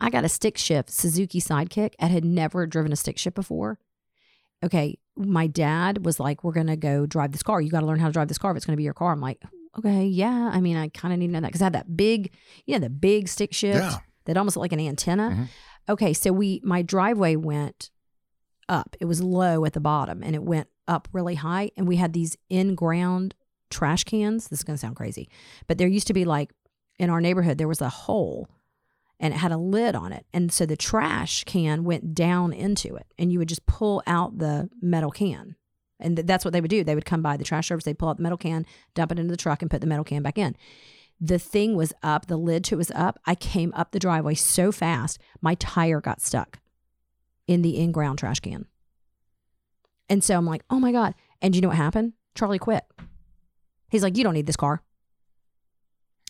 I 0.00 0.10
got 0.10 0.24
a 0.24 0.28
stick 0.28 0.56
shift 0.58 0.90
Suzuki 0.90 1.40
Sidekick. 1.40 1.94
I 2.00 2.06
had 2.06 2.24
never 2.24 2.66
driven 2.66 2.92
a 2.92 2.96
stick 2.96 3.18
shift 3.18 3.34
before. 3.34 3.78
Okay, 4.64 4.98
my 5.16 5.46
dad 5.46 6.04
was 6.04 6.18
like, 6.18 6.42
"We're 6.44 6.52
gonna 6.52 6.76
go 6.76 7.06
drive 7.06 7.32
this 7.32 7.42
car. 7.42 7.60
You 7.60 7.70
got 7.70 7.80
to 7.80 7.86
learn 7.86 7.98
how 8.00 8.06
to 8.08 8.12
drive 8.12 8.28
this 8.28 8.38
car 8.38 8.50
if 8.50 8.56
it's 8.56 8.66
gonna 8.66 8.76
be 8.76 8.82
your 8.82 8.94
car." 8.94 9.12
I'm 9.12 9.20
like, 9.20 9.42
"Okay, 9.78 10.06
yeah." 10.06 10.50
I 10.52 10.60
mean, 10.60 10.76
I 10.76 10.88
kind 10.88 11.12
of 11.14 11.20
need 11.20 11.28
to 11.28 11.32
know 11.34 11.40
that 11.40 11.48
because 11.48 11.62
I 11.62 11.66
had 11.66 11.72
that 11.74 11.96
big, 11.96 12.32
you 12.66 12.74
know, 12.74 12.80
the 12.80 12.90
big 12.90 13.28
stick 13.28 13.52
shift 13.54 13.78
Yeah. 13.78 13.98
that 14.24 14.36
almost 14.36 14.56
looked 14.56 14.64
like 14.72 14.72
an 14.80 14.86
antenna. 14.86 15.30
Mhm. 15.30 15.48
Okay, 15.90 16.12
so 16.12 16.32
we 16.32 16.60
my 16.64 16.82
driveway 16.82 17.36
went 17.36 17.90
up. 18.68 18.96
It 19.00 19.04
was 19.06 19.22
low 19.22 19.64
at 19.64 19.72
the 19.74 19.80
bottom, 19.80 20.22
and 20.22 20.34
it 20.34 20.42
went 20.42 20.68
up 20.86 21.08
really 21.12 21.36
high. 21.36 21.70
And 21.76 21.86
we 21.86 21.96
had 21.96 22.12
these 22.12 22.36
in 22.50 22.74
ground 22.74 23.34
trash 23.70 24.04
cans. 24.04 24.48
This 24.48 24.60
is 24.60 24.64
gonna 24.64 24.78
sound 24.78 24.96
crazy, 24.96 25.28
but 25.66 25.78
there 25.78 25.88
used 25.88 26.06
to 26.08 26.14
be 26.14 26.24
like 26.24 26.52
in 26.98 27.10
our 27.10 27.20
neighborhood 27.20 27.58
there 27.58 27.68
was 27.68 27.80
a 27.80 27.88
hole 27.88 28.48
and 29.20 29.34
it 29.34 29.38
had 29.38 29.52
a 29.52 29.56
lid 29.56 29.94
on 29.94 30.12
it. 30.12 30.26
And 30.32 30.52
so 30.52 30.66
the 30.66 30.76
trash 30.76 31.44
can 31.44 31.84
went 31.84 32.14
down 32.14 32.52
into 32.52 32.94
it 32.94 33.06
and 33.18 33.32
you 33.32 33.38
would 33.38 33.48
just 33.48 33.66
pull 33.66 34.02
out 34.06 34.38
the 34.38 34.70
metal 34.80 35.10
can. 35.10 35.56
And 36.00 36.16
th- 36.16 36.26
that's 36.26 36.44
what 36.44 36.52
they 36.52 36.60
would 36.60 36.70
do. 36.70 36.84
They 36.84 36.94
would 36.94 37.04
come 37.04 37.22
by 37.22 37.36
the 37.36 37.44
trash 37.44 37.68
service 37.68 37.84
they'd 37.84 37.98
pull 37.98 38.08
out 38.08 38.18
the 38.18 38.22
metal 38.22 38.38
can 38.38 38.64
dump 38.94 39.12
it 39.12 39.18
into 39.18 39.32
the 39.32 39.36
truck 39.36 39.62
and 39.62 39.70
put 39.70 39.80
the 39.80 39.86
metal 39.86 40.04
can 40.04 40.22
back 40.22 40.38
in. 40.38 40.56
The 41.20 41.38
thing 41.38 41.74
was 41.74 41.92
up 42.02 42.26
the 42.26 42.36
lid 42.36 42.62
to 42.64 42.76
it 42.76 42.78
was 42.78 42.92
up. 42.92 43.18
I 43.26 43.34
came 43.34 43.72
up 43.74 43.90
the 43.90 43.98
driveway 43.98 44.34
so 44.34 44.70
fast 44.70 45.18
my 45.40 45.56
tire 45.56 46.00
got 46.00 46.20
stuck 46.20 46.60
in 47.48 47.62
the 47.62 47.76
in-ground 47.78 48.20
trash 48.20 48.38
can. 48.40 48.66
And 50.08 50.22
so 50.22 50.36
i'm 50.36 50.46
like 50.46 50.62
oh 50.70 50.78
my 50.78 50.92
god. 50.92 51.14
And 51.42 51.56
you 51.56 51.60
know 51.60 51.68
what 51.68 51.76
happened? 51.76 52.12
Charlie 52.36 52.58
quit. 52.60 52.84
He's 53.90 54.02
like 54.04 54.16
you 54.16 54.22
don't 54.22 54.34
need 54.34 54.46
this 54.46 54.56
car 54.56 54.82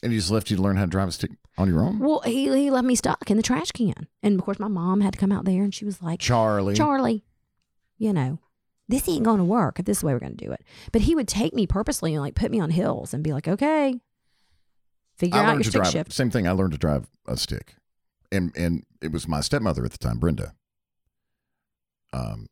And 0.02 0.12
he 0.12 0.18
just 0.18 0.30
left 0.30 0.50
you 0.50 0.56
to 0.56 0.62
learn 0.62 0.76
how 0.76 0.84
to 0.84 0.90
drive 0.90 1.08
a 1.08 1.12
stick 1.12 1.32
on 1.56 1.68
your 1.68 1.82
own? 1.82 1.98
Well, 1.98 2.20
he, 2.20 2.44
he 2.48 2.70
left 2.70 2.86
me 2.86 2.94
stuck 2.94 3.30
in 3.30 3.36
the 3.36 3.42
trash 3.42 3.72
can. 3.72 4.06
And 4.22 4.38
of 4.38 4.44
course, 4.44 4.58
my 4.60 4.68
mom 4.68 5.00
had 5.00 5.14
to 5.14 5.18
come 5.18 5.32
out 5.32 5.44
there 5.44 5.62
and 5.62 5.74
she 5.74 5.84
was 5.84 6.00
like, 6.00 6.20
Charlie. 6.20 6.74
Charlie, 6.74 7.24
you 7.98 8.12
know, 8.12 8.38
this 8.88 9.08
ain't 9.08 9.24
going 9.24 9.38
to 9.38 9.44
work 9.44 9.78
if 9.80 9.84
this 9.86 9.98
is 9.98 10.00
the 10.00 10.06
way 10.06 10.12
we're 10.12 10.20
going 10.20 10.36
to 10.36 10.44
do 10.44 10.52
it. 10.52 10.64
But 10.92 11.02
he 11.02 11.14
would 11.16 11.26
take 11.26 11.52
me 11.52 11.66
purposely 11.66 12.14
and 12.14 12.22
like 12.22 12.36
put 12.36 12.50
me 12.52 12.60
on 12.60 12.70
hills 12.70 13.12
and 13.12 13.24
be 13.24 13.32
like, 13.32 13.48
okay, 13.48 14.00
figure 15.16 15.40
I 15.40 15.44
out 15.44 15.54
your 15.54 15.62
to 15.64 15.68
stick 15.70 15.82
drive. 15.82 15.92
shift. 15.92 16.12
Same 16.12 16.30
thing. 16.30 16.46
I 16.46 16.52
learned 16.52 16.72
to 16.72 16.78
drive 16.78 17.08
a 17.26 17.36
stick, 17.36 17.74
and 18.30 18.56
and 18.56 18.84
it 19.02 19.10
was 19.12 19.26
my 19.26 19.40
stepmother 19.40 19.84
at 19.84 19.90
the 19.90 19.98
time, 19.98 20.18
Brenda. 20.18 20.54
Um, 22.12 22.46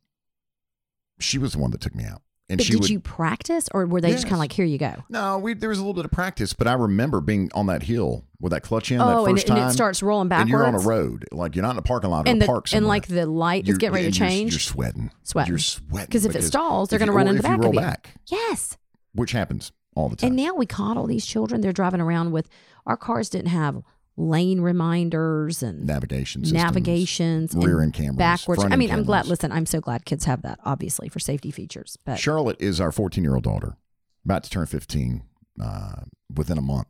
she 1.19 1.37
was 1.37 1.53
the 1.53 1.59
one 1.59 1.71
that 1.71 1.81
took 1.81 1.95
me 1.95 2.03
out, 2.03 2.21
and 2.49 2.57
But 2.59 2.65
she 2.65 2.71
did 2.73 2.81
would. 2.81 2.89
you 2.89 2.99
practice 3.01 3.67
or 3.73 3.85
were 3.85 3.99
they 3.99 4.11
just 4.11 4.23
kind 4.23 4.33
of 4.35 4.39
like, 4.39 4.53
here 4.53 4.65
you 4.65 4.77
go? 4.77 5.03
no, 5.09 5.37
we 5.37 5.53
there 5.53 5.69
was 5.69 5.79
a 5.79 5.81
little 5.81 5.93
bit 5.93 6.05
of 6.05 6.11
practice, 6.11 6.53
but 6.53 6.67
I 6.67 6.73
remember 6.73 7.19
being 7.21 7.49
on 7.53 7.65
that 7.67 7.83
hill 7.83 8.23
with 8.39 8.51
that 8.51 8.61
clutch 8.63 8.91
in 8.91 9.01
oh, 9.01 9.05
that 9.05 9.17
and, 9.17 9.37
first 9.37 9.49
it- 9.49 9.57
and 9.57 9.69
it 9.69 9.73
starts 9.73 10.01
rolling 10.01 10.29
backwards. 10.29 10.43
and 10.43 10.49
you're 10.51 10.65
on 10.65 10.75
a 10.75 10.79
road, 10.79 11.25
like 11.31 11.55
you're 11.55 11.63
not 11.63 11.71
in 11.71 11.77
a 11.77 11.81
parking 11.81 12.09
lot 12.09 12.27
And 12.27 12.41
the, 12.41 12.45
park 12.45 12.73
and 12.73 12.87
like 12.87 13.07
the 13.07 13.25
light 13.25 13.63
is 13.63 13.69
You're- 13.69 13.79
getting 13.79 13.95
ready 13.95 14.03
to 14.05 14.07
and 14.09 14.17
you're- 14.17 14.29
change. 14.29 14.51
You're, 14.53 14.59
sweating. 14.59 15.11
Sweating. 15.23 15.49
You're 15.51 15.57
sweating 15.59 16.05
because 16.07 16.25
if 16.25 16.35
it 16.35 16.43
stalls, 16.43 16.89
they're 16.89 16.99
gonna 16.99 17.11
run 17.11 17.27
or 17.27 17.31
in 17.31 17.37
the 17.37 17.43
back 17.43 17.57
of 17.59 17.65
roll 17.65 17.73
you. 17.73 17.79
back, 17.81 18.11
yes. 18.27 18.77
which 19.13 19.31
happens 19.33 19.71
all 19.95 20.07
the 20.09 20.15
time. 20.15 20.27
And 20.27 20.35
now 20.37 20.53
we 20.53 20.65
coddle 20.65 21.07
these 21.07 21.25
children. 21.25 21.61
They're 21.61 21.73
driving 21.73 21.99
around 22.01 22.31
with 22.31 22.47
our 22.85 22.95
cars 22.95 23.29
didn't 23.29 23.47
have 23.49 23.81
lane 24.17 24.59
reminders 24.61 25.61
and 25.63 25.85
navigation 25.85 26.43
systems, 26.43 26.63
navigations, 26.63 27.53
and 27.53 27.63
rear 27.63 27.81
end 27.81 27.93
cameras, 27.93 28.17
backwards. 28.17 28.63
I 28.63 28.75
mean, 28.75 28.91
I'm 28.91 29.03
glad. 29.03 29.27
Listen, 29.27 29.51
I'm 29.51 29.65
so 29.65 29.79
glad 29.79 30.05
kids 30.05 30.25
have 30.25 30.41
that, 30.41 30.59
obviously, 30.65 31.07
for 31.09 31.19
safety 31.19 31.51
features. 31.51 31.97
But 32.05 32.19
Charlotte 32.19 32.57
is 32.59 32.81
our 32.81 32.91
14 32.91 33.23
year 33.23 33.35
old 33.35 33.43
daughter, 33.43 33.77
about 34.25 34.43
to 34.43 34.49
turn 34.49 34.65
15 34.65 35.21
uh, 35.61 36.01
within 36.35 36.57
a 36.57 36.61
month. 36.61 36.87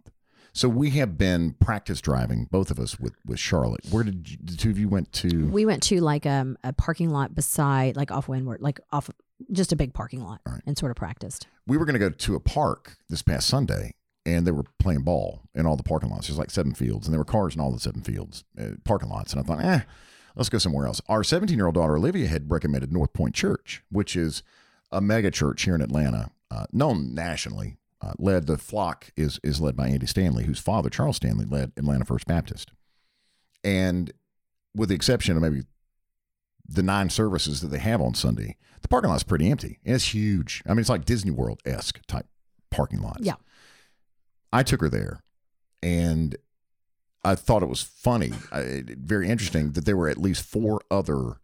So 0.53 0.67
we 0.67 0.89
have 0.91 1.19
been 1.19 1.53
practice 1.59 2.01
driving, 2.01 2.47
both 2.49 2.71
of 2.71 2.79
us, 2.79 2.99
with, 2.99 3.13
with 3.23 3.37
Charlotte. 3.39 3.81
Where 3.91 4.03
did 4.03 4.27
you, 4.31 4.37
the 4.43 4.55
two 4.57 4.71
of 4.71 4.79
you 4.79 4.89
went 4.89 5.11
to? 5.13 5.47
we 5.49 5.65
went 5.65 5.83
to 5.83 5.99
like 6.01 6.25
um, 6.25 6.57
a 6.63 6.73
parking 6.73 7.11
lot 7.11 7.35
beside, 7.35 7.95
like 7.95 8.09
off 8.09 8.27
Windward, 8.27 8.59
like 8.61 8.79
off 8.91 9.11
just 9.51 9.71
a 9.71 9.75
big 9.75 9.93
parking 9.93 10.23
lot, 10.23 10.41
Right. 10.47 10.61
and 10.65 10.75
sort 10.75 10.89
of 10.89 10.95
practiced. 10.95 11.45
We 11.67 11.77
were 11.77 11.85
going 11.85 11.93
to 11.93 11.99
go 11.99 12.09
to 12.09 12.35
a 12.35 12.39
park 12.39 12.97
this 13.07 13.21
past 13.21 13.45
Sunday, 13.47 13.93
and 14.27 14.45
they 14.45 14.51
were 14.51 14.65
playing 14.77 15.03
ball 15.03 15.41
in 15.55 15.65
all 15.65 15.77
the 15.77 15.83
parking 15.83 16.09
lots. 16.09 16.27
There's 16.27 16.37
like 16.37 16.51
seven 16.51 16.73
fields, 16.73 17.07
and 17.07 17.13
there 17.13 17.19
were 17.19 17.25
cars 17.25 17.55
in 17.55 17.61
all 17.61 17.71
the 17.71 17.79
seven 17.79 18.01
fields, 18.01 18.43
uh, 18.59 18.71
parking 18.83 19.07
lots. 19.07 19.31
And 19.31 19.39
I 19.39 19.43
thought, 19.43 19.63
eh, 19.63 19.81
let's 20.35 20.49
go 20.49 20.57
somewhere 20.57 20.85
else. 20.85 21.01
Our 21.07 21.23
17 21.23 21.57
year 21.57 21.65
old 21.65 21.75
daughter, 21.75 21.95
Olivia, 21.95 22.27
had 22.27 22.51
recommended 22.51 22.91
North 22.91 23.13
Point 23.13 23.33
Church, 23.33 23.81
which 23.89 24.17
is 24.17 24.43
a 24.91 24.99
mega 24.99 25.31
church 25.31 25.63
here 25.63 25.75
in 25.75 25.81
Atlanta, 25.81 26.29
uh, 26.51 26.65
known 26.73 27.15
nationally. 27.15 27.77
Uh, 27.99 28.13
led 28.19 28.45
the 28.45 28.59
flock 28.59 29.09
is 29.17 29.39
is 29.43 29.59
led 29.59 29.75
by 29.75 29.87
Andy 29.87 30.05
Stanley, 30.05 30.43
whose 30.43 30.59
father 30.59 30.87
Charles 30.87 31.15
Stanley 31.15 31.45
led 31.45 31.71
Atlanta 31.77 32.05
First 32.05 32.27
Baptist, 32.27 32.71
and 33.63 34.11
with 34.75 34.89
the 34.89 34.95
exception 34.95 35.35
of 35.35 35.41
maybe 35.41 35.63
the 36.69 36.83
nine 36.83 37.09
services 37.09 37.61
that 37.61 37.69
they 37.69 37.79
have 37.79 38.01
on 38.01 38.13
Sunday, 38.13 38.55
the 38.81 38.87
parking 38.87 39.09
lot's 39.09 39.23
pretty 39.23 39.49
empty. 39.49 39.79
And 39.83 39.95
it's 39.95 40.13
huge. 40.13 40.61
I 40.67 40.71
mean, 40.71 40.79
it's 40.79 40.89
like 40.89 41.05
Disney 41.05 41.31
World 41.31 41.59
esque 41.65 41.99
type 42.05 42.27
parking 42.69 43.01
lots. 43.01 43.21
Yeah. 43.21 43.35
I 44.53 44.63
took 44.63 44.81
her 44.81 44.89
there, 44.89 45.23
and 45.83 46.35
I 47.23 47.35
thought 47.35 47.63
it 47.63 47.69
was 47.69 47.81
funny, 47.81 48.31
I, 48.51 48.83
very 48.87 49.27
interesting 49.29 49.71
that 49.73 49.85
there 49.85 49.97
were 49.97 50.07
at 50.09 50.17
least 50.17 50.43
four 50.43 50.81
other 50.89 51.39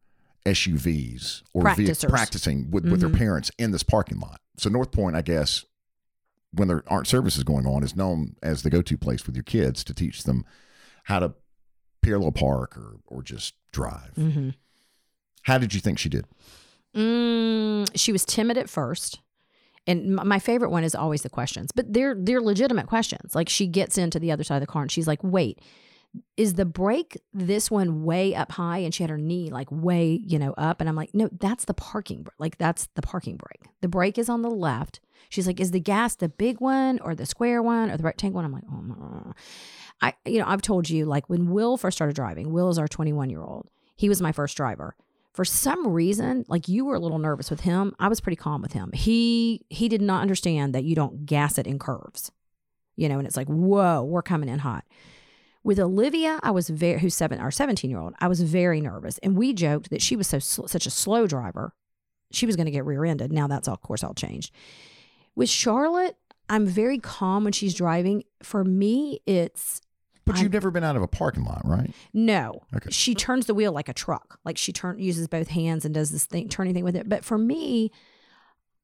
SUVs 0.46 1.42
or 1.54 1.64
vehicles 1.76 2.06
practicing 2.06 2.70
with, 2.72 2.86
with 2.90 3.00
their 3.02 3.10
Mhm. 3.10 3.18
parents 3.18 3.52
in 3.58 3.72
this 3.72 3.84
parking 3.84 4.20
lot. 4.20 4.42
So 4.58 4.70
North 4.70 4.92
Point, 4.92 5.16
I 5.16 5.22
guess, 5.22 5.66
when 6.52 6.68
there 6.68 6.84
aren't 6.88 7.08
services 7.08 7.44
going 7.44 7.66
on, 7.66 7.84
is 7.84 7.96
known 7.96 8.36
as 8.44 8.62
the 8.64 8.70
go-to 8.70 8.98
place 8.98 9.26
with 9.26 9.36
your 9.36 9.44
kids 9.44 9.84
to 9.86 9.94
teach 9.94 10.24
them 10.24 10.46
how 11.06 11.20
to 11.20 11.34
parallel 12.02 12.32
park 12.34 12.78
or 12.78 12.98
or 13.08 13.24
just 13.24 13.54
drive. 13.72 14.12
Mm-hmm. 14.18 14.50
How 15.44 15.58
did 15.58 15.74
you 15.74 15.80
think 15.80 15.98
she 15.98 16.10
did? 16.10 16.26
Mm, 16.96 17.90
she 17.96 18.12
was 18.12 18.24
timid 18.26 18.58
at 18.58 18.70
first. 18.70 19.20
And 19.86 20.16
my 20.16 20.40
favorite 20.40 20.70
one 20.70 20.84
is 20.84 20.96
always 20.96 21.24
the 21.24 21.30
questions, 21.30 21.72
but 21.74 21.92
they're 21.92 22.16
they're 22.18 22.42
legitimate 22.42 22.88
questions. 22.88 23.36
Like 23.36 23.50
she 23.50 23.68
gets 23.68 23.98
into 23.98 24.20
the 24.20 24.32
other 24.32 24.44
side 24.44 24.56
of 24.56 24.62
the 24.62 24.68
car 24.68 24.82
and 24.82 24.92
she's 24.92 25.08
like, 25.08 25.22
"Wait, 25.24 25.60
is 26.38 26.54
the 26.54 26.66
brake 26.66 27.20
this 27.34 27.70
one 27.70 28.04
way 28.04 28.34
up 28.34 28.54
high?" 28.54 28.78
And 28.78 28.94
she 28.94 29.04
had 29.04 29.10
her 29.10 29.18
knee 29.18 29.50
like 29.50 29.68
way, 29.72 30.22
you 30.26 30.40
know, 30.40 30.54
up. 30.54 30.80
And 30.80 30.88
I'm 30.88 30.96
like, 30.96 31.14
"No, 31.14 31.30
that's 31.40 31.66
the 31.66 31.74
parking 31.74 32.24
brake. 32.24 32.36
Like 32.40 32.58
that's 32.58 32.88
the 32.96 33.02
parking 33.02 33.36
brake. 33.36 33.72
The 33.82 33.90
brake 33.90 34.18
is 34.18 34.30
on 34.30 34.42
the 34.42 34.50
left." 34.50 35.02
She's 35.30 35.48
like, 35.48 35.60
"Is 35.60 35.72
the 35.72 35.80
gas 35.80 36.16
the 36.16 36.30
big 36.30 36.62
one 36.62 37.00
or 37.00 37.14
the 37.14 37.26
square 37.26 37.62
one 37.62 37.92
or 37.92 37.98
the 37.98 38.04
rectangle 38.04 38.38
one?" 38.38 38.46
I'm 38.46 38.54
like, 38.54 38.64
"Oh 38.72 38.82
my." 38.82 39.34
I, 40.02 40.14
you 40.26 40.40
know, 40.40 40.46
I've 40.48 40.62
told 40.62 40.90
you 40.90 41.06
like 41.06 41.30
when 41.30 41.50
Will 41.50 41.78
first 41.78 41.98
started 41.98 42.16
driving. 42.16 42.52
Will 42.52 42.70
is 42.70 42.78
our 42.78 42.88
21 42.88 43.30
year 43.30 43.42
old. 43.42 43.70
He 43.96 44.10
was 44.10 44.22
my 44.22 44.32
first 44.32 44.58
driver 44.58 44.96
for 45.34 45.44
some 45.46 45.88
reason 45.88 46.46
like 46.48 46.68
you 46.68 46.86
were 46.86 46.96
a 46.96 47.00
little 47.00 47.20
nervous 47.20 47.50
with 47.50 47.62
him 47.62 47.94
i 48.00 48.08
was 48.08 48.22
pretty 48.22 48.36
calm 48.36 48.62
with 48.62 48.74
him 48.74 48.92
he 48.94 49.66
he 49.70 49.90
did 49.90 50.02
not 50.02 50.22
understand 50.22 50.74
that 50.74 50.84
you 50.84 50.96
don't 50.96 51.26
gas 51.26 51.58
it 51.58 51.68
in 51.68 51.80
curves 51.80 52.32
you 52.96 53.10
know 53.10 53.18
and 53.18 53.28
it's 53.28 53.38
like 53.38 53.48
whoa 53.48 54.04
we're 54.04 54.22
coming 54.22 54.50
in 54.50 54.60
hot 54.60 54.86
With 55.64 55.80
Olivia, 55.80 56.40
I 56.44 56.52
was 56.52 56.70
very 56.70 57.00
who's 57.00 57.16
seven 57.16 57.40
our 57.40 57.50
seventeen 57.52 57.90
year 57.90 58.00
old. 58.02 58.14
I 58.20 58.28
was 58.28 58.42
very 58.42 58.82
nervous, 58.82 59.18
and 59.24 59.38
we 59.38 59.54
joked 59.54 59.90
that 59.92 60.02
she 60.02 60.18
was 60.18 60.28
so 60.28 60.40
such 60.40 60.86
a 60.86 60.90
slow 60.90 61.26
driver, 61.26 61.74
she 62.32 62.46
was 62.46 62.58
going 62.58 62.66
to 62.66 62.72
get 62.72 62.86
rear 62.86 63.06
ended. 63.06 63.32
Now 63.32 63.48
that's 63.48 63.68
all, 63.70 63.76
of 63.76 63.82
course, 63.82 64.04
all 64.04 64.14
changed. 64.14 64.52
With 65.36 65.50
Charlotte, 65.50 66.18
I'm 66.50 66.66
very 66.66 67.00
calm 67.00 67.46
when 67.46 67.54
she's 67.54 67.74
driving. 67.74 68.24
For 68.42 68.66
me, 68.66 69.22
it's 69.26 69.80
But 70.26 70.36
I'm- 70.36 70.44
you've 70.44 70.54
never 70.54 70.72
been 70.72 70.84
out 70.84 70.96
of 70.96 71.02
a 71.02 71.08
parking 71.08 71.44
lot, 71.44 71.62
right? 71.66 71.92
no. 72.14 72.64
Okay. 72.76 72.90
She 72.92 73.14
turns 73.16 73.46
the 73.46 73.54
wheel 73.54 73.72
like 73.72 73.90
a 73.90 73.94
truck. 73.94 74.40
Like 74.46 74.58
she 74.58 74.72
turn 74.72 75.00
uses 75.00 75.28
both 75.28 75.50
hands 75.50 75.84
and 75.86 75.94
does 75.94 76.12
this 76.12 76.26
thing 76.26 76.48
turning 76.50 76.74
thing 76.74 76.84
with 76.84 76.96
it. 76.96 77.10
But 77.10 77.26
for 77.26 77.38
me, 77.38 77.92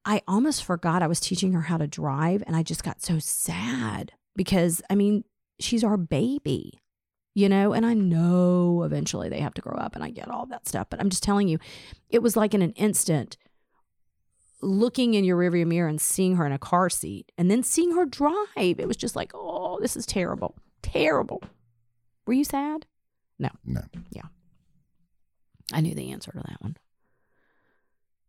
I 0.05 0.21
almost 0.27 0.63
forgot 0.63 1.01
I 1.03 1.07
was 1.07 1.19
teaching 1.19 1.53
her 1.53 1.61
how 1.61 1.77
to 1.77 1.87
drive 1.87 2.43
and 2.47 2.55
I 2.55 2.63
just 2.63 2.83
got 2.83 3.01
so 3.01 3.19
sad 3.19 4.11
because 4.35 4.81
I 4.89 4.95
mean, 4.95 5.23
she's 5.59 5.83
our 5.83 5.97
baby. 5.97 6.81
You 7.35 7.47
know, 7.47 7.71
and 7.73 7.85
I 7.85 7.93
know 7.93 8.83
eventually 8.83 9.29
they 9.29 9.39
have 9.39 9.53
to 9.53 9.61
grow 9.61 9.77
up 9.77 9.95
and 9.95 10.03
I 10.03 10.09
get 10.09 10.29
all 10.29 10.45
that 10.47 10.67
stuff, 10.67 10.87
but 10.89 10.99
I'm 10.99 11.09
just 11.09 11.23
telling 11.23 11.47
you, 11.47 11.57
it 12.09 12.21
was 12.21 12.35
like 12.35 12.53
in 12.53 12.61
an 12.61 12.71
instant 12.71 13.37
looking 14.61 15.13
in 15.13 15.23
your 15.23 15.37
rearview 15.37 15.65
mirror 15.65 15.87
and 15.87 16.01
seeing 16.01 16.35
her 16.35 16.45
in 16.45 16.51
a 16.51 16.59
car 16.59 16.89
seat 16.89 17.31
and 17.37 17.49
then 17.49 17.63
seeing 17.63 17.95
her 17.95 18.05
drive. 18.05 18.79
It 18.79 18.87
was 18.87 18.97
just 18.97 19.15
like, 19.15 19.31
oh, 19.33 19.79
this 19.79 19.95
is 19.95 20.05
terrible. 20.05 20.57
Terrible. 20.81 21.43
Were 22.25 22.33
you 22.33 22.43
sad? 22.43 22.85
No. 23.37 23.49
No. 23.65 23.81
Yeah. 24.11 24.23
I 25.73 25.81
knew 25.81 25.95
the 25.95 26.11
answer 26.11 26.31
to 26.31 26.37
that 26.37 26.61
one. 26.61 26.77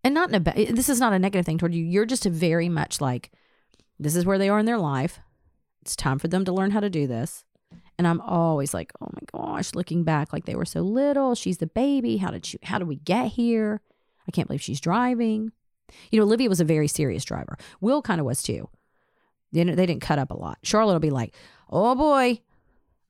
And 0.03 0.15
not 0.15 0.31
in 0.31 0.35
a 0.35 0.41
ba- 0.41 0.59
eh, 0.59 0.73
this 0.73 0.89
is 0.89 1.01
not 1.01 1.13
a 1.13 1.19
negative 1.19 1.47
thing 1.47 1.59
toward 1.59 1.75
you. 1.75 1.85
You're 1.85 2.07
just 2.07 2.27
a 2.27 2.31
very 2.31 2.69
much 2.69 3.01
like 3.01 3.33
this 3.99 4.17
is 4.17 4.25
where 4.25 4.39
they 4.39 4.49
are 4.49 4.59
in 4.59 4.67
their 4.67 4.79
life. 4.79 5.21
It's 5.83 5.97
time 5.97 6.19
for 6.19 6.29
them 6.29 6.45
to 6.45 6.53
learn 6.53 6.71
how 6.71 6.81
to 6.81 6.91
do 6.91 7.07
this. 7.07 7.45
And 7.99 8.07
I'm 8.07 8.21
always 8.23 8.73
like, 8.73 8.93
oh 9.01 9.09
my 9.13 9.21
gosh, 9.33 9.75
looking 9.75 10.05
back 10.05 10.33
like 10.33 10.47
they 10.47 10.55
were 10.55 10.65
so 10.65 10.81
little. 10.81 11.35
She's 11.35 11.59
the 11.59 11.67
baby. 11.67 12.17
How 12.17 12.31
did 12.31 12.47
she 12.47 12.59
how 12.63 12.79
did 12.79 12.89
we 12.89 12.97
get 12.97 13.29
here? 13.33 13.83
I 14.27 14.31
can't 14.31 14.49
believe 14.49 14.63
she's 14.63 14.81
driving. 14.81 15.53
You 16.11 16.19
know, 16.19 16.25
Olivia 16.25 16.49
was 16.49 16.61
a 16.61 16.65
very 16.65 16.89
serious 16.89 17.25
driver. 17.25 17.59
Will 17.81 18.01
kind 18.01 18.21
of 18.21 18.27
was 18.27 18.43
too. 18.43 18.69
They 19.53 19.65
didn't, 19.65 19.77
they 19.77 19.87
didn't 19.87 20.03
cut 20.03 20.19
up 20.19 20.31
a 20.31 20.37
lot. 20.37 20.59
Charlotte 20.63 20.93
will 20.93 21.01
be 21.01 21.11
like, 21.11 21.35
oh 21.71 21.95
boy, 21.95 22.41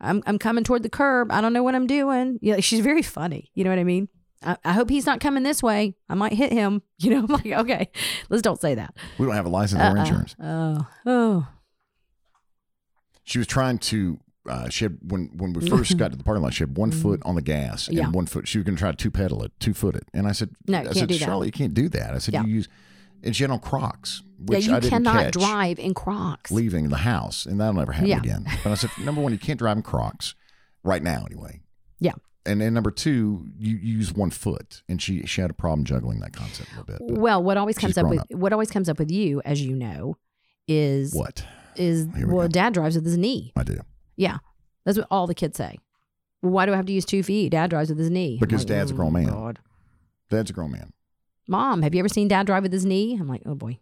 I'm 0.00 0.22
I'm 0.26 0.38
coming 0.38 0.62
toward 0.64 0.82
the 0.82 0.88
curb. 0.90 1.32
I 1.32 1.40
don't 1.40 1.52
know 1.52 1.62
what 1.62 1.74
I'm 1.74 1.86
doing. 1.86 2.38
Yeah, 2.40 2.61
she's 2.61 2.80
very 2.80 3.02
funny. 3.02 3.50
You 3.54 3.64
know 3.64 3.70
what 3.70 3.78
I 3.78 3.84
mean? 3.84 4.08
I, 4.42 4.56
I 4.64 4.72
hope 4.72 4.88
he's 4.88 5.04
not 5.04 5.20
coming 5.20 5.42
this 5.42 5.62
way. 5.62 5.94
I 6.08 6.14
might 6.14 6.32
hit 6.32 6.52
him. 6.52 6.82
You 6.98 7.11
know, 7.11 7.18
I'm 7.20 7.26
like, 7.26 7.46
okay, 7.46 7.90
let's 8.28 8.42
don't 8.42 8.61
say 8.61 8.74
that. 8.74 8.94
We 9.18 9.24
don't 9.26 9.34
have 9.34 9.46
a 9.46 9.50
license 9.50 9.80
or 9.80 9.84
Uh-uh. 9.86 9.96
insurance. 9.96 10.36
Oh, 10.38 10.86
oh, 11.06 11.48
She 13.24 13.38
was 13.38 13.46
trying 13.46 13.78
to. 13.78 14.18
Uh, 14.48 14.68
she 14.70 14.84
had 14.86 14.98
when 15.02 15.30
when 15.36 15.52
we 15.52 15.68
first 15.68 15.96
got 15.98 16.11
to 16.11 16.16
the 16.16 16.24
parking 16.24 16.42
lot, 16.42 16.54
she 16.54 16.62
had 16.62 16.76
one 16.76 16.90
foot 16.90 17.20
on 17.24 17.34
the 17.36 17.42
gas 17.42 17.88
and 17.88 17.96
Mm-hmm. 17.96 18.06
Yeah. 18.06 18.11
one 18.11 18.26
foot. 18.26 18.48
She 18.48 18.58
was 18.58 18.64
going 18.64 18.76
to 18.76 18.80
try 18.80 18.90
to 18.90 18.96
two 18.96 19.11
pedal 19.11 19.42
it, 19.44 19.52
two 19.61 19.74
foot 19.74 19.94
it, 19.94 20.04
and 20.14 20.26
I 20.26 20.32
said, 20.32 20.50
No, 20.66 20.78
I 20.78 20.80
you 20.80 20.84
can't 20.86 20.96
said, 20.98 21.08
do 21.08 21.18
that. 21.18 21.24
Charlotte, 21.24 21.46
you 21.46 21.52
can't 21.52 21.74
do 21.74 21.88
that. 21.90 22.14
I 22.14 22.18
said, 22.18 22.34
Yeah. 22.34 22.44
you 22.44 22.54
use, 22.54 22.68
and 23.22 23.36
she 23.36 23.44
had 23.44 23.50
on 23.50 23.61
Crocs, 23.61 24.22
yeah. 24.49 24.59
You 24.59 24.74
I 24.74 24.80
didn't 24.80 24.91
cannot 24.91 25.16
catch 25.16 25.32
drive 25.34 25.78
in 25.78 25.95
Crocs. 25.95 26.51
leaving 26.51 26.88
the 26.88 26.99
house, 26.99 27.47
and 27.47 27.61
that'll 27.61 27.74
never 27.74 27.93
happen 27.93 28.09
Yeah. 28.09 28.18
again. 28.18 28.47
But 28.64 28.72
I 28.72 28.74
said, 28.74 28.91
number 28.99 29.20
one, 29.20 29.32
you 29.32 29.38
can't 29.38 29.59
drive 29.59 29.76
in 29.76 29.82
Crocs 29.82 30.34
right 30.82 31.03
now, 31.03 31.24
anyway. 31.26 31.61
Yeah. 31.99 32.12
And 32.47 32.61
then 32.61 32.72
number 32.72 32.91
two, 32.91 33.47
you, 33.59 33.76
use 33.76 34.12
one 34.14 34.30
foot, 34.30 34.82
and 34.88 35.01
she 35.01 35.26
she 35.26 35.43
had 35.43 35.51
a 35.51 35.55
problem 35.55 35.84
juggling 35.84 36.20
that 36.20 36.32
concept 36.32 36.70
a 36.72 36.80
little 36.80 37.07
bit. 37.07 37.18
Well, 37.20 37.43
what 37.43 37.57
always 37.59 37.76
comes 37.76 37.99
up 37.99 38.07
grown 38.07 38.16
with 38.28 38.38
what 38.38 38.53
always 38.53 38.70
comes 38.70 38.88
up 38.88 38.99
with 38.99 39.11
you, 39.11 39.43
as 39.45 39.61
you 39.61 39.76
know, 39.76 40.16
is 40.66 41.12
what 41.14 41.45
is 41.76 42.07
we 42.07 42.24
well, 42.24 42.47
go. 42.47 42.49
dad 42.49 42.72
drives 42.72 42.95
with 42.95 43.05
his 43.05 43.18
knee. 43.18 43.53
I 43.57 43.62
do 43.62 43.78
Yeah, 44.16 44.38
that's 44.86 44.97
what 44.97 45.07
all 45.11 45.26
the 45.26 45.34
kids 45.34 45.59
say. 45.59 45.78
Well, 46.43 46.53
why 46.53 46.64
do 46.64 46.72
I 46.72 46.76
have 46.76 46.86
to 46.86 46.93
use 46.93 47.05
two 47.05 47.22
feet? 47.22 47.51
Dad 47.51 47.68
drives 47.68 47.91
with 47.91 47.99
his 47.99 48.11
knee. 48.11 48.38
Because 48.41 48.62
like, 48.62 48.68
dad's 48.68 48.91
a 48.91 48.95
oh, 48.95 48.97
grown 48.97 49.09
"Oh, 49.09 49.18
man." 49.18 49.26
God. 49.28 49.59
Dad's 50.30 50.49
a 50.51 50.53
grown 50.55 50.72
man. 50.72 50.93
Mom, 51.47 51.82
have 51.82 51.95
you 51.95 51.99
ever 51.99 52.09
seen 52.09 52.28
dad 52.28 52.47
drive 52.47 52.62
with 52.62 52.72
his 52.72 52.86
knee? 52.86 53.18
I'm 53.20 53.28
like, 53.28 53.43
oh 53.45 53.55
boy. 53.55 53.78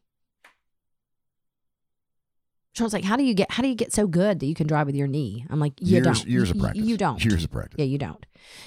Charles 2.78 2.92
like, 2.92 3.04
how 3.04 3.16
do 3.16 3.24
you 3.24 3.34
get 3.34 3.50
how 3.50 3.62
do 3.62 3.68
you 3.68 3.74
get 3.74 3.92
so 3.92 4.06
good 4.06 4.40
that 4.40 4.46
you 4.46 4.54
can 4.54 4.66
drive 4.66 4.86
with 4.86 4.94
your 4.96 5.06
knee? 5.08 5.44
I'm 5.50 5.60
like, 5.60 5.74
you 5.80 5.88
years 6.00 6.04
don't. 6.04 6.26
years 6.26 6.50
of 6.50 6.56
You- 6.56 6.62
practice. 6.62 6.84
You 6.84 6.96
don't. 6.96 7.24
Years 7.24 7.44
of 7.44 7.50
practice. 7.50 7.76
Yeah, 7.78 7.84
you 7.86 7.98
don't. 7.98 8.24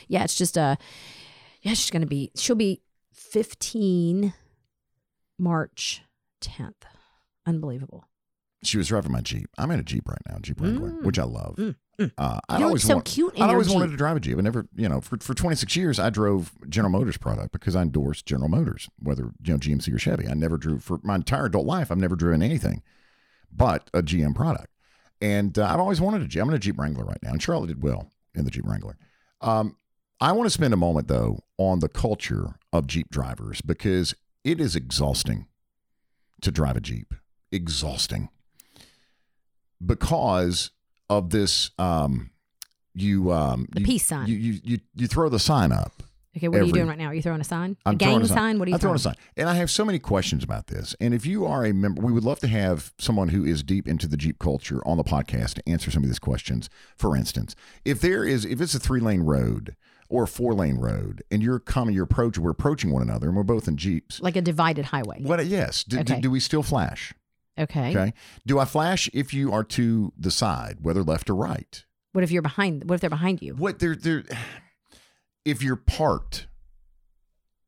Yeah, 0.08 0.24
it's 0.24 0.36
just 0.36 0.58
a. 0.58 0.78
yeah, 1.62 1.74
she's 1.74 1.90
gonna 1.90 2.06
be 2.06 2.32
she'll 2.36 2.56
be 2.56 2.82
15 3.14 4.34
March 5.40 6.02
10th. 6.42 6.74
Unbelievable. 7.46 8.06
She 8.64 8.78
was 8.78 8.88
driving 8.90 9.12
my 9.12 9.22
Jeep. 9.22 9.48
I'm 9.58 9.72
in 9.72 9.80
a 9.80 9.84
Jeep 9.84 10.08
right 10.08 10.22
now, 10.30 10.38
Jeep 10.42 10.62
Wrangler, 10.62 10.92
Mm. 10.92 11.04
which 11.04 11.18
I 11.18 11.24
love. 11.24 11.56
Mm, 11.56 11.76
mm. 12.00 12.12
Uh, 12.18 12.40
I 12.48 12.56
You 12.56 12.60
look 12.60 12.68
always 12.68 12.84
so 12.84 12.94
want- 12.96 13.06
cute 13.06 13.34
I 13.42 13.48
always 13.50 13.70
wanted 13.70 13.90
to 13.90 13.98
drive 13.98 14.18
a 14.18 14.20
Jeep. 14.20 14.38
I 14.38 14.42
never, 14.42 14.68
you 14.76 14.88
know, 14.88 15.02
for, 15.02 15.18
for 15.20 15.34
26 15.34 15.76
years, 15.76 16.00
I 16.00 16.12
drove 16.12 16.52
General 16.70 16.92
Motors 16.92 17.18
product 17.18 17.54
because 17.54 17.76
I 17.76 17.82
endorsed 17.82 18.28
General 18.28 18.50
Motors, 18.50 18.88
whether 19.00 19.32
you 19.44 19.54
know 19.54 19.58
GMC 19.58 19.92
or 19.92 19.98
Chevy. 19.98 20.28
I 20.28 20.36
never 20.36 20.58
drove 20.58 20.84
for 20.84 21.00
my 21.02 21.16
entire 21.16 21.46
adult 21.46 21.66
life. 21.66 21.92
I've 21.92 21.98
never 21.98 22.16
driven 22.16 22.44
anything 22.44 22.84
but 23.54 23.90
a 23.94 24.02
GM 24.02 24.36
product, 24.36 24.70
and 25.20 25.58
uh, 25.58 25.66
I've 25.66 25.80
always 25.80 26.02
wanted 26.02 26.22
a 26.22 26.28
Jeep. 26.28 26.42
I'm 26.42 26.50
in 26.50 26.56
a 26.56 26.60
Jeep 26.60 26.80
Wrangler 26.80 27.06
right 27.06 27.22
now, 27.22 27.32
and 27.32 27.42
Charlotte 27.42 27.68
did 27.68 27.84
well 27.84 28.12
in 28.36 28.46
the 28.46 28.52
Jeep 28.52 28.66
Wrangler. 28.66 28.98
Um, 29.42 29.76
I 30.20 30.32
want 30.34 30.46
to 30.46 30.52
spend 30.52 30.74
a 30.74 30.78
moment 30.78 31.08
though 31.08 31.40
on 31.58 31.80
the 31.80 31.90
culture 31.90 32.56
of 32.72 32.88
Jeep 32.88 33.10
drivers 33.10 33.62
because 33.62 34.14
it 34.44 34.60
is 34.60 34.76
exhausting 34.76 35.48
to 36.42 36.52
drive 36.52 36.78
a 36.78 36.82
Jeep. 36.82 37.14
Exhausting 37.52 38.30
because 39.86 40.72
of 41.10 41.32
this. 41.32 41.72
Um, 41.78 42.32
you 42.94 43.32
um, 43.32 43.68
The 43.72 43.82
you, 43.82 43.86
peace 43.86 44.06
sign. 44.06 44.28
You, 44.28 44.36
you 44.36 44.60
you 44.64 44.80
you 44.96 45.08
throw 45.08 45.30
the 45.30 45.40
sign 45.40 45.72
up. 45.72 46.04
Okay, 46.38 46.48
what 46.48 46.62
are 46.62 46.64
you 46.64 46.72
doing 46.72 46.88
right 46.88 46.98
now? 46.98 47.08
Are 47.08 47.14
you 47.14 47.22
throwing 47.22 47.42
a 47.42 47.44
sign? 47.46 47.76
I'm 47.86 47.96
a 47.96 47.98
gang 47.98 48.10
throwing 48.12 48.24
a 48.24 48.28
sign? 48.28 48.58
What 48.60 48.68
are 48.68 48.70
you 48.70 48.76
I'm 48.76 48.80
throwing 48.80 48.98
throwing? 48.98 49.16
a 49.16 49.18
sign, 49.18 49.26
and 49.36 49.50
I 49.50 49.56
have 49.56 49.70
so 49.70 49.84
many 49.84 50.00
questions 50.00 50.44
about 50.44 50.68
this. 50.68 50.96
And 51.02 51.14
if 51.14 51.26
you 51.26 51.46
are 51.46 51.66
a 51.66 51.74
member, 51.74 52.02
we 52.02 52.14
would 52.14 52.24
love 52.24 52.40
to 52.40 52.48
have 52.48 52.94
someone 52.98 53.30
who 53.30 53.44
is 53.44 53.64
deep 53.64 53.88
into 53.88 54.08
the 54.08 54.16
Jeep 54.18 54.40
culture 54.40 54.82
on 54.88 54.96
the 54.98 55.04
podcast 55.04 55.56
to 55.56 55.70
answer 55.70 55.92
some 55.92 56.04
of 56.04 56.10
these 56.10 56.20
questions. 56.20 56.70
For 56.98 57.16
instance, 57.18 57.54
if 57.84 58.00
there 58.00 58.24
is, 58.24 58.46
if 58.46 58.62
it's 58.62 58.74
a 58.76 58.80
three 58.80 59.02
lane 59.02 59.22
road 59.22 59.76
or 60.08 60.24
a 60.24 60.28
four 60.28 60.54
lane 60.54 60.78
road, 60.78 61.22
and 61.32 61.42
you're 61.44 61.60
coming, 61.60 61.94
you're 61.96 62.06
approaching, 62.06 62.44
we're 62.44 62.52
approaching 62.52 62.92
one 62.92 63.02
another, 63.02 63.28
and 63.28 63.36
we're 63.36 63.44
both 63.44 63.68
in 63.68 63.76
Jeeps. 63.76 64.22
Like 64.22 64.36
a 64.38 64.42
divided 64.42 64.86
highway. 64.86 65.22
What? 65.22 65.46
Yes. 65.46 65.84
Do, 65.84 66.02
do, 66.04 66.14
Okay. 66.14 66.22
do 66.22 66.32
we 66.32 66.40
still 66.40 66.64
flash? 66.64 67.14
Okay. 67.60 67.90
Okay. 67.90 68.14
Do 68.48 68.58
I 68.58 68.64
flash 68.66 69.10
if 69.14 69.34
you 69.34 69.52
are 69.52 69.66
to 69.66 70.14
the 70.18 70.32
side, 70.32 70.78
whether 70.82 71.04
left 71.04 71.30
or 71.30 71.36
right? 71.36 71.84
What 72.14 72.24
if 72.24 72.32
you're 72.32 72.42
behind 72.42 72.90
what 72.90 72.96
if 72.96 73.02
they're 73.02 73.10
behind 73.10 73.42
you? 73.42 73.54
What 73.56 73.80
they're 73.80 73.96
they're 73.96 74.24
if 75.46 75.62
you're 75.64 75.76
parked, 75.76 76.48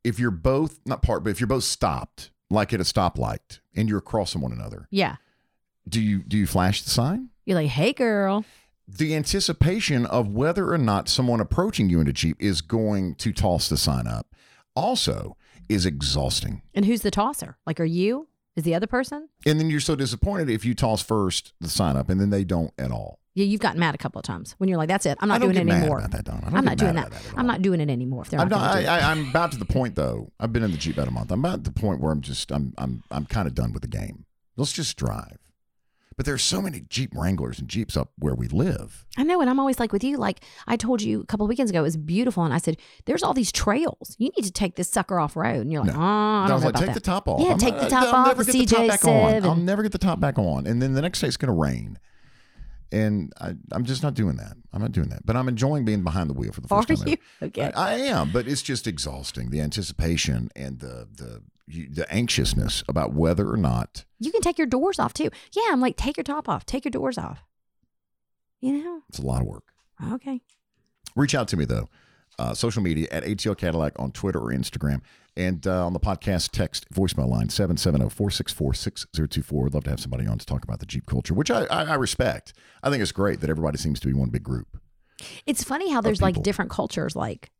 if 0.02 0.18
you're 0.18 0.30
both 0.30 0.80
not 0.86 1.02
parked, 1.02 1.24
but 1.24 1.30
if 1.30 1.40
you're 1.40 1.46
both 1.46 1.64
stopped, 1.64 2.30
like 2.50 2.72
at 2.72 2.80
a 2.80 2.84
stoplight, 2.84 3.60
and 3.74 3.88
you're 3.88 4.00
crossing 4.00 4.40
one 4.40 4.52
another, 4.52 4.86
Yeah. 4.90 5.16
do 5.88 6.00
you 6.00 6.22
do 6.22 6.36
you 6.36 6.46
flash 6.46 6.82
the 6.82 6.90
sign? 6.90 7.30
You're 7.44 7.56
like, 7.56 7.70
hey 7.70 7.92
girl. 7.92 8.44
The 8.86 9.14
anticipation 9.16 10.04
of 10.04 10.28
whether 10.28 10.70
or 10.70 10.76
not 10.78 11.08
someone 11.08 11.40
approaching 11.40 11.88
you 11.88 12.00
in 12.00 12.08
a 12.08 12.12
Jeep 12.12 12.36
is 12.38 12.60
going 12.60 13.14
to 13.16 13.32
toss 13.32 13.68
the 13.68 13.78
sign 13.78 14.06
up 14.06 14.34
also 14.76 15.36
is 15.70 15.86
exhausting. 15.86 16.60
And 16.74 16.84
who's 16.84 17.00
the 17.00 17.10
tosser? 17.10 17.56
Like, 17.66 17.80
are 17.80 17.84
you? 17.86 18.28
Is 18.56 18.64
the 18.64 18.74
other 18.74 18.86
person? 18.86 19.30
And 19.46 19.58
then 19.58 19.70
you're 19.70 19.80
so 19.80 19.96
disappointed 19.96 20.50
if 20.50 20.64
you 20.66 20.74
toss 20.74 21.02
first 21.02 21.54
the 21.60 21.68
sign 21.70 21.96
up 21.96 22.08
and 22.10 22.20
then 22.20 22.28
they 22.30 22.44
don't 22.44 22.72
at 22.78 22.90
all. 22.90 23.18
Yeah, 23.36 23.44
you've 23.46 23.60
gotten 23.60 23.80
mad 23.80 23.94
a 23.96 23.98
couple 23.98 24.20
of 24.20 24.24
times 24.24 24.54
when 24.58 24.68
you're 24.68 24.78
like, 24.78 24.88
"That's 24.88 25.06
it. 25.06 25.18
I'm 25.20 25.30
I 25.30 25.34
not 25.34 25.40
doing 25.42 25.56
it 25.56 25.68
anymore. 25.68 26.00
that. 26.08 26.28
I 26.28 26.56
I'm 26.56 26.64
not 26.64 26.76
doing 26.78 26.94
that. 26.94 27.10
that 27.10 27.22
I'm 27.36 27.46
not 27.46 27.62
doing 27.62 27.80
it 27.80 27.90
anymore." 27.90 28.22
If 28.22 28.30
they're 28.30 28.38
I'm, 28.40 28.48
not, 28.48 28.60
not, 28.76 28.84
I. 28.86 28.98
I, 29.00 29.10
I'm 29.10 29.28
about 29.30 29.50
to 29.52 29.58
the 29.58 29.64
point 29.64 29.96
though. 29.96 30.30
I've 30.38 30.52
been 30.52 30.62
in 30.62 30.70
the 30.70 30.76
Jeep 30.76 30.94
about 30.96 31.08
a 31.08 31.10
month. 31.10 31.32
I'm 31.32 31.40
about 31.44 31.64
the 31.64 31.72
point 31.72 32.00
where 32.00 32.12
I'm 32.12 32.20
just 32.20 32.52
I'm 32.52 32.74
I'm 32.78 33.02
I'm 33.10 33.26
kind 33.26 33.48
of 33.48 33.54
done 33.54 33.72
with 33.72 33.82
the 33.82 33.88
game. 33.88 34.24
Let's 34.56 34.72
just 34.72 34.96
drive. 34.96 35.38
But 36.16 36.26
there's 36.26 36.44
so 36.44 36.62
many 36.62 36.82
Jeep 36.88 37.10
Wranglers 37.12 37.58
and 37.58 37.66
Jeeps 37.68 37.96
up 37.96 38.12
where 38.20 38.36
we 38.36 38.46
live. 38.46 39.04
I 39.18 39.24
know, 39.24 39.40
and 39.40 39.50
I'm 39.50 39.58
always 39.58 39.80
like 39.80 39.92
with 39.92 40.04
you. 40.04 40.16
Like 40.16 40.44
I 40.68 40.76
told 40.76 41.02
you 41.02 41.20
a 41.20 41.26
couple 41.26 41.44
of 41.44 41.48
weekends 41.48 41.72
ago, 41.72 41.80
it 41.80 41.82
was 41.82 41.96
beautiful, 41.96 42.44
and 42.44 42.54
I 42.54 42.58
said, 42.58 42.76
"There's 43.06 43.24
all 43.24 43.34
these 43.34 43.50
trails. 43.50 44.14
You 44.16 44.30
need 44.36 44.44
to 44.44 44.52
take 44.52 44.76
this 44.76 44.88
sucker 44.88 45.18
off 45.18 45.34
road." 45.34 45.62
And 45.62 45.72
you're 45.72 45.82
like, 45.82 45.92
No. 45.96 46.00
"Oh, 46.00 46.04
I 46.04 46.44
I 46.44 46.46
don't 46.46 46.54
was 46.54 46.62
know 46.62 46.66
like, 46.68 46.74
about 46.76 46.78
take 46.78 46.86
that." 46.90 46.94
the 46.94 47.00
top 47.00 47.28
off. 47.28 47.40
Yeah, 47.40 47.52
I'm 47.54 47.58
take 47.58 47.74
not- 47.74 47.80
the 47.80 47.86
uh, 47.86 48.00
top 48.00 48.14
I'll 48.14 48.14
off, 48.14 48.26
Never 48.28 48.44
get 48.44 48.52
the 48.52 48.66
top 48.66 48.86
back 48.86 49.04
on. 49.04 49.44
I'll 49.44 49.56
never 49.56 49.82
get 49.82 49.90
the 49.90 49.98
top 49.98 50.20
back 50.20 50.38
on. 50.38 50.68
And 50.68 50.80
then 50.80 50.92
the 50.92 51.02
next 51.02 51.20
day 51.20 51.26
it's 51.26 51.36
going 51.36 51.48
to 51.52 51.60
rain. 51.60 51.98
And 52.92 53.32
I, 53.40 53.54
I'm 53.72 53.84
just 53.84 54.02
not 54.02 54.14
doing 54.14 54.36
that. 54.36 54.56
I'm 54.72 54.80
not 54.80 54.92
doing 54.92 55.08
that. 55.08 55.26
But 55.26 55.36
I'm 55.36 55.48
enjoying 55.48 55.84
being 55.84 56.02
behind 56.04 56.30
the 56.30 56.34
wheel 56.34 56.52
for 56.52 56.60
the 56.60 56.68
Are 56.72 56.82
first 56.82 57.00
time. 57.02 57.08
you 57.08 57.16
ever. 57.40 57.46
okay? 57.48 57.72
I, 57.72 57.92
I 57.92 57.94
am, 57.94 58.30
but 58.32 58.46
it's 58.46 58.62
just 58.62 58.86
exhausting. 58.86 59.50
The 59.50 59.60
anticipation 59.60 60.50
and 60.54 60.80
the 60.80 61.08
the 61.12 61.42
the 61.66 62.06
anxiousness 62.12 62.84
about 62.88 63.14
whether 63.14 63.48
or 63.50 63.56
not 63.56 64.04
you 64.20 64.30
can 64.30 64.42
take 64.42 64.58
your 64.58 64.66
doors 64.66 64.98
off 64.98 65.14
too. 65.14 65.30
Yeah, 65.52 65.62
I'm 65.70 65.80
like, 65.80 65.96
take 65.96 66.16
your 66.16 66.24
top 66.24 66.48
off, 66.48 66.66
take 66.66 66.84
your 66.84 66.90
doors 66.90 67.16
off. 67.18 67.42
You 68.60 68.82
know? 68.84 69.00
it's 69.08 69.18
a 69.18 69.26
lot 69.26 69.40
of 69.42 69.46
work. 69.46 69.64
Okay. 70.12 70.40
Reach 71.16 71.34
out 71.34 71.48
to 71.48 71.56
me 71.56 71.64
though. 71.64 71.88
Uh, 72.38 72.52
social 72.54 72.82
media 72.82 73.06
at 73.12 73.22
ATL 73.24 73.56
Cadillac 73.56 73.92
on 73.98 74.10
Twitter 74.10 74.40
or 74.40 74.50
Instagram. 74.50 75.00
And 75.36 75.66
uh, 75.66 75.84
on 75.84 75.92
the 75.92 76.00
podcast, 76.00 76.50
text 76.52 76.88
voicemail 76.94 77.28
line 77.28 77.48
770 77.48 78.08
464 78.10 78.74
6024. 78.74 79.66
I'd 79.66 79.74
love 79.74 79.84
to 79.84 79.90
have 79.90 79.98
somebody 80.00 80.26
on 80.26 80.38
to 80.38 80.46
talk 80.46 80.62
about 80.62 80.78
the 80.78 80.86
Jeep 80.86 81.06
culture, 81.06 81.34
which 81.34 81.50
I, 81.50 81.64
I, 81.64 81.82
I 81.84 81.94
respect. 81.94 82.52
I 82.84 82.90
think 82.90 83.02
it's 83.02 83.10
great 83.12 83.40
that 83.40 83.50
everybody 83.50 83.78
seems 83.78 83.98
to 84.00 84.06
be 84.06 84.12
one 84.14 84.28
big 84.30 84.44
group. 84.44 84.78
It's 85.46 85.64
funny 85.64 85.90
how 85.90 86.00
there's 86.00 86.22
like 86.22 86.40
different 86.42 86.70
cultures. 86.70 87.16
Like 87.16 87.50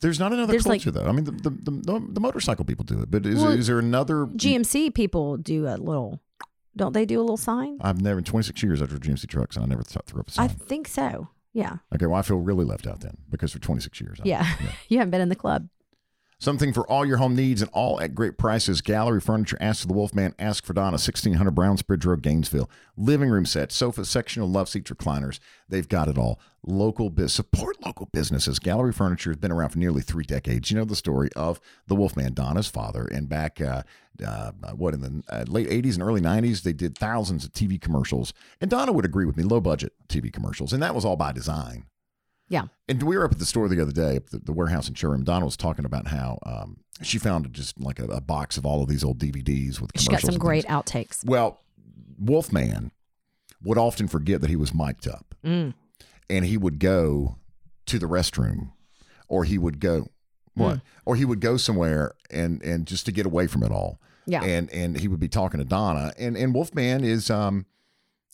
There's 0.00 0.20
not 0.20 0.32
another 0.32 0.52
There's, 0.52 0.66
like- 0.66 0.80
culture 0.82 0.92
though. 0.92 1.08
I 1.08 1.12
mean, 1.12 1.24
the 1.24 1.32
the, 1.32 1.50
the 1.50 2.06
the 2.12 2.20
motorcycle 2.20 2.64
people 2.64 2.84
do 2.84 3.00
it, 3.02 3.10
but 3.10 3.26
is 3.26 3.42
Well, 3.42 3.50
is 3.52 3.66
there 3.66 3.78
another? 3.80 4.26
GMC 4.26 4.94
people 4.94 5.36
do 5.36 5.66
a 5.66 5.74
little, 5.76 6.20
don't 6.76 6.92
they 6.92 7.04
do 7.04 7.18
a 7.18 7.22
little 7.22 7.36
sign? 7.36 7.78
I've 7.80 8.00
never 8.00 8.18
in 8.18 8.24
26 8.24 8.62
years 8.62 8.80
I 8.80 8.86
drove 8.86 9.00
GMC 9.00 9.26
trucks 9.28 9.56
and 9.56 9.64
I 9.64 9.68
never 9.68 9.82
threw 9.82 10.20
up 10.20 10.28
a 10.28 10.30
I 10.30 10.34
sign. 10.34 10.44
I 10.44 10.48
think 10.48 10.86
so. 10.86 11.28
Yeah. 11.52 11.76
okay, 11.94 12.06
well 12.06 12.16
I 12.18 12.22
feel 12.22 12.38
really 12.38 12.64
left 12.64 12.86
out 12.86 13.00
then 13.00 13.16
because 13.30 13.52
for 13.52 13.58
26 13.60 14.00
years. 14.00 14.18
I- 14.20 14.28
Yeah. 14.28 14.46
you 14.88 14.98
haven't 14.98 15.10
been 15.10 15.20
in 15.20 15.28
the 15.30 15.36
club. 15.36 15.68
Something 16.44 16.74
for 16.74 16.86
all 16.90 17.06
your 17.06 17.16
home 17.16 17.34
needs 17.34 17.62
and 17.62 17.70
all 17.72 17.98
at 18.02 18.14
great 18.14 18.36
prices. 18.36 18.82
Gallery 18.82 19.22
Furniture. 19.22 19.56
Ask 19.62 19.80
for 19.80 19.88
the 19.88 19.94
Wolfman. 19.94 20.34
Ask 20.38 20.66
for 20.66 20.74
Donna. 20.74 20.98
1600 20.98 21.50
Brown 21.52 21.76
Bridge 21.76 22.04
Road, 22.04 22.20
Gainesville. 22.20 22.68
Living 22.98 23.30
room 23.30 23.46
set, 23.46 23.72
sofa, 23.72 24.04
sectional 24.04 24.46
love 24.46 24.68
seats, 24.68 24.90
recliners. 24.90 25.38
They've 25.70 25.88
got 25.88 26.06
it 26.06 26.18
all. 26.18 26.38
Local 26.62 27.08
biz 27.08 27.32
support 27.32 27.82
local 27.82 28.10
businesses. 28.12 28.58
Gallery 28.58 28.92
Furniture 28.92 29.30
has 29.30 29.38
been 29.38 29.52
around 29.52 29.70
for 29.70 29.78
nearly 29.78 30.02
three 30.02 30.24
decades. 30.24 30.70
You 30.70 30.76
know 30.76 30.84
the 30.84 30.94
story 30.94 31.30
of 31.34 31.62
the 31.86 31.94
Wolfman, 31.94 32.34
Donna's 32.34 32.68
father, 32.68 33.06
and 33.06 33.26
back 33.26 33.62
uh, 33.62 33.82
uh, 34.22 34.52
what 34.76 34.92
in 34.92 35.00
the 35.00 35.22
uh, 35.30 35.44
late 35.48 35.70
80s 35.70 35.94
and 35.94 36.02
early 36.02 36.20
90s, 36.20 36.60
they 36.60 36.74
did 36.74 36.98
thousands 36.98 37.46
of 37.46 37.54
TV 37.54 37.80
commercials. 37.80 38.34
And 38.60 38.70
Donna 38.70 38.92
would 38.92 39.06
agree 39.06 39.24
with 39.24 39.38
me, 39.38 39.44
low 39.44 39.62
budget 39.62 39.94
TV 40.10 40.30
commercials, 40.30 40.74
and 40.74 40.82
that 40.82 40.94
was 40.94 41.06
all 41.06 41.16
by 41.16 41.32
design. 41.32 41.86
Yeah. 42.48 42.64
And 42.88 43.02
we 43.02 43.16
were 43.16 43.24
up 43.24 43.32
at 43.32 43.38
the 43.38 43.46
store 43.46 43.68
the 43.68 43.80
other 43.80 43.92
day, 43.92 44.20
the, 44.30 44.38
the 44.38 44.52
warehouse 44.52 44.88
in 44.88 44.94
showroom. 44.94 45.24
Donna 45.24 45.44
was 45.46 45.56
talking 45.56 45.84
about 45.84 46.08
how 46.08 46.38
um, 46.44 46.76
she 47.02 47.18
found 47.18 47.50
just 47.52 47.80
like 47.80 47.98
a, 47.98 48.04
a 48.04 48.20
box 48.20 48.56
of 48.58 48.66
all 48.66 48.82
of 48.82 48.88
these 48.88 49.02
old 49.02 49.18
DVDs 49.18 49.80
with 49.80 49.92
commercials. 49.92 50.02
She 50.02 50.08
got 50.08 50.20
some 50.20 50.38
great 50.38 50.64
things. 50.66 50.74
outtakes. 50.74 51.24
Well, 51.24 51.60
Wolfman 52.18 52.90
would 53.62 53.78
often 53.78 54.08
forget 54.08 54.40
that 54.42 54.50
he 54.50 54.56
was 54.56 54.74
mic'd 54.74 55.08
up, 55.08 55.34
Mm. 55.44 55.74
and 56.30 56.44
he 56.44 56.56
would 56.56 56.78
go 56.78 57.36
to 57.86 57.98
the 57.98 58.06
restroom, 58.06 58.72
or 59.28 59.44
he 59.44 59.58
would 59.58 59.80
go 59.80 60.08
what, 60.54 60.80
or 61.04 61.16
he 61.16 61.24
would 61.24 61.40
go 61.40 61.56
somewhere 61.56 62.14
and 62.30 62.62
and 62.62 62.86
just 62.86 63.06
to 63.06 63.12
get 63.12 63.26
away 63.26 63.46
from 63.46 63.62
it 63.62 63.72
all. 63.72 63.98
Yeah. 64.26 64.42
And 64.44 64.70
and 64.70 64.98
he 65.00 65.08
would 65.08 65.18
be 65.20 65.28
talking 65.28 65.58
to 65.58 65.64
Donna, 65.64 66.12
and 66.18 66.36
and 66.36 66.54
Wolfman 66.54 67.04
is 67.04 67.30
um 67.30 67.66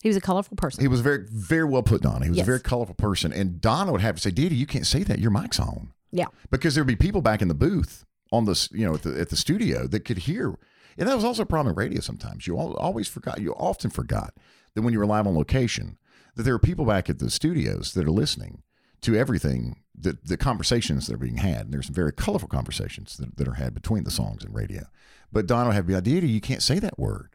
He 0.01 0.09
was 0.09 0.17
a 0.17 0.21
colorful 0.21 0.57
person. 0.57 0.81
he 0.81 0.87
was 0.87 1.01
very 1.01 1.25
very 1.29 1.63
well 1.65 1.83
put 1.83 2.01
Donna. 2.01 2.25
He 2.25 2.29
was 2.29 2.37
Yes. 2.37 2.45
a 2.45 2.51
very 2.51 2.59
colorful 2.59 2.95
person, 2.95 3.31
and 3.31 3.61
Donna 3.61 3.91
would 3.91 4.01
have 4.01 4.15
to 4.15 4.21
say, 4.21 4.31
"Didi, 4.31 4.55
you 4.55 4.65
can't 4.65 4.87
say 4.87 5.03
that. 5.03 5.19
Your 5.19 5.31
mic's 5.31 5.59
on." 5.59 5.93
yeah. 6.13 6.25
because 6.49 6.75
there'd 6.75 6.85
be 6.87 6.95
people 6.95 7.21
back 7.21 7.41
in 7.41 7.47
the 7.47 7.53
booth 7.53 8.03
on 8.33 8.43
this, 8.45 8.69
you 8.71 8.85
know, 8.85 8.95
at 8.95 9.03
the, 9.03 9.17
at 9.19 9.29
the 9.29 9.35
studio 9.37 9.87
that 9.87 10.01
could 10.05 10.19
hear. 10.19 10.57
And 10.97 11.07
that 11.07 11.15
was 11.15 11.23
also 11.23 11.43
a 11.43 11.45
problem 11.45 11.71
in 11.71 11.75
radio 11.77 12.01
sometimes. 12.01 12.45
You 12.47 12.57
always 12.57 13.07
forgot, 13.07 13.39
you 13.39 13.53
often 13.53 13.89
forgot 13.89 14.33
that 14.75 14.81
when 14.81 14.91
you 14.91 14.99
were 14.99 15.05
live 15.05 15.25
on 15.25 15.35
location, 15.35 15.97
that 16.35 16.43
there 16.43 16.53
are 16.53 16.59
people 16.59 16.83
back 16.85 17.09
at 17.09 17.19
the 17.19 17.29
studios 17.29 17.93
that 17.93 18.05
are 18.05 18.11
listening 18.11 18.61
to 19.01 19.15
everything, 19.15 19.77
that 19.97 20.25
the 20.27 20.35
conversations 20.37 21.07
that 21.07 21.13
are 21.13 21.17
being 21.17 21.37
had. 21.37 21.61
And 21.61 21.73
there's 21.73 21.85
some 21.87 21.95
very 21.95 22.11
colorful 22.11 22.49
conversations 22.49 23.15
that, 23.17 23.37
that 23.37 23.47
are 23.47 23.53
had 23.53 23.73
between 23.73 24.03
the 24.03 24.11
songs 24.11 24.43
and 24.43 24.53
radio. 24.53 24.83
But 25.31 25.47
Donna 25.47 25.67
would 25.67 25.75
have 25.75 25.87
the 25.87 25.95
idea, 25.95 26.21
you 26.21 26.41
can't 26.41 26.61
say 26.61 26.77
that 26.79 26.99
word. 26.99 27.30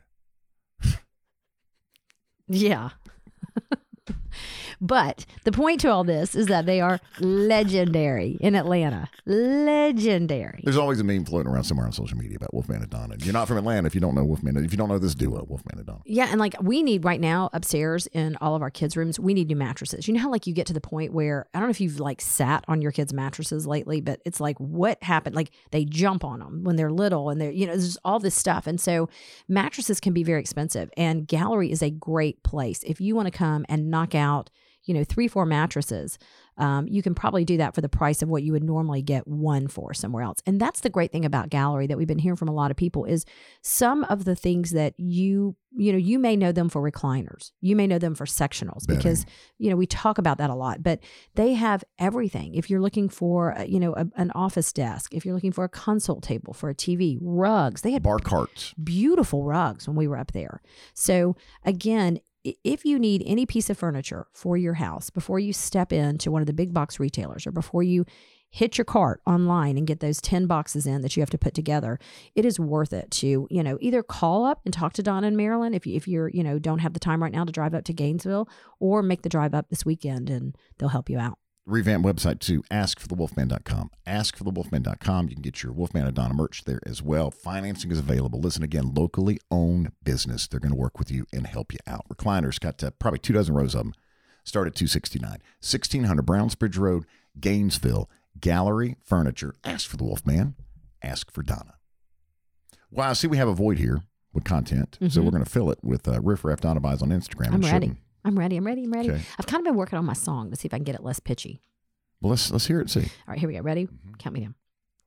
Yeah. 2.48 2.90
but 4.80 5.26
the 5.44 5.52
point 5.52 5.80
to 5.80 5.90
all 5.90 6.04
this 6.04 6.34
is 6.34 6.46
that 6.46 6.66
they 6.66 6.80
are 6.80 7.00
legendary 7.20 8.36
in 8.40 8.54
Atlanta. 8.54 9.08
Legendary. 9.24 10.60
There's 10.62 10.76
always 10.76 11.00
a 11.00 11.04
meme 11.04 11.24
floating 11.24 11.50
around 11.50 11.64
somewhere 11.64 11.86
on 11.86 11.92
social 11.92 12.18
media 12.18 12.36
about 12.36 12.52
Wolfman 12.52 12.82
and 12.82 12.90
Donna. 12.90 13.16
You're 13.18 13.32
not 13.32 13.48
from 13.48 13.58
Atlanta 13.58 13.86
if 13.86 13.94
you 13.94 14.00
don't 14.00 14.14
know 14.14 14.24
Wolfman. 14.24 14.56
If 14.56 14.72
you 14.72 14.78
don't 14.78 14.88
know 14.88 14.98
this 14.98 15.14
duo, 15.14 15.44
Wolfman 15.48 15.78
and 15.78 15.86
Donna. 15.86 16.00
Yeah, 16.04 16.28
and 16.30 16.38
like 16.38 16.54
we 16.60 16.82
need 16.82 17.04
right 17.04 17.20
now 17.20 17.50
upstairs 17.52 18.06
in 18.08 18.36
all 18.40 18.54
of 18.54 18.62
our 18.62 18.70
kids' 18.70 18.96
rooms, 18.96 19.18
we 19.18 19.34
need 19.34 19.48
new 19.48 19.56
mattresses. 19.56 20.06
You 20.06 20.14
know 20.14 20.20
how 20.20 20.30
like 20.30 20.46
you 20.46 20.54
get 20.54 20.66
to 20.66 20.72
the 20.72 20.80
point 20.80 21.12
where 21.12 21.46
I 21.54 21.58
don't 21.58 21.68
know 21.68 21.72
if 21.72 21.80
you've 21.80 22.00
like 22.00 22.20
sat 22.20 22.64
on 22.68 22.82
your 22.82 22.92
kids' 22.92 23.12
mattresses 23.12 23.66
lately, 23.66 24.00
but 24.00 24.20
it's 24.24 24.40
like 24.40 24.58
what 24.58 25.02
happened? 25.02 25.34
Like 25.36 25.50
they 25.70 25.84
jump 25.84 26.24
on 26.24 26.40
them 26.40 26.64
when 26.64 26.76
they're 26.76 26.92
little, 26.92 27.30
and 27.30 27.40
they're 27.40 27.50
you 27.50 27.66
know 27.66 27.72
there's 27.72 27.98
all 28.04 28.18
this 28.18 28.34
stuff, 28.34 28.66
and 28.66 28.80
so 28.80 29.08
mattresses 29.48 30.00
can 30.00 30.12
be 30.12 30.22
very 30.22 30.40
expensive. 30.40 30.90
And 30.96 31.26
Gallery 31.26 31.70
is 31.70 31.82
a 31.82 31.90
great 31.90 32.42
place 32.42 32.82
if 32.82 33.00
you 33.00 33.14
want 33.14 33.26
to 33.26 33.36
come 33.36 33.64
and 33.68 33.90
knock 33.90 34.14
out 34.14 34.25
you 34.84 34.94
know 34.94 35.04
three 35.04 35.28
four 35.28 35.46
mattresses. 35.46 36.18
Um, 36.58 36.88
you 36.88 37.02
can 37.02 37.14
probably 37.14 37.44
do 37.44 37.58
that 37.58 37.74
for 37.74 37.82
the 37.82 37.88
price 37.88 38.22
of 38.22 38.30
what 38.30 38.42
you 38.42 38.52
would 38.52 38.64
normally 38.64 39.02
get 39.02 39.28
one 39.28 39.68
for 39.68 39.92
somewhere 39.92 40.22
else. 40.22 40.38
And 40.46 40.58
that's 40.58 40.80
the 40.80 40.88
great 40.88 41.12
thing 41.12 41.26
about 41.26 41.50
Gallery 41.50 41.86
that 41.86 41.98
we've 41.98 42.08
been 42.08 42.18
hearing 42.18 42.38
from 42.38 42.48
a 42.48 42.54
lot 42.54 42.70
of 42.70 42.78
people 42.78 43.04
is 43.04 43.26
some 43.60 44.04
of 44.04 44.24
the 44.24 44.34
things 44.34 44.70
that 44.70 44.94
you 44.96 45.54
you 45.76 45.92
know 45.92 45.98
you 45.98 46.18
may 46.18 46.34
know 46.34 46.52
them 46.52 46.70
for 46.70 46.80
recliners 46.80 47.50
you 47.60 47.76
may 47.76 47.86
know 47.86 47.98
them 47.98 48.14
for 48.14 48.24
sectionals 48.24 48.86
because 48.86 49.26
you 49.58 49.68
know 49.68 49.76
we 49.76 49.86
talk 49.86 50.16
about 50.16 50.38
that 50.38 50.48
a 50.48 50.54
lot 50.54 50.82
but 50.82 51.00
they 51.34 51.52
have 51.52 51.84
everything 51.98 52.54
if 52.54 52.70
you're 52.70 52.80
looking 52.80 53.10
for 53.10 53.58
uh, 53.58 53.62
you 53.62 53.78
know 53.78 53.92
a, 53.92 54.06
an 54.16 54.30
office 54.34 54.72
desk 54.72 55.12
if 55.12 55.26
you're 55.26 55.34
looking 55.34 55.52
for 55.52 55.64
a 55.64 55.68
console 55.68 56.22
table 56.22 56.54
for 56.54 56.70
a 56.70 56.74
tv 56.74 57.18
rugs 57.20 57.82
they 57.82 57.92
had 57.92 58.02
Bar 58.02 58.18
carts. 58.20 58.72
beautiful 58.82 59.44
rugs 59.44 59.86
when 59.86 59.96
we 59.96 60.08
were 60.08 60.16
up 60.16 60.32
there. 60.32 60.60
So 60.94 61.36
again, 61.64 62.20
if 62.64 62.84
you 62.84 62.98
need 62.98 63.22
any 63.26 63.46
piece 63.46 63.70
of 63.70 63.78
furniture 63.78 64.26
for 64.32 64.56
your 64.56 64.74
house 64.74 65.10
before 65.10 65.38
you 65.38 65.52
step 65.52 65.92
into 65.92 66.30
one 66.30 66.42
of 66.42 66.46
the 66.46 66.52
big 66.52 66.72
box 66.72 67.00
retailers 67.00 67.46
or 67.46 67.52
before 67.52 67.82
you 67.82 68.04
hit 68.50 68.78
your 68.78 68.84
cart 68.84 69.20
online 69.26 69.76
and 69.76 69.86
get 69.86 70.00
those 70.00 70.20
10 70.20 70.46
boxes 70.46 70.86
in 70.86 71.02
that 71.02 71.16
you 71.16 71.20
have 71.20 71.30
to 71.30 71.38
put 71.38 71.52
together 71.52 71.98
it 72.34 72.44
is 72.44 72.60
worth 72.60 72.92
it 72.92 73.10
to 73.10 73.46
you 73.50 73.62
know 73.62 73.76
either 73.80 74.02
call 74.02 74.44
up 74.44 74.60
and 74.64 74.72
talk 74.72 74.92
to 74.92 75.02
don 75.02 75.24
and 75.24 75.36
marilyn 75.36 75.74
if, 75.74 75.86
you, 75.86 75.94
if 75.94 76.06
you're 76.06 76.28
you 76.28 76.42
know 76.42 76.58
don't 76.58 76.78
have 76.78 76.92
the 76.92 77.00
time 77.00 77.22
right 77.22 77.32
now 77.32 77.44
to 77.44 77.52
drive 77.52 77.74
up 77.74 77.84
to 77.84 77.92
gainesville 77.92 78.48
or 78.78 79.02
make 79.02 79.22
the 79.22 79.28
drive 79.28 79.52
up 79.52 79.68
this 79.68 79.84
weekend 79.84 80.30
and 80.30 80.56
they'll 80.78 80.88
help 80.88 81.10
you 81.10 81.18
out 81.18 81.38
revamp 81.66 82.04
website 82.04 82.38
to 82.40 82.62
askforthewolfman.com. 82.64 83.90
Askforthewolfman.com. 84.06 85.28
You 85.28 85.34
can 85.34 85.42
get 85.42 85.62
your 85.62 85.72
Wolfman 85.72 86.06
and 86.06 86.14
Donna 86.14 86.34
merch 86.34 86.64
there 86.64 86.80
as 86.86 87.02
well. 87.02 87.30
Financing 87.30 87.90
is 87.90 87.98
available. 87.98 88.40
Listen 88.40 88.62
again, 88.62 88.94
locally 88.94 89.38
owned 89.50 89.92
business. 90.04 90.46
They're 90.46 90.60
going 90.60 90.72
to 90.72 90.78
work 90.78 90.98
with 90.98 91.10
you 91.10 91.26
and 91.32 91.46
help 91.46 91.72
you 91.72 91.78
out. 91.86 92.06
Recliners 92.08 92.60
got 92.60 92.82
uh, 92.82 92.90
probably 92.92 93.18
two 93.18 93.32
dozen 93.32 93.54
rows 93.54 93.74
of 93.74 93.80
them. 93.84 93.94
Start 94.44 94.68
at 94.68 94.76
269 94.76 95.30
1600 95.30 96.24
Brownsbridge 96.24 96.78
Road, 96.78 97.04
Gainesville. 97.38 98.08
Gallery 98.38 98.96
Furniture. 99.02 99.54
Ask 99.64 99.88
for 99.88 99.96
the 99.96 100.04
Wolfman. 100.04 100.56
Ask 101.02 101.30
for 101.30 101.42
Donna. 101.42 101.74
Well, 102.90 103.08
I 103.08 103.14
see 103.14 103.26
we 103.26 103.38
have 103.38 103.48
a 103.48 103.54
void 103.54 103.78
here 103.78 104.02
with 104.34 104.44
content, 104.44 104.98
so 105.08 105.22
we're 105.22 105.30
going 105.30 105.42
to 105.42 105.48
fill 105.50 105.70
it 105.70 105.78
with 105.82 106.06
uh, 106.06 106.20
Riff 106.20 106.44
Raff 106.44 106.60
Donna 106.60 106.78
Buys 106.80 107.00
on 107.00 107.08
Instagram. 107.08 107.46
i'm 107.48 107.54
and 107.54 107.64
ready 107.64 107.86
shouldn't- 107.86 107.98
i'm 108.26 108.38
ready 108.38 108.56
i'm 108.56 108.66
ready 108.66 108.84
i'm 108.84 108.92
ready 108.92 109.10
Okay. 109.10 109.22
i've 109.38 109.46
kind 109.46 109.60
of 109.60 109.64
been 109.64 109.76
working 109.76 109.98
on 109.98 110.04
my 110.04 110.12
song 110.12 110.50
to 110.50 110.56
see 110.56 110.66
if 110.66 110.74
i 110.74 110.76
can 110.78 110.84
get 110.84 110.94
it 110.94 111.02
less 111.02 111.20
pitchy 111.20 111.62
Well, 112.20 112.30
let's 112.30 112.50
let's 112.50 112.66
hear 112.66 112.80
it. 112.80 112.90
See 112.90 113.00
all 113.00 113.06
right 113.28 113.38
here 113.38 113.48
we 113.48 113.54
go 113.54 113.60
ready 113.62 113.88
count 114.18 114.34
me 114.34 114.40
down 114.40 114.54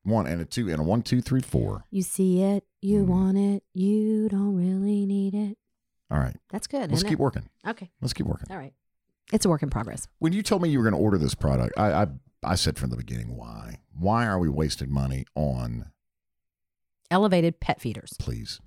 one 0.03 0.25
and 0.25 0.41
a 0.41 0.45
two 0.45 0.69
and 0.69 0.79
a 0.79 0.83
one, 0.83 1.01
two, 1.03 1.21
three, 1.21 1.41
four. 1.41 1.83
You 1.91 2.01
see 2.01 2.41
it, 2.41 2.63
you 2.81 3.03
Mm. 3.03 3.07
want 3.07 3.37
it, 3.37 3.63
you 3.73 4.29
don't 4.29 4.55
really 4.55 5.05
need 5.05 5.35
it. 5.35 5.57
All 6.09 6.17
right. 6.17 6.35
That's 6.49 6.65
good. 6.67 6.89
Let's 6.89 7.03
keep 7.03 7.13
it? 7.13 7.19
working. 7.19 7.49
Okay. 7.67 7.91
Let's 8.01 8.13
keep 8.13 8.25
working. 8.25 8.47
All 8.49 8.57
right. 8.57 8.73
It's 9.33 9.45
a 9.45 9.49
work 9.49 9.61
in 9.61 9.69
progress. 9.69 10.07
When 10.19 10.31
you 10.33 10.41
told 10.41 10.61
me 10.63 10.69
you 10.69 10.79
were 10.79 10.85
going 10.89 10.95
to 10.99 11.03
order 11.03 11.17
this 11.19 11.35
product, 11.35 11.77
I, 11.77 11.91
I 12.03 12.07
I 12.43 12.55
said 12.55 12.79
from 12.79 12.89
the 12.91 12.95
beginning, 12.97 13.35
why? 13.35 13.81
Why 13.93 14.25
are 14.25 14.39
we 14.39 14.47
wasting 14.49 14.91
money 14.91 15.25
on? 15.35 15.91
Elevated 17.11 17.59
pet 17.59 17.81
feeders. 17.81 18.13
Please, 18.19 18.61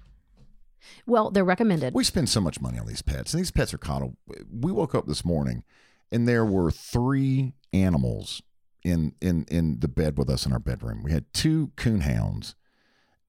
Well, 1.06 1.30
they're 1.30 1.44
recommended. 1.44 1.94
we 1.94 2.04
spend 2.04 2.28
so 2.28 2.40
much 2.40 2.60
money 2.60 2.78
on 2.78 2.86
these 2.86 3.02
pets, 3.02 3.32
and 3.34 3.40
these 3.40 3.50
pets 3.50 3.72
are 3.74 3.78
coddled. 3.78 4.16
We 4.50 4.72
woke 4.72 4.94
up 4.94 5.06
this 5.06 5.24
morning, 5.24 5.64
and 6.10 6.26
there 6.28 6.44
were 6.44 6.70
three 6.70 7.54
animals 7.72 8.42
in 8.84 9.14
in 9.20 9.44
in 9.48 9.80
the 9.80 9.88
bed 9.88 10.18
with 10.18 10.28
us 10.28 10.44
in 10.46 10.52
our 10.52 10.58
bedroom. 10.58 11.02
We 11.02 11.12
had 11.12 11.24
two 11.32 11.70
coonhounds 11.76 12.54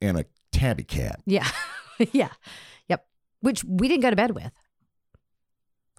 and 0.02 0.18
a 0.18 0.26
tabby 0.52 0.84
cat. 0.84 1.22
Yeah. 1.26 1.48
yeah. 2.12 2.30
Yep. 2.90 3.06
Which 3.42 3.64
we 3.64 3.88
didn't 3.88 4.02
go 4.02 4.10
to 4.10 4.16
bed 4.16 4.32
with. 4.32 4.52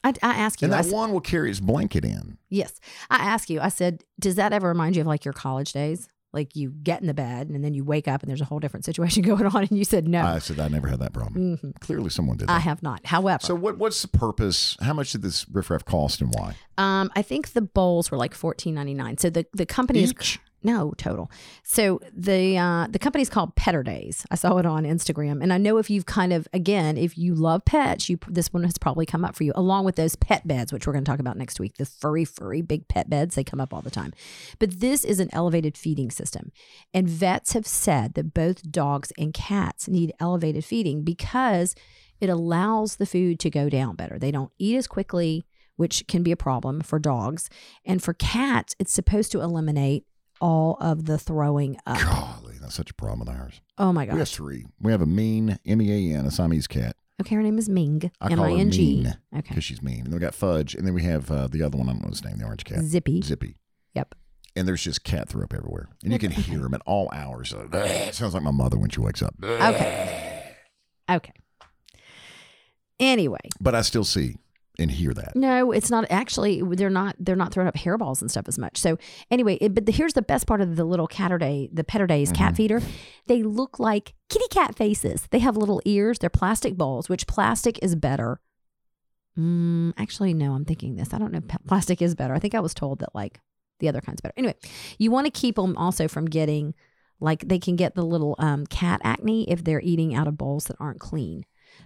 I, 0.02 0.12
I 0.22 0.34
ask 0.34 0.60
you, 0.60 0.66
And 0.66 0.72
that 0.74 0.84
s- 0.86 0.92
one 0.92 1.12
will 1.12 1.20
carry 1.22 1.48
his 1.48 1.60
blanket 1.60 2.04
in. 2.04 2.36
yes, 2.50 2.78
I 3.08 3.16
ask 3.24 3.48
you, 3.48 3.58
I 3.60 3.68
said, 3.70 4.04
does 4.20 4.34
that 4.34 4.52
ever 4.52 4.68
remind 4.68 4.96
you 4.96 5.00
of 5.00 5.06
like 5.06 5.24
your 5.24 5.32
college 5.32 5.72
days? 5.72 6.08
Like 6.34 6.54
you 6.56 6.70
get 6.82 7.00
in 7.00 7.06
the 7.06 7.14
bed 7.14 7.48
and 7.48 7.64
then 7.64 7.72
you 7.72 7.84
wake 7.84 8.08
up 8.08 8.22
and 8.22 8.28
there's 8.28 8.40
a 8.40 8.44
whole 8.44 8.58
different 8.58 8.84
situation 8.84 9.22
going 9.30 9.46
on, 9.46 9.62
and 9.62 9.78
you 9.78 9.84
said 9.84 10.06
no. 10.08 10.20
I 10.22 10.40
said 10.40 10.58
I 10.60 10.68
never 10.68 10.88
had 10.88 10.98
that 11.00 11.12
problem. 11.12 11.58
Mhm. 11.62 11.80
Clearly, 11.80 12.10
someone 12.10 12.36
did. 12.36 12.48
That. 12.48 12.54
I 12.54 12.58
have 12.58 12.82
not. 12.82 13.06
However, 13.06 13.38
So 13.44 13.54
what 13.54 13.78
what's 13.78 14.02
the 14.02 14.08
purpose? 14.08 14.76
How 14.80 14.92
much 14.92 15.12
did 15.12 15.22
this 15.22 15.48
riffraff 15.48 15.84
cost 15.84 16.20
and 16.20 16.30
why? 16.34 16.56
Um, 16.76 17.10
I 17.16 17.22
think 17.22 17.52
the 17.52 17.62
bowls 17.62 18.10
were 18.10 18.18
like 18.18 18.34
fourteen 18.34 18.74
ninety 18.74 18.94
nine. 18.94 19.16
So 19.18 19.30
the 19.30 19.46
the 19.54 19.64
company 19.66 20.02
is 20.02 20.10
Each? 20.10 20.40
No 20.64 20.92
total. 20.96 21.30
So 21.62 22.00
the 22.12 22.56
uh, 22.58 22.86
the 22.88 22.98
company's 22.98 23.28
called 23.28 23.54
Petter 23.54 23.82
Days. 23.82 24.26
I 24.30 24.34
saw 24.34 24.56
it 24.58 24.66
on 24.66 24.84
Instagram, 24.84 25.42
and 25.42 25.52
I 25.52 25.58
know 25.58 25.78
if 25.78 25.90
you've 25.90 26.06
kind 26.06 26.32
of 26.32 26.48
again, 26.52 26.96
if 26.96 27.16
you 27.18 27.34
love 27.34 27.64
pets, 27.64 28.08
you 28.08 28.18
this 28.28 28.52
one 28.52 28.64
has 28.64 28.78
probably 28.78 29.06
come 29.06 29.24
up 29.24 29.36
for 29.36 29.44
you, 29.44 29.52
along 29.54 29.84
with 29.84 29.96
those 29.96 30.16
pet 30.16 30.46
beds, 30.46 30.72
which 30.72 30.86
we're 30.86 30.92
going 30.92 31.04
to 31.04 31.10
talk 31.10 31.20
about 31.20 31.36
next 31.36 31.60
week. 31.60 31.76
The 31.76 31.86
furry, 31.86 32.24
furry 32.24 32.62
big 32.62 32.88
pet 32.88 33.10
beds 33.10 33.34
they 33.34 33.44
come 33.44 33.60
up 33.60 33.74
all 33.74 33.82
the 33.82 33.90
time. 33.90 34.12
But 34.58 34.80
this 34.80 35.04
is 35.04 35.20
an 35.20 35.28
elevated 35.32 35.76
feeding 35.76 36.10
system, 36.10 36.50
and 36.92 37.08
vets 37.08 37.52
have 37.52 37.66
said 37.66 38.14
that 38.14 38.34
both 38.34 38.70
dogs 38.70 39.12
and 39.18 39.34
cats 39.34 39.88
need 39.88 40.12
elevated 40.18 40.64
feeding 40.64 41.02
because 41.02 41.74
it 42.20 42.30
allows 42.30 42.96
the 42.96 43.06
food 43.06 43.38
to 43.40 43.50
go 43.50 43.68
down 43.68 43.96
better. 43.96 44.18
They 44.18 44.30
don't 44.30 44.52
eat 44.58 44.76
as 44.76 44.86
quickly 44.86 45.44
which 45.76 46.06
can 46.06 46.22
be 46.22 46.32
a 46.32 46.36
problem 46.36 46.80
for 46.80 46.98
dogs. 46.98 47.48
And 47.84 48.02
for 48.02 48.14
cats, 48.14 48.74
it's 48.78 48.92
supposed 48.92 49.32
to 49.32 49.40
eliminate 49.40 50.04
all 50.40 50.76
of 50.80 51.06
the 51.06 51.18
throwing 51.18 51.76
up. 51.86 51.98
Golly, 52.00 52.56
that's 52.60 52.74
such 52.74 52.90
a 52.90 52.94
problem 52.94 53.20
with 53.20 53.28
ours. 53.28 53.60
Oh 53.78 53.92
my 53.92 54.04
We 54.06 54.18
have 54.18 54.28
three. 54.28 54.66
We 54.80 54.92
have 54.92 55.02
a 55.02 55.06
mean 55.06 55.58
M 55.66 55.80
E 55.82 56.12
A 56.12 56.18
N, 56.18 56.26
a 56.26 56.30
Siamese 56.30 56.66
cat, 56.66 56.96
Okay, 57.20 57.36
her 57.36 57.42
name 57.42 57.58
is 57.58 57.68
Ming. 57.68 58.10
I 58.20 58.32
M 58.32 58.40
I 58.40 58.50
her 58.50 58.64
Mean. 58.64 59.06
Okay. 59.36 59.48
because 59.48 59.64
she's 59.64 59.80
mean. 59.82 59.98
And 60.00 60.06
then 60.06 60.14
we 60.14 60.18
got 60.18 60.34
Fudge, 60.34 60.74
and 60.74 60.86
then 60.86 60.94
we 60.94 61.02
have 61.04 61.30
uh, 61.30 61.46
the 61.46 61.62
other 61.62 61.78
one. 61.78 61.88
I 61.88 61.92
don't 61.92 62.02
know 62.02 62.08
his 62.08 62.24
name, 62.24 62.38
the 62.38 62.44
orange 62.44 62.64
cat, 62.64 62.82
Zippy. 62.82 63.22
Zippy. 63.22 63.56
Yep. 63.94 64.14
And 64.56 64.66
there's 64.68 64.82
just 64.82 65.04
cat 65.04 65.28
throw 65.28 65.44
up 65.44 65.54
everywhere, 65.54 65.88
and 66.02 66.12
you 66.12 66.18
can 66.18 66.30
hear 66.30 66.60
them 66.60 66.74
at 66.74 66.82
all 66.86 67.08
hours. 67.12 67.52
It 67.72 68.14
sounds 68.14 68.34
like 68.34 68.42
my 68.42 68.50
mother 68.52 68.78
when 68.78 68.90
she 68.90 69.00
wakes 69.00 69.22
up. 69.22 69.34
Okay. 69.42 70.54
Okay. 71.10 71.32
Anyway, 73.00 73.40
But 73.60 73.74
I 73.74 73.82
still 73.82 74.04
see 74.04 74.36
and 74.78 74.90
hear 74.90 75.14
that. 75.14 75.36
no, 75.36 75.70
it's 75.72 75.90
not 75.90 76.04
actually. 76.10 76.62
They're 76.62 76.90
not. 76.90 77.16
They're 77.18 77.36
not 77.36 77.52
throwing 77.52 77.68
up 77.68 77.76
hairballs 77.76 78.20
and 78.20 78.30
stuff 78.30 78.48
as 78.48 78.58
much. 78.58 78.76
So 78.78 78.98
anyway, 79.30 79.56
it, 79.60 79.74
but 79.74 79.86
the, 79.86 79.92
here's 79.92 80.14
the 80.14 80.22
best 80.22 80.46
part 80.46 80.60
of 80.60 80.76
the 80.76 80.84
little 80.84 81.06
Catter 81.08 81.38
Day, 81.38 81.68
the 81.72 81.84
Petter 81.84 82.06
Days 82.06 82.30
Mm-hmm. 82.32 82.42
cat 82.44 82.56
feeder. 82.56 82.82
They 83.26 83.42
look 83.42 83.78
like 83.78 84.14
kitty 84.28 84.48
cat 84.50 84.74
faces. 84.76 85.28
They 85.30 85.38
have 85.38 85.56
little 85.56 85.80
ears. 85.84 86.18
They're 86.18 86.30
plastic 86.30 86.76
bowls, 86.76 87.08
which 87.08 87.26
plastic 87.26 87.78
is 87.82 87.94
better. 87.94 88.40
Mm, 89.38 89.92
actually, 89.96 90.34
no. 90.34 90.52
I'm 90.54 90.64
thinking 90.64 90.96
this. 90.96 91.12
I 91.12 91.18
don't 91.18 91.32
know. 91.32 91.38
if 91.38 91.66
Plastic 91.66 92.00
is 92.02 92.14
better. 92.14 92.34
I 92.34 92.38
think 92.38 92.54
I 92.54 92.60
was 92.60 92.74
told 92.74 93.00
that 93.00 93.14
like 93.14 93.40
the 93.80 93.88
other 93.88 94.00
kind's 94.00 94.20
better. 94.20 94.34
Anyway, 94.36 94.54
you 94.98 95.10
want 95.10 95.26
to 95.26 95.30
keep 95.30 95.56
them 95.56 95.76
also 95.76 96.06
from 96.08 96.26
getting 96.26 96.74
like 97.20 97.48
they 97.48 97.58
can 97.58 97.76
get 97.76 97.94
the 97.94 98.04
little 98.04 98.36
um, 98.38 98.66
cat 98.66 99.00
acne 99.04 99.50
if 99.50 99.64
they're 99.64 99.80
eating 99.80 100.14
out 100.14 100.28
of 100.28 100.36
bowls 100.38 100.66
that 100.66 100.76
aren't 100.78 101.00
clean. 101.00 101.44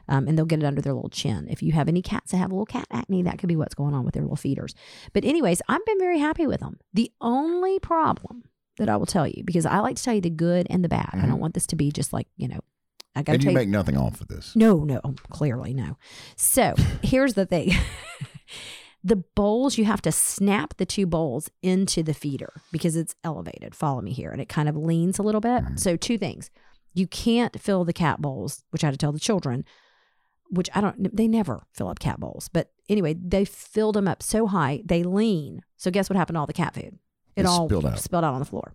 Um, 0.08 0.26
and 0.26 0.38
they'll 0.38 0.46
get 0.46 0.60
it 0.62 0.64
under 0.66 0.80
their 0.80 0.94
little 0.94 1.10
chin. 1.10 1.46
If 1.50 1.62
you 1.62 1.72
have 1.72 1.88
any 1.88 2.00
cats 2.02 2.32
that 2.32 2.38
have 2.38 2.50
a 2.50 2.54
little 2.54 2.66
cat 2.66 2.86
acne, 2.90 3.22
that 3.24 3.38
could 3.38 3.48
be 3.48 3.56
what's 3.56 3.74
going 3.74 3.94
on 3.94 4.04
with 4.04 4.14
their 4.14 4.22
little 4.22 4.36
feeders. 4.36 4.74
But, 5.12 5.24
anyways, 5.24 5.60
I've 5.68 5.84
been 5.84 5.98
very 5.98 6.18
happy 6.18 6.46
with 6.46 6.60
them. 6.60 6.78
The 6.94 7.10
only 7.20 7.78
problem 7.78 8.44
that 8.78 8.88
I 8.88 8.96
will 8.96 9.06
tell 9.06 9.26
you, 9.26 9.42
because 9.44 9.66
I 9.66 9.80
like 9.80 9.96
to 9.96 10.02
tell 10.02 10.14
you 10.14 10.20
the 10.20 10.30
good 10.30 10.66
and 10.70 10.82
the 10.84 10.88
bad, 10.88 11.10
I 11.12 11.26
don't 11.26 11.40
want 11.40 11.54
this 11.54 11.66
to 11.68 11.76
be 11.76 11.90
just 11.90 12.12
like, 12.12 12.28
you 12.36 12.48
know, 12.48 12.60
I 13.16 13.22
got 13.22 13.32
to 13.32 13.34
And 13.34 13.44
you 13.44 13.50
you. 13.50 13.54
make 13.56 13.68
nothing 13.68 13.96
off 13.96 14.20
of 14.20 14.28
this. 14.28 14.54
No, 14.54 14.84
no, 14.84 15.00
clearly 15.30 15.74
no. 15.74 15.98
So 16.36 16.74
here's 17.02 17.34
the 17.34 17.44
thing 17.46 17.72
the 19.04 19.16
bowls, 19.16 19.78
you 19.78 19.84
have 19.84 20.02
to 20.02 20.12
snap 20.12 20.76
the 20.76 20.86
two 20.86 21.06
bowls 21.06 21.50
into 21.62 22.02
the 22.02 22.14
feeder 22.14 22.52
because 22.72 22.96
it's 22.96 23.14
elevated. 23.24 23.74
Follow 23.74 24.00
me 24.00 24.12
here. 24.12 24.30
And 24.30 24.40
it 24.40 24.48
kind 24.48 24.68
of 24.68 24.76
leans 24.76 25.18
a 25.18 25.22
little 25.22 25.40
bit. 25.40 25.62
So, 25.76 25.96
two 25.96 26.18
things 26.18 26.50
you 26.94 27.06
can't 27.06 27.60
fill 27.60 27.84
the 27.84 27.92
cat 27.92 28.20
bowls, 28.20 28.62
which 28.70 28.82
I 28.82 28.88
had 28.88 28.94
to 28.94 28.98
tell 28.98 29.12
the 29.12 29.20
children, 29.20 29.64
which 30.50 30.68
I 30.74 30.80
don't, 30.80 31.14
they 31.16 31.28
never 31.28 31.66
fill 31.72 31.88
up 31.88 31.98
cat 31.98 32.18
bowls. 32.18 32.48
But 32.52 32.70
anyway, 32.88 33.14
they 33.14 33.44
filled 33.44 33.96
them 33.96 34.08
up 34.08 34.22
so 34.22 34.46
high, 34.46 34.82
they 34.84 35.02
lean. 35.02 35.62
So, 35.76 35.90
guess 35.90 36.08
what 36.08 36.16
happened 36.16 36.36
to 36.36 36.40
all 36.40 36.46
the 36.46 36.52
cat 36.52 36.74
food? 36.74 36.98
It 37.36 37.42
It 37.42 37.46
all 37.46 37.68
spilled 37.68 37.86
out. 37.86 37.98
spilled 37.98 38.24
out 38.24 38.34
on 38.34 38.40
the 38.40 38.46
floor. 38.46 38.74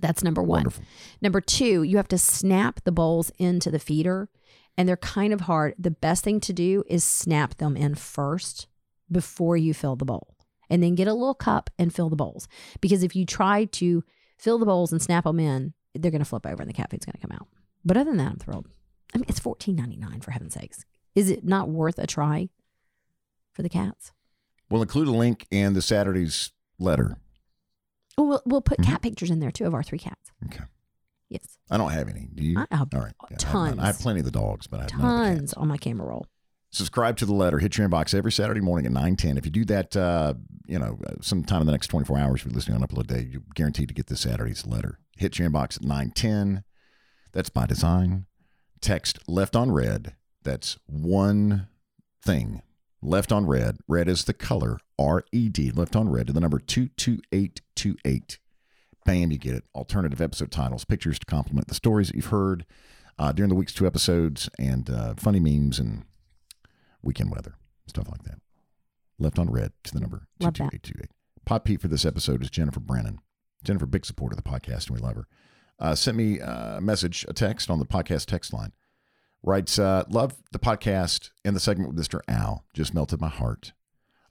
That's 0.00 0.22
number 0.22 0.42
one. 0.42 0.58
Wonderful. 0.60 0.84
Number 1.20 1.40
two, 1.40 1.82
you 1.82 1.96
have 1.96 2.08
to 2.08 2.18
snap 2.18 2.80
the 2.84 2.92
bowls 2.92 3.32
into 3.38 3.70
the 3.70 3.78
feeder, 3.80 4.28
and 4.76 4.88
they're 4.88 4.96
kind 4.96 5.32
of 5.32 5.42
hard. 5.42 5.74
The 5.78 5.90
best 5.90 6.22
thing 6.24 6.40
to 6.40 6.52
do 6.52 6.84
is 6.86 7.02
snap 7.02 7.56
them 7.56 7.76
in 7.76 7.94
first 7.96 8.68
before 9.10 9.56
you 9.56 9.74
fill 9.74 9.96
the 9.96 10.04
bowl, 10.04 10.36
and 10.70 10.82
then 10.82 10.94
get 10.94 11.08
a 11.08 11.14
little 11.14 11.34
cup 11.34 11.70
and 11.78 11.92
fill 11.92 12.08
the 12.08 12.16
bowls. 12.16 12.46
Because 12.80 13.02
if 13.02 13.16
you 13.16 13.26
try 13.26 13.64
to 13.64 14.04
fill 14.38 14.58
the 14.58 14.66
bowls 14.66 14.92
and 14.92 15.02
snap 15.02 15.24
them 15.24 15.40
in, 15.40 15.74
they're 15.94 16.10
going 16.10 16.20
to 16.20 16.24
flip 16.28 16.46
over 16.46 16.62
and 16.62 16.68
the 16.68 16.74
cat 16.74 16.90
food's 16.90 17.04
going 17.06 17.14
to 17.20 17.26
come 17.26 17.32
out. 17.32 17.46
But 17.84 17.96
other 17.96 18.10
than 18.10 18.18
that, 18.18 18.32
I'm 18.32 18.36
thrilled. 18.38 18.66
I 19.14 19.18
mean, 19.18 19.24
it's 19.28 19.38
fourteen 19.40 19.76
ninety 19.76 19.96
nine 19.96 20.20
for 20.20 20.32
heaven's 20.32 20.54
sakes. 20.54 20.84
Is 21.14 21.30
it 21.30 21.44
not 21.44 21.68
worth 21.68 21.98
a 21.98 22.06
try 22.06 22.48
for 23.52 23.62
the 23.62 23.68
cats? 23.68 24.12
We'll 24.70 24.82
include 24.82 25.08
a 25.08 25.12
link 25.12 25.46
in 25.50 25.72
the 25.74 25.80
Saturday's 25.82 26.52
letter. 26.78 27.16
Oh, 28.18 28.24
we'll, 28.24 28.42
we'll 28.44 28.60
put 28.60 28.78
Mm-hmm. 28.78 28.90
cat 28.90 29.02
pictures 29.02 29.30
in 29.30 29.40
there 29.40 29.50
too 29.50 29.64
of 29.64 29.74
our 29.74 29.82
three 29.82 29.98
cats. 29.98 30.30
Okay. 30.46 30.64
Yes, 31.30 31.58
I 31.70 31.76
don't 31.78 31.90
have 31.90 32.08
any. 32.08 32.28
Do 32.34 32.42
you? 32.44 32.58
I 32.70 32.76
have 32.76 32.88
All 32.94 33.00
right. 33.00 33.12
Yeah, 33.30 33.36
I 33.42 33.44
have 33.44 33.52
tons. 33.52 33.78
I 33.78 33.86
have 33.86 33.98
plenty 33.98 34.20
of 34.20 34.24
the 34.26 34.32
dogs, 34.32 34.66
but 34.66 34.80
I 34.80 34.82
have 34.84 34.98
none 34.98 35.00
of 35.00 35.18
the 35.18 35.24
cats. 35.26 35.38
tons 35.38 35.52
on 35.54 35.68
my 35.68 35.76
camera 35.78 36.06
roll. 36.08 36.26
subscribe 36.70 37.16
to 37.18 37.24
the 37.26 37.32
letter 37.32 37.58
hit 37.58 37.78
your 37.78 37.88
inbox 37.88 38.12
every 38.14 38.30
saturday 38.32 38.60
morning 38.60 38.84
at 38.84 38.92
9.10 38.92 39.38
if 39.38 39.46
you 39.46 39.50
do 39.50 39.64
that 39.64 39.96
uh, 39.96 40.34
you 40.66 40.78
know 40.78 40.98
sometime 41.22 41.60
in 41.62 41.66
the 41.66 41.72
next 41.72 41.86
24 41.88 42.18
hours 42.18 42.40
if 42.40 42.46
you're 42.46 42.54
listening 42.54 42.76
on 42.76 42.86
upload 42.86 43.06
day 43.06 43.26
you're 43.30 43.40
guaranteed 43.54 43.88
to 43.88 43.94
get 43.94 44.06
this 44.08 44.20
saturday's 44.20 44.66
letter 44.66 44.98
hit 45.18 45.38
your 45.38 45.50
inbox 45.50 45.76
at 45.76 45.82
9.10 45.82 46.62
that's 47.32 47.50
by 47.50 47.66
design. 47.66 48.26
Text 48.80 49.18
left 49.28 49.54
on 49.54 49.70
red. 49.70 50.14
That's 50.42 50.78
one 50.86 51.68
thing. 52.22 52.62
Left 53.02 53.32
on 53.32 53.46
red. 53.46 53.76
Red 53.86 54.08
is 54.08 54.24
the 54.24 54.32
color 54.32 54.78
r-e-d 54.98 55.70
left 55.70 55.94
on 55.94 56.08
red 56.08 56.26
to 56.26 56.32
the 56.32 56.40
number 56.40 56.58
22828 56.58 58.38
bam 59.04 59.30
you 59.30 59.38
get 59.38 59.54
it. 59.54 59.64
Alternative 59.74 60.20
episode 60.20 60.50
titles 60.50 60.84
pictures 60.84 61.18
to 61.18 61.26
complement 61.26 61.68
the 61.68 61.74
stories 61.74 62.08
that 62.08 62.16
you've 62.16 62.26
heard 62.26 62.66
uh, 63.18 63.32
during 63.32 63.48
the 63.48 63.54
week's 63.54 63.72
two 63.72 63.86
episodes 63.86 64.50
and 64.58 64.90
uh, 64.90 65.14
funny 65.16 65.40
memes 65.40 65.78
and 65.78 66.04
weekend 67.02 67.30
weather, 67.30 67.54
stuff 67.86 68.08
like 68.10 68.24
that. 68.24 68.40
Left 69.18 69.38
on 69.38 69.50
red 69.50 69.72
to 69.84 69.94
the 69.94 70.00
number 70.00 70.26
Love 70.40 70.54
22828. 70.54 71.10
Pot 71.44 71.64
Pete 71.64 71.80
for 71.80 71.88
this 71.88 72.04
episode 72.04 72.42
is 72.42 72.50
Jennifer 72.50 72.80
Brennan. 72.80 73.20
Jennifer, 73.64 73.86
big 73.86 74.06
supporter 74.06 74.34
of 74.36 74.42
the 74.42 74.48
podcast, 74.48 74.88
and 74.88 74.96
we 74.98 75.00
love 75.00 75.16
her. 75.16 75.26
Uh, 75.78 75.94
sent 75.94 76.16
me 76.16 76.40
uh, 76.40 76.78
a 76.78 76.80
message, 76.80 77.24
a 77.28 77.32
text 77.32 77.70
on 77.70 77.78
the 77.78 77.86
podcast 77.86 78.26
text 78.26 78.52
line. 78.52 78.72
Writes, 79.42 79.78
uh, 79.78 80.04
love 80.10 80.34
the 80.52 80.58
podcast 80.58 81.30
and 81.44 81.54
the 81.54 81.60
segment 81.60 81.94
with 81.94 82.04
Mr. 82.04 82.20
Al. 82.28 82.64
Just 82.74 82.92
melted 82.94 83.20
my 83.20 83.28
heart. 83.28 83.72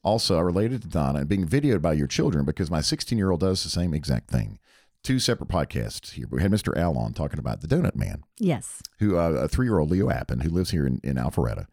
Also, 0.04 0.38
I 0.38 0.42
related 0.42 0.82
to 0.82 0.88
Donna 0.88 1.20
and 1.20 1.30
being 1.30 1.48
videoed 1.48 1.82
by 1.82 1.94
your 1.94 2.08
children 2.08 2.46
because 2.46 2.70
my 2.70 2.82
16 2.82 3.18
year 3.18 3.32
old 3.32 3.40
does 3.40 3.64
the 3.64 3.70
same 3.70 3.94
exact 3.94 4.30
thing. 4.30 4.60
Two 5.04 5.20
separate 5.20 5.50
podcasts 5.50 6.12
here. 6.12 6.26
We 6.30 6.42
had 6.42 6.52
Mr. 6.52 6.76
Al 6.78 6.98
on 6.98 7.14
talking 7.14 7.40
about 7.40 7.62
the 7.62 7.68
Donut 7.68 7.96
Man 7.96 8.24
Yes. 8.40 8.82
who 9.00 9.18
uh, 9.18 9.30
a 9.32 9.48
three 9.48 9.66
year 9.68 9.80
old 9.80 9.90
Leo 9.90 10.10
Appen 10.10 10.42
who 10.42 10.50
lives 10.50 10.72
here 10.72 10.86
in, 10.86 11.00
in 11.04 11.16
Alpharetta 11.16 11.68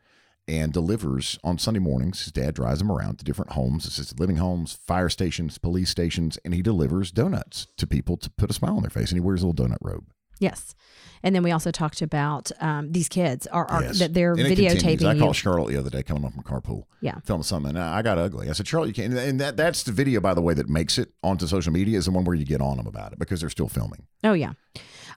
and 0.46 0.72
delivers 0.72 1.38
on 1.42 1.58
Sunday 1.58 1.80
mornings. 1.80 2.22
His 2.24 2.32
dad 2.32 2.54
drives 2.54 2.80
him 2.80 2.90
around 2.92 3.18
to 3.18 3.24
different 3.24 3.52
homes, 3.52 3.86
assisted 3.86 4.20
living 4.20 4.36
homes, 4.36 4.78
fire 4.86 5.08
stations, 5.08 5.58
police 5.58 5.90
stations, 5.90 6.38
and 6.44 6.52
he 6.54 6.62
delivers 6.62 7.10
donuts 7.10 7.66
to 7.78 7.86
people 7.86 8.16
to 8.18 8.30
put 8.30 8.50
a 8.50 8.54
smile 8.54 8.76
on 8.76 8.82
their 8.82 8.90
face. 8.90 9.10
And 9.10 9.16
he 9.16 9.20
wears 9.20 9.42
a 9.42 9.46
little 9.46 9.66
donut 9.66 9.78
robe. 9.80 10.04
Yes. 10.40 10.74
And 11.22 11.34
then 11.34 11.42
we 11.44 11.52
also 11.52 11.70
talked 11.70 12.02
about 12.02 12.50
um, 12.60 12.90
these 12.92 13.08
kids 13.08 13.46
are, 13.46 13.64
are 13.70 13.82
Yes. 13.84 14.00
that 14.00 14.12
they're 14.12 14.34
continues. 14.34 14.74
videotaping 14.82 15.06
I 15.06 15.18
called 15.18 15.36
Charlotte 15.36 15.70
the 15.70 15.78
other 15.78 15.88
day 15.88 16.02
coming 16.02 16.24
off 16.24 16.34
from 16.34 16.42
carpool. 16.42 16.84
Yeah. 17.00 17.20
Filming 17.24 17.44
something. 17.44 17.70
And 17.70 17.78
I 17.78 18.02
got 18.02 18.18
ugly. 18.18 18.50
I 18.50 18.52
said, 18.52 18.66
Charlotte, 18.66 18.88
you 18.88 18.94
can't. 18.94 19.14
And 19.14 19.40
that, 19.40 19.56
that's 19.56 19.84
the 19.84 19.92
video, 19.92 20.20
by 20.20 20.34
the 20.34 20.42
way, 20.42 20.52
that 20.52 20.68
makes 20.68 20.98
it 20.98 21.12
onto 21.22 21.46
social 21.46 21.72
media 21.72 21.96
is 21.96 22.06
the 22.06 22.10
one 22.10 22.24
where 22.24 22.34
you 22.34 22.44
get 22.44 22.60
on 22.60 22.76
them 22.76 22.86
about 22.86 23.12
it 23.12 23.18
because 23.18 23.40
they're 23.40 23.48
still 23.48 23.68
filming. 23.68 24.06
Oh 24.24 24.32
yeah. 24.34 24.52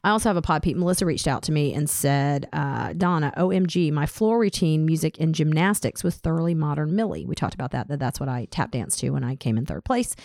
I 0.03 0.09
also 0.09 0.29
have 0.29 0.37
a 0.37 0.41
pod 0.41 0.63
Pete. 0.63 0.77
Melissa 0.77 1.05
reached 1.05 1.27
out 1.27 1.43
to 1.43 1.51
me 1.51 1.73
and 1.73 1.89
said, 1.89 2.47
uh, 2.53 2.93
Donna, 2.93 3.33
OMG, 3.37 3.91
my 3.91 4.05
floor 4.05 4.39
routine, 4.39 4.85
music, 4.85 5.19
and 5.19 5.33
gymnastics 5.33 6.03
was 6.03 6.15
thoroughly 6.15 6.53
modern 6.53 6.95
Millie. 6.95 7.25
We 7.25 7.35
talked 7.35 7.53
about 7.55 7.71
that, 7.71 7.87
that 7.87 7.99
that's 7.99 8.19
what 8.19 8.29
I 8.29 8.45
tap 8.51 8.71
danced 8.71 8.99
to 8.99 9.09
when 9.11 9.23
I 9.23 9.35
came 9.35 9.57
in 9.57 9.65
third 9.65 9.85
place 9.85 10.15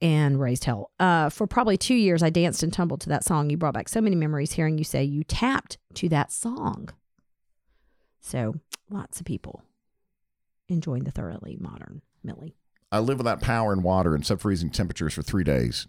and 0.00 0.40
raised 0.40 0.64
hell. 0.64 0.90
Uh, 0.98 1.28
for 1.28 1.46
probably 1.46 1.76
two 1.76 1.94
years, 1.94 2.22
I 2.22 2.30
danced 2.30 2.62
and 2.62 2.72
tumbled 2.72 3.00
to 3.02 3.08
that 3.08 3.24
song. 3.24 3.50
You 3.50 3.56
brought 3.56 3.74
back 3.74 3.88
so 3.88 4.00
many 4.00 4.16
memories 4.16 4.52
hearing 4.52 4.78
you 4.78 4.84
say 4.84 5.02
you 5.02 5.24
tapped 5.24 5.78
to 5.94 6.08
that 6.10 6.32
song. 6.32 6.90
So 8.20 8.54
lots 8.90 9.20
of 9.20 9.26
people 9.26 9.62
enjoying 10.68 11.04
the 11.04 11.10
thoroughly 11.10 11.56
modern 11.58 12.02
Millie. 12.22 12.54
I 12.90 13.00
live 13.00 13.18
without 13.18 13.40
power 13.40 13.72
and 13.72 13.82
water 13.82 14.14
and 14.14 14.24
sub 14.24 14.40
freezing 14.40 14.70
temperatures 14.70 15.14
for 15.14 15.22
three 15.22 15.44
days. 15.44 15.86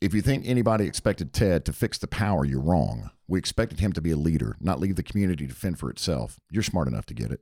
If 0.00 0.12
you 0.12 0.20
think 0.20 0.46
anybody 0.46 0.84
expected 0.86 1.32
Ted 1.32 1.64
to 1.64 1.72
fix 1.72 1.96
the 1.96 2.06
power, 2.06 2.44
you're 2.44 2.60
wrong. 2.60 3.10
We 3.26 3.38
expected 3.38 3.80
him 3.80 3.92
to 3.94 4.02
be 4.02 4.10
a 4.10 4.16
leader, 4.16 4.56
not 4.60 4.78
leave 4.78 4.96
the 4.96 5.02
community 5.02 5.46
to 5.46 5.54
fend 5.54 5.78
for 5.78 5.88
itself. 5.88 6.38
You're 6.50 6.62
smart 6.62 6.86
enough 6.86 7.06
to 7.06 7.14
get 7.14 7.30
it. 7.30 7.40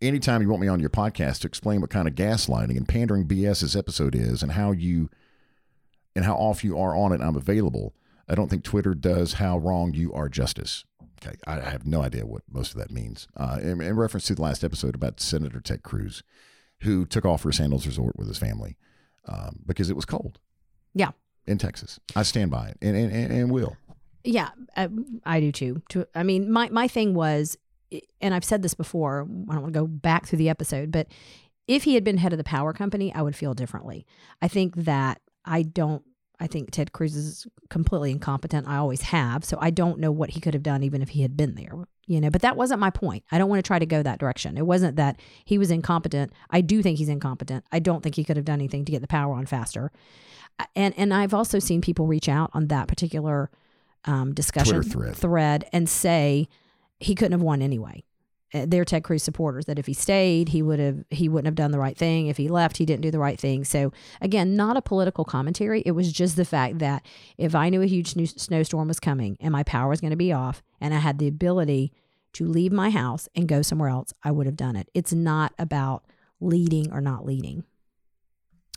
Anytime 0.00 0.42
you 0.42 0.48
want 0.48 0.60
me 0.60 0.68
on 0.68 0.78
your 0.78 0.90
podcast 0.90 1.40
to 1.40 1.48
explain 1.48 1.80
what 1.80 1.90
kind 1.90 2.06
of 2.06 2.14
gaslighting 2.14 2.76
and 2.76 2.86
pandering 2.86 3.26
BS 3.26 3.62
this 3.62 3.74
episode 3.74 4.14
is 4.14 4.42
and 4.42 4.52
how 4.52 4.72
you 4.72 5.08
and 6.14 6.24
how 6.24 6.34
off 6.34 6.62
you 6.62 6.78
are 6.78 6.94
on 6.94 7.12
it, 7.12 7.20
I'm 7.20 7.36
available. 7.36 7.94
I 8.28 8.34
don't 8.34 8.48
think 8.48 8.62
Twitter 8.62 8.94
does 8.94 9.34
how 9.34 9.58
wrong 9.58 9.94
you 9.94 10.12
are 10.12 10.28
justice. 10.28 10.84
Okay, 11.24 11.36
I 11.46 11.60
have 11.60 11.86
no 11.86 12.02
idea 12.02 12.26
what 12.26 12.42
most 12.48 12.72
of 12.72 12.78
that 12.78 12.92
means. 12.92 13.26
Uh, 13.36 13.58
in, 13.60 13.80
in 13.80 13.96
reference 13.96 14.26
to 14.26 14.34
the 14.34 14.42
last 14.42 14.62
episode 14.62 14.94
about 14.94 15.18
Senator 15.18 15.60
Ted 15.60 15.82
Cruz, 15.82 16.22
who 16.82 17.06
took 17.06 17.24
off 17.24 17.40
for 17.40 17.50
Sandals 17.50 17.86
Resort 17.86 18.16
with 18.16 18.28
his 18.28 18.38
family 18.38 18.76
um, 19.26 19.60
because 19.66 19.90
it 19.90 19.96
was 19.96 20.04
cold 20.04 20.38
Yeah. 20.94 21.10
In 21.48 21.58
Texas. 21.58 21.98
I 22.14 22.22
stand 22.22 22.50
by 22.50 22.68
it 22.68 22.78
and, 22.82 22.96
and, 22.96 23.12
and, 23.12 23.32
and 23.32 23.50
will. 23.50 23.76
Yeah, 24.24 24.50
uh, 24.76 24.88
I 25.24 25.40
do 25.40 25.52
too. 25.52 25.82
To, 25.90 26.06
I 26.14 26.22
mean, 26.22 26.50
my 26.50 26.68
my 26.70 26.88
thing 26.88 27.14
was, 27.14 27.56
and 28.20 28.34
I've 28.34 28.44
said 28.44 28.62
this 28.62 28.74
before. 28.74 29.22
I 29.48 29.54
don't 29.54 29.62
want 29.62 29.74
to 29.74 29.80
go 29.80 29.86
back 29.86 30.26
through 30.26 30.38
the 30.38 30.48
episode, 30.50 30.90
but 30.90 31.06
if 31.66 31.84
he 31.84 31.94
had 31.94 32.04
been 32.04 32.18
head 32.18 32.32
of 32.32 32.38
the 32.38 32.44
power 32.44 32.72
company, 32.72 33.14
I 33.14 33.22
would 33.22 33.36
feel 33.36 33.54
differently. 33.54 34.06
I 34.42 34.48
think 34.48 34.74
that 34.76 35.20
I 35.44 35.62
don't. 35.62 36.02
I 36.40 36.46
think 36.46 36.70
Ted 36.70 36.92
Cruz 36.92 37.16
is 37.16 37.46
completely 37.68 38.10
incompetent. 38.12 38.68
I 38.68 38.76
always 38.76 39.02
have. 39.02 39.44
So 39.44 39.58
I 39.60 39.70
don't 39.70 39.98
know 39.98 40.12
what 40.12 40.30
he 40.30 40.40
could 40.40 40.54
have 40.54 40.62
done 40.62 40.82
even 40.84 41.02
if 41.02 41.08
he 41.10 41.22
had 41.22 41.36
been 41.36 41.54
there. 41.54 41.72
you 42.06 42.20
know, 42.20 42.30
but 42.30 42.42
that 42.42 42.56
wasn't 42.56 42.80
my 42.80 42.90
point. 42.90 43.24
I 43.30 43.38
don't 43.38 43.50
want 43.50 43.58
to 43.62 43.66
try 43.66 43.78
to 43.78 43.86
go 43.86 44.02
that 44.02 44.18
direction. 44.18 44.56
It 44.56 44.66
wasn't 44.66 44.96
that 44.96 45.20
he 45.44 45.58
was 45.58 45.70
incompetent. 45.70 46.32
I 46.50 46.60
do 46.62 46.82
think 46.82 46.98
he's 46.98 47.08
incompetent. 47.08 47.64
I 47.70 47.80
don't 47.80 48.02
think 48.02 48.14
he 48.14 48.24
could 48.24 48.36
have 48.36 48.46
done 48.46 48.60
anything 48.60 48.84
to 48.86 48.92
get 48.92 49.02
the 49.02 49.08
power 49.08 49.34
on 49.34 49.46
faster. 49.46 49.92
And 50.74 50.94
and 50.96 51.14
I've 51.14 51.34
also 51.34 51.58
seen 51.58 51.80
people 51.80 52.06
reach 52.06 52.28
out 52.28 52.50
on 52.54 52.66
that 52.68 52.88
particular 52.88 53.50
um, 54.04 54.34
discussion 54.34 54.82
Twitter 54.82 55.12
thread. 55.14 55.64
and 55.72 55.88
say 55.88 56.48
he 57.00 57.14
couldn't 57.14 57.32
have 57.32 57.42
won 57.42 57.62
anyway. 57.62 58.04
Uh, 58.54 58.64
They're 58.66 58.84
Ted 58.84 59.04
Cruz 59.04 59.22
supporters 59.22 59.66
that 59.66 59.78
if 59.78 59.86
he 59.86 59.92
stayed, 59.92 60.48
he 60.48 60.62
would 60.62 60.78
have 60.78 61.04
he 61.10 61.28
wouldn't 61.28 61.46
have 61.46 61.54
done 61.54 61.70
the 61.70 61.78
right 61.78 61.96
thing. 61.96 62.26
If 62.28 62.38
he 62.38 62.48
left, 62.48 62.78
he 62.78 62.86
didn't 62.86 63.02
do 63.02 63.10
the 63.10 63.18
right 63.18 63.38
thing. 63.38 63.64
So 63.64 63.92
again, 64.20 64.56
not 64.56 64.76
a 64.76 64.82
political 64.82 65.24
commentary. 65.24 65.82
It 65.84 65.92
was 65.92 66.10
just 66.12 66.36
the 66.36 66.44
fact 66.46 66.78
that 66.78 67.04
if 67.36 67.54
I 67.54 67.68
knew 67.68 67.82
a 67.82 67.86
huge 67.86 68.12
snow- 68.12 68.24
snowstorm 68.24 68.88
was 68.88 68.98
coming 69.00 69.36
and 69.40 69.52
my 69.52 69.62
power 69.64 69.90
was 69.90 70.00
going 70.00 70.12
to 70.12 70.16
be 70.16 70.32
off, 70.32 70.62
and 70.80 70.94
I 70.94 70.98
had 70.98 71.18
the 71.18 71.28
ability 71.28 71.92
to 72.34 72.46
leave 72.46 72.72
my 72.72 72.90
house 72.90 73.28
and 73.34 73.46
go 73.48 73.62
somewhere 73.62 73.88
else, 73.90 74.12
I 74.24 74.30
would 74.30 74.46
have 74.46 74.56
done 74.56 74.76
it. 74.76 74.88
It's 74.94 75.12
not 75.12 75.52
about 75.58 76.04
leading 76.40 76.90
or 76.92 77.00
not 77.00 77.24
leading. 77.26 77.64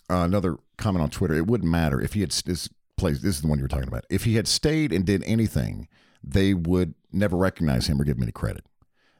Uh, 0.09 0.23
another 0.25 0.57
comment 0.81 1.03
on 1.03 1.09
Twitter. 1.09 1.35
It 1.35 1.47
wouldn't 1.47 1.69
matter 1.69 2.01
if 2.01 2.13
he 2.13 2.21
had 2.21 2.31
this 2.31 2.69
place. 2.97 3.21
This 3.21 3.35
is 3.35 3.41
the 3.41 3.47
one 3.47 3.57
you 3.57 3.63
were 3.63 3.69
talking 3.69 3.87
about. 3.87 4.05
If 4.09 4.23
he 4.25 4.35
had 4.35 4.47
stayed 4.47 4.91
and 4.91 5.05
did 5.05 5.23
anything, 5.25 5.87
they 6.23 6.53
would 6.53 6.93
never 7.11 7.37
recognize 7.37 7.87
him 7.87 8.01
or 8.01 8.05
give 8.05 8.17
him 8.17 8.23
any 8.23 8.31
credit. 8.31 8.65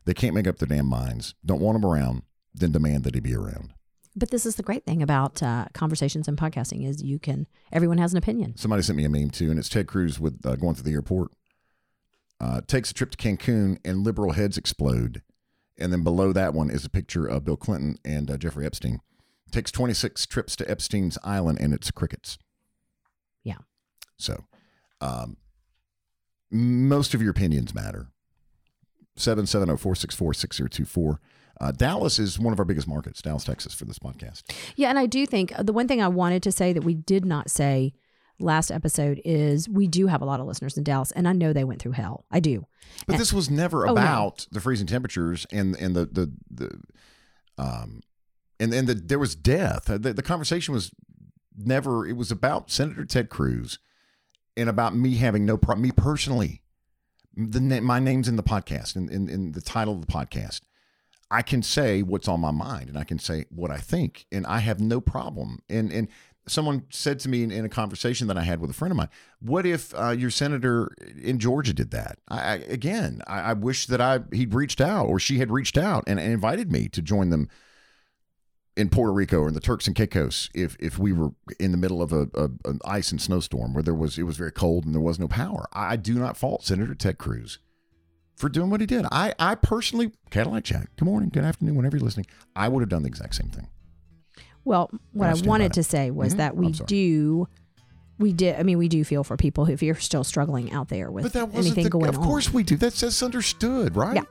They 0.05 0.14
can't 0.14 0.36
make 0.36 0.47
up 0.47 0.57
their 0.57 0.68
damn 0.68 0.88
minds. 0.88 1.36
Don't 1.45 1.62
want 1.62 1.78
him 1.78 1.86
around, 1.86 2.24
then 2.53 2.72
demand 2.72 3.03
that 3.03 3.16
he 3.16 3.22
be 3.22 3.36
around. 3.36 3.74
But 4.16 4.30
this 4.30 4.45
is 4.45 4.55
the 4.55 4.64
great 4.64 4.86
thing 4.86 5.01
about 5.01 5.41
uh, 5.41 5.68
conversations 5.74 6.28
and 6.28 6.38
podcasting 6.38 6.86
is 6.86 7.01
you 7.01 7.18
can 7.18 7.47
everyone 7.72 7.97
has 7.97 8.12
an 8.12 8.18
opinion. 8.18 8.57
Somebody 8.57 8.84
sent 8.84 8.97
me 8.97 9.05
a 9.05 9.09
meme 9.09 9.30
too, 9.30 9.49
and 9.49 9.57
it's 9.57 9.70
Ted 9.70 9.88
Cruz 9.88 10.20
with 10.20 10.45
uh, 10.45 10.55
going 10.57 10.76
through 10.76 10.84
the 10.84 10.93
airport. 10.93 11.32
Uh, 12.39 12.59
takes 12.68 12.91
a 12.91 12.93
trip 12.93 13.12
to 13.12 13.18
Cancun, 13.18 13.78
and 13.86 14.03
liberal 14.03 14.32
heads 14.32 14.57
explode. 14.57 15.22
And 15.78 15.93
then 15.93 16.03
below 16.03 16.34
that 16.34 16.53
one 16.53 16.70
is 16.70 16.84
a 16.84 16.89
picture 16.89 17.26
of 17.26 17.45
Bill 17.45 17.55
Clinton 17.55 17.97
and 18.03 18.30
uh, 18.30 18.38
Jeffrey 18.38 18.66
Epstein. 18.66 18.99
Takes 19.52 19.72
26 19.72 20.26
trips 20.28 20.56
to 20.56 20.70
Epstein's 20.70 21.18
island, 21.24 21.60
and 21.60 21.74
it's 21.74 21.91
crickets. 21.91 22.38
Yeah. 23.43 23.58
So, 24.18 24.45
um, 25.02 25.38
most 26.49 27.14
of 27.14 27.22
your 27.22 27.32
opinions 27.32 27.74
matter. 27.74 28.08
770 29.18 29.78
464 29.78 30.34
6024. 30.34 31.20
Uh, 31.60 31.72
Dallas 31.72 32.18
is 32.18 32.39
one 32.39 32.54
of 32.54 32.60
our 32.60 32.66
biggest 32.66 32.88
markets, 32.88 33.22
Dallas, 33.22 33.43
Texas, 33.43 33.74
for 33.74 33.86
this 33.86 33.99
podcast. 33.99 34.43
Yeah, 34.76 34.89
and 34.89 34.97
I 34.97 35.06
do 35.06 35.26
think 35.26 35.58
uh, 35.58 35.64
the 35.64 35.74
one 35.74 35.88
thing 35.88 36.02
I 36.02 36.08
wanted 36.08 36.41
to 36.43 36.52
say 36.52 36.74
that 36.74 36.84
we 36.84 36.95
did 36.95 37.24
not 37.26 37.52
say 37.52 37.93
last 38.39 38.72
episode 38.72 39.22
is 39.24 39.70
we 39.70 39.88
do 39.88 40.08
have 40.08 40.22
a 40.22 40.26
lot 40.26 40.39
of 40.39 40.47
listeners 40.47 40.76
in 40.78 40.84
Dallas, 40.84 41.12
and 41.12 41.28
I 41.28 41.34
know 41.34 41.54
they 41.54 41.64
went 41.64 41.80
through 41.82 41.91
hell. 41.91 42.26
I 42.32 42.39
do. 42.39 42.66
But 43.06 43.14
And- 43.14 43.22
this 43.22 43.32
was 43.34 43.49
never 43.52 43.84
Oh, 43.86 43.93
no. 43.93 44.02
about 44.02 44.47
the 44.52 44.60
freezing 44.62 44.88
temperatures 44.88 45.45
and 45.52 45.76
and 45.76 45.95
the 45.95 46.06
the 46.06 46.32
the 46.49 46.82
um 47.62 48.02
and 48.62 48.74
and 48.74 48.88
the, 48.88 48.93
there 48.93 49.20
was 49.20 49.36
death. 49.36 49.86
The, 49.86 50.14
the 50.14 50.22
conversation 50.22 50.74
was 50.74 50.91
never. 51.57 52.05
It 52.07 52.16
was 52.16 52.32
about 52.32 52.70
Senator 52.70 53.05
Ted 53.05 53.30
Cruz 53.30 53.80
and 54.55 54.70
about 54.70 54.95
me 54.95 55.16
having 55.16 55.45
no 55.45 55.57
problem. 55.57 55.84
Me 55.84 55.91
personally, 55.91 56.62
the 57.36 57.59
my 57.82 57.99
name's 57.99 58.28
in 58.28 58.36
the 58.36 58.43
podcast 58.43 58.95
in, 58.95 59.09
in 59.09 59.28
in 59.28 59.51
the 59.53 59.62
title 59.62 59.95
of 59.95 60.01
the 60.01 60.12
podcast. 60.12 60.62
I 61.32 61.41
can 61.41 61.64
say 61.64 62.01
what's 62.01 62.28
on 62.28 62.41
my 62.41 62.51
mind 62.51 62.89
and 62.89 62.97
I 62.97 63.05
can 63.05 63.18
say 63.18 63.45
what 63.49 63.72
I 63.72 63.78
think, 63.78 64.26
and 64.32 64.45
I 64.45 64.59
have 64.59 64.80
no 64.80 65.01
problem. 65.01 65.59
And 65.70 65.91
and 65.91 66.07
someone 66.47 66.86
said 66.89 67.20
to 67.20 67.30
me 67.30 67.43
in, 67.43 67.51
in 67.51 67.66
a 67.66 67.70
conversation 67.70 68.28
that 68.28 68.38
I 68.38 68.43
had 68.43 68.59
with 68.59 68.70
a 68.70 68.74
friend 68.74 68.91
of 68.91 68.97
mine, 68.97 69.09
"What 69.39 69.66
if 69.66 69.93
uh, 69.95 70.09
your 70.09 70.30
senator 70.30 70.93
in 71.20 71.39
Georgia 71.39 71.74
did 71.74 71.91
that?" 71.91 72.20
I, 72.28 72.39
I 72.39 72.53
again, 72.68 73.22
I, 73.26 73.39
I 73.39 73.53
wish 73.53 73.88
that 73.88 74.01
I 74.01 74.20
he'd 74.32 74.53
reached 74.53 74.82
out 74.82 75.07
or 75.07 75.20
she 75.20 75.39
had 75.39 75.51
reached 75.51 75.78
out 75.78 76.03
and, 76.05 76.20
and 76.20 76.32
invited 76.32 76.72
me 76.72 76.89
to 76.89 77.01
join 77.01 77.32
them 77.32 77.49
in 78.78 78.89
Puerto 78.89 79.11
Rico 79.11 79.39
or 79.39 79.47
in 79.49 79.53
the 79.53 79.59
Turks 79.59 79.86
and 79.88 79.95
Caicos 79.95 80.49
if 80.55 80.78
if 80.80 80.97
we 80.97 81.11
were 81.11 81.32
in 81.59 81.72
the 81.72 81.78
middle 81.78 82.01
of 82.01 82.13
a, 82.13 82.28
a 82.34 82.49
an 82.65 82.80
ice 82.86 83.11
and 83.11 83.22
snowstorm 83.22 83.74
where 83.74 83.84
there 83.84 83.93
was 83.93 84.17
it 84.17 84.24
was 84.24 84.38
very 84.38 84.51
cold 84.51 84.86
and 84.86 84.93
there 84.95 85.01
was 85.01 85.19
no 85.19 85.28
power. 85.28 85.67
I, 85.74 85.95
do 85.97 86.13
not 86.15 86.38
fault 86.38 86.63
Senator 86.63 86.95
Ted 86.95 87.17
Cruz 87.17 87.59
for 88.38 88.47
doing 88.49 88.69
what 88.69 88.80
he 88.80 88.88
did. 88.88 89.05
I 89.11 89.34
I 89.38 89.55
personally 89.55 90.11
Cadillac 90.30 90.63
Jack. 90.63 90.88
Good 90.97 91.05
morning, 91.05 91.30
good 91.34 91.43
afternoon, 91.43 91.76
whenever 91.76 91.97
you're 91.97 92.05
listening. 92.05 92.28
I 92.55 92.69
would 92.69 92.82
have 92.82 92.89
done 92.89 93.01
the 93.03 93.09
exact 93.09 93.36
same 93.36 93.49
thing. 93.49 93.67
Well, 94.63 94.89
what 95.11 95.28
I 95.28 95.32
I 95.32 95.41
wanted 95.47 95.74
to 95.74 95.84
say 95.84 96.11
was 96.11 96.34
Mhm. 96.34 96.38
that 96.38 96.55
we 96.55 96.72
do, 96.72 97.47
we 98.19 98.32
did. 98.32 98.55
I 98.57 98.63
mean, 98.63 98.78
we 98.78 98.88
do 98.88 99.03
feel 99.03 99.24
for 99.24 99.36
people 99.36 99.65
who, 99.65 99.74
if 99.74 99.82
you're 99.84 99.95
still 99.95 100.24
struggling 100.24 100.72
out 100.72 100.88
there 100.88 101.11
with 101.11 101.24
But 101.24 101.34
that 101.34 101.47
wasn't 101.49 101.65
anything 101.65 101.84
the, 101.86 101.89
going 101.89 102.07
Of 102.09 102.19
on. 102.19 102.24
course 102.24 102.53
we 102.53 102.63
do. 102.63 102.78
That's 102.78 103.01
that's 103.01 103.22
understood, 103.24 103.95
right? 103.97 104.15
Yeah. 104.15 104.22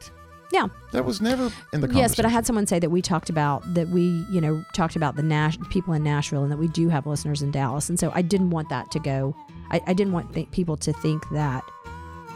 Yeah. 0.52 0.66
That 0.92 1.04
was 1.04 1.20
never 1.20 1.44
in 1.72 1.80
the 1.80 1.86
conversation. 1.86 1.96
Yes, 1.98 2.16
but 2.16 2.24
I 2.24 2.28
had 2.28 2.46
someone 2.46 2.66
say 2.66 2.78
that 2.78 2.90
we 2.90 3.02
talked 3.02 3.30
about 3.30 3.62
that 3.74 3.88
we, 3.88 4.24
you 4.30 4.40
know, 4.40 4.64
talked 4.74 4.96
about 4.96 5.16
the 5.16 5.22
Nash 5.22 5.58
people 5.70 5.94
in 5.94 6.02
Nashville 6.02 6.42
and 6.42 6.50
that 6.50 6.56
we 6.58 6.68
do 6.68 6.88
have 6.88 7.06
listeners 7.06 7.42
in 7.42 7.50
Dallas, 7.50 7.88
and 7.88 7.98
so 7.98 8.10
I 8.14 8.22
didn't 8.22 8.50
want 8.50 8.68
that 8.70 8.90
to 8.92 8.98
go. 8.98 9.34
I, 9.70 9.80
I 9.86 9.92
didn't 9.92 10.12
want 10.12 10.34
th- 10.34 10.50
people 10.50 10.76
to 10.78 10.92
think 10.92 11.28
that 11.30 11.62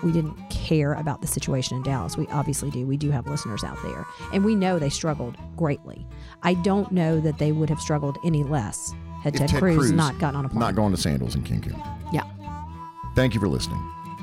we 0.03 0.13
didn't 0.13 0.37
care 0.51 0.95
about 0.95 1.23
the 1.23 1.27
situation 1.27 1.77
in 1.77 1.83
Dallas. 1.83 2.17
We 2.17 2.27
obviously 2.29 2.71
do. 2.71 2.87
We 2.87 2.97
do 2.97 3.11
have 3.11 3.27
listeners 3.27 3.65
out 3.65 3.79
there, 3.83 4.05
and 4.33 4.45
we 4.45 4.55
know 4.55 4.79
they 4.79 4.91
struggled 4.91 5.37
greatly. 5.57 6.07
I 6.43 6.55
don't 6.55 6.93
know 6.93 7.21
that 7.21 7.39
they 7.39 7.53
would 7.53 7.71
have 7.71 7.81
struggled 7.81 8.19
any 8.25 8.45
less 8.45 8.93
had 9.23 9.35
Ted, 9.35 9.49
Ted 9.49 9.59
Cruz, 9.59 9.77
Cruz 9.77 9.93
not 9.93 10.19
gotten 10.19 10.37
on 10.37 10.45
a 10.45 10.49
plane. 10.51 10.61
not 10.61 10.75
going 10.75 10.95
to 10.95 11.01
Sandals 11.01 11.35
in 11.35 11.43
Cancun. 11.43 11.75
yeah. 12.13 12.25
Thank 13.15 13.33
you 13.33 13.41
for 13.41 13.49
listening, 13.49 13.81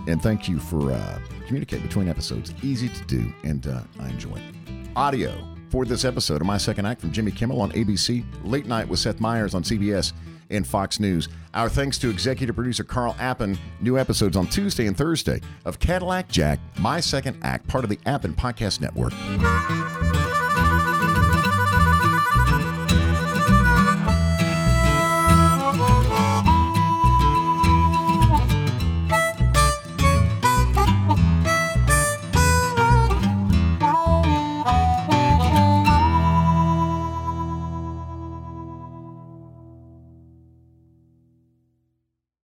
and 0.08 0.22
thank 0.22 0.48
you 0.48 0.60
for 0.60 0.92
uh, 0.92 1.20
communicating 1.52 1.86
between 1.86 2.08
episodes. 2.08 2.54
Easy 2.64 2.88
to 2.88 3.04
do, 3.08 3.34
and 3.43 3.68
uh, 3.68 3.82
I 3.99 4.08
enjoy 4.08 4.38
it. 4.38 4.89
Audio 4.95 5.34
for 5.68 5.84
this 5.84 6.06
episode 6.06 6.39
of 6.39 6.47
My 6.47 6.58
Second 6.58 6.86
Act 6.86 7.02
from 7.02 7.12
Jimmy 7.12 7.30
Kimmel 7.30 7.60
on 7.60 7.74
ABC, 7.74 8.24
Late 8.45 8.68
Night 8.68 8.88
with 8.88 9.02
Seth 9.02 9.20
Meyers 9.20 9.54
on 9.54 9.62
CBS, 9.62 10.14
and 10.49 10.66
Fox 10.66 10.97
News. 10.97 11.28
Our 11.54 11.68
thanks 11.68 11.97
to 11.99 12.10
executive 12.10 12.56
producer 12.56 12.86
Carl 12.86 13.18
Appen. 13.20 13.58
New 13.82 13.99
episodes 13.99 14.38
on 14.38 14.47
Tuesday 14.47 14.88
and 14.88 14.95
Thursday 14.95 15.41
of 15.66 15.78
Cadillac 15.80 16.30
Jack, 16.30 16.60
My 16.80 17.02
Second 17.02 17.38
Act, 17.41 17.68
part 17.68 17.84
of 17.84 17.89
the 17.89 17.99
Appen 18.06 18.34
Podcast 18.34 18.80
Network. 18.80 19.12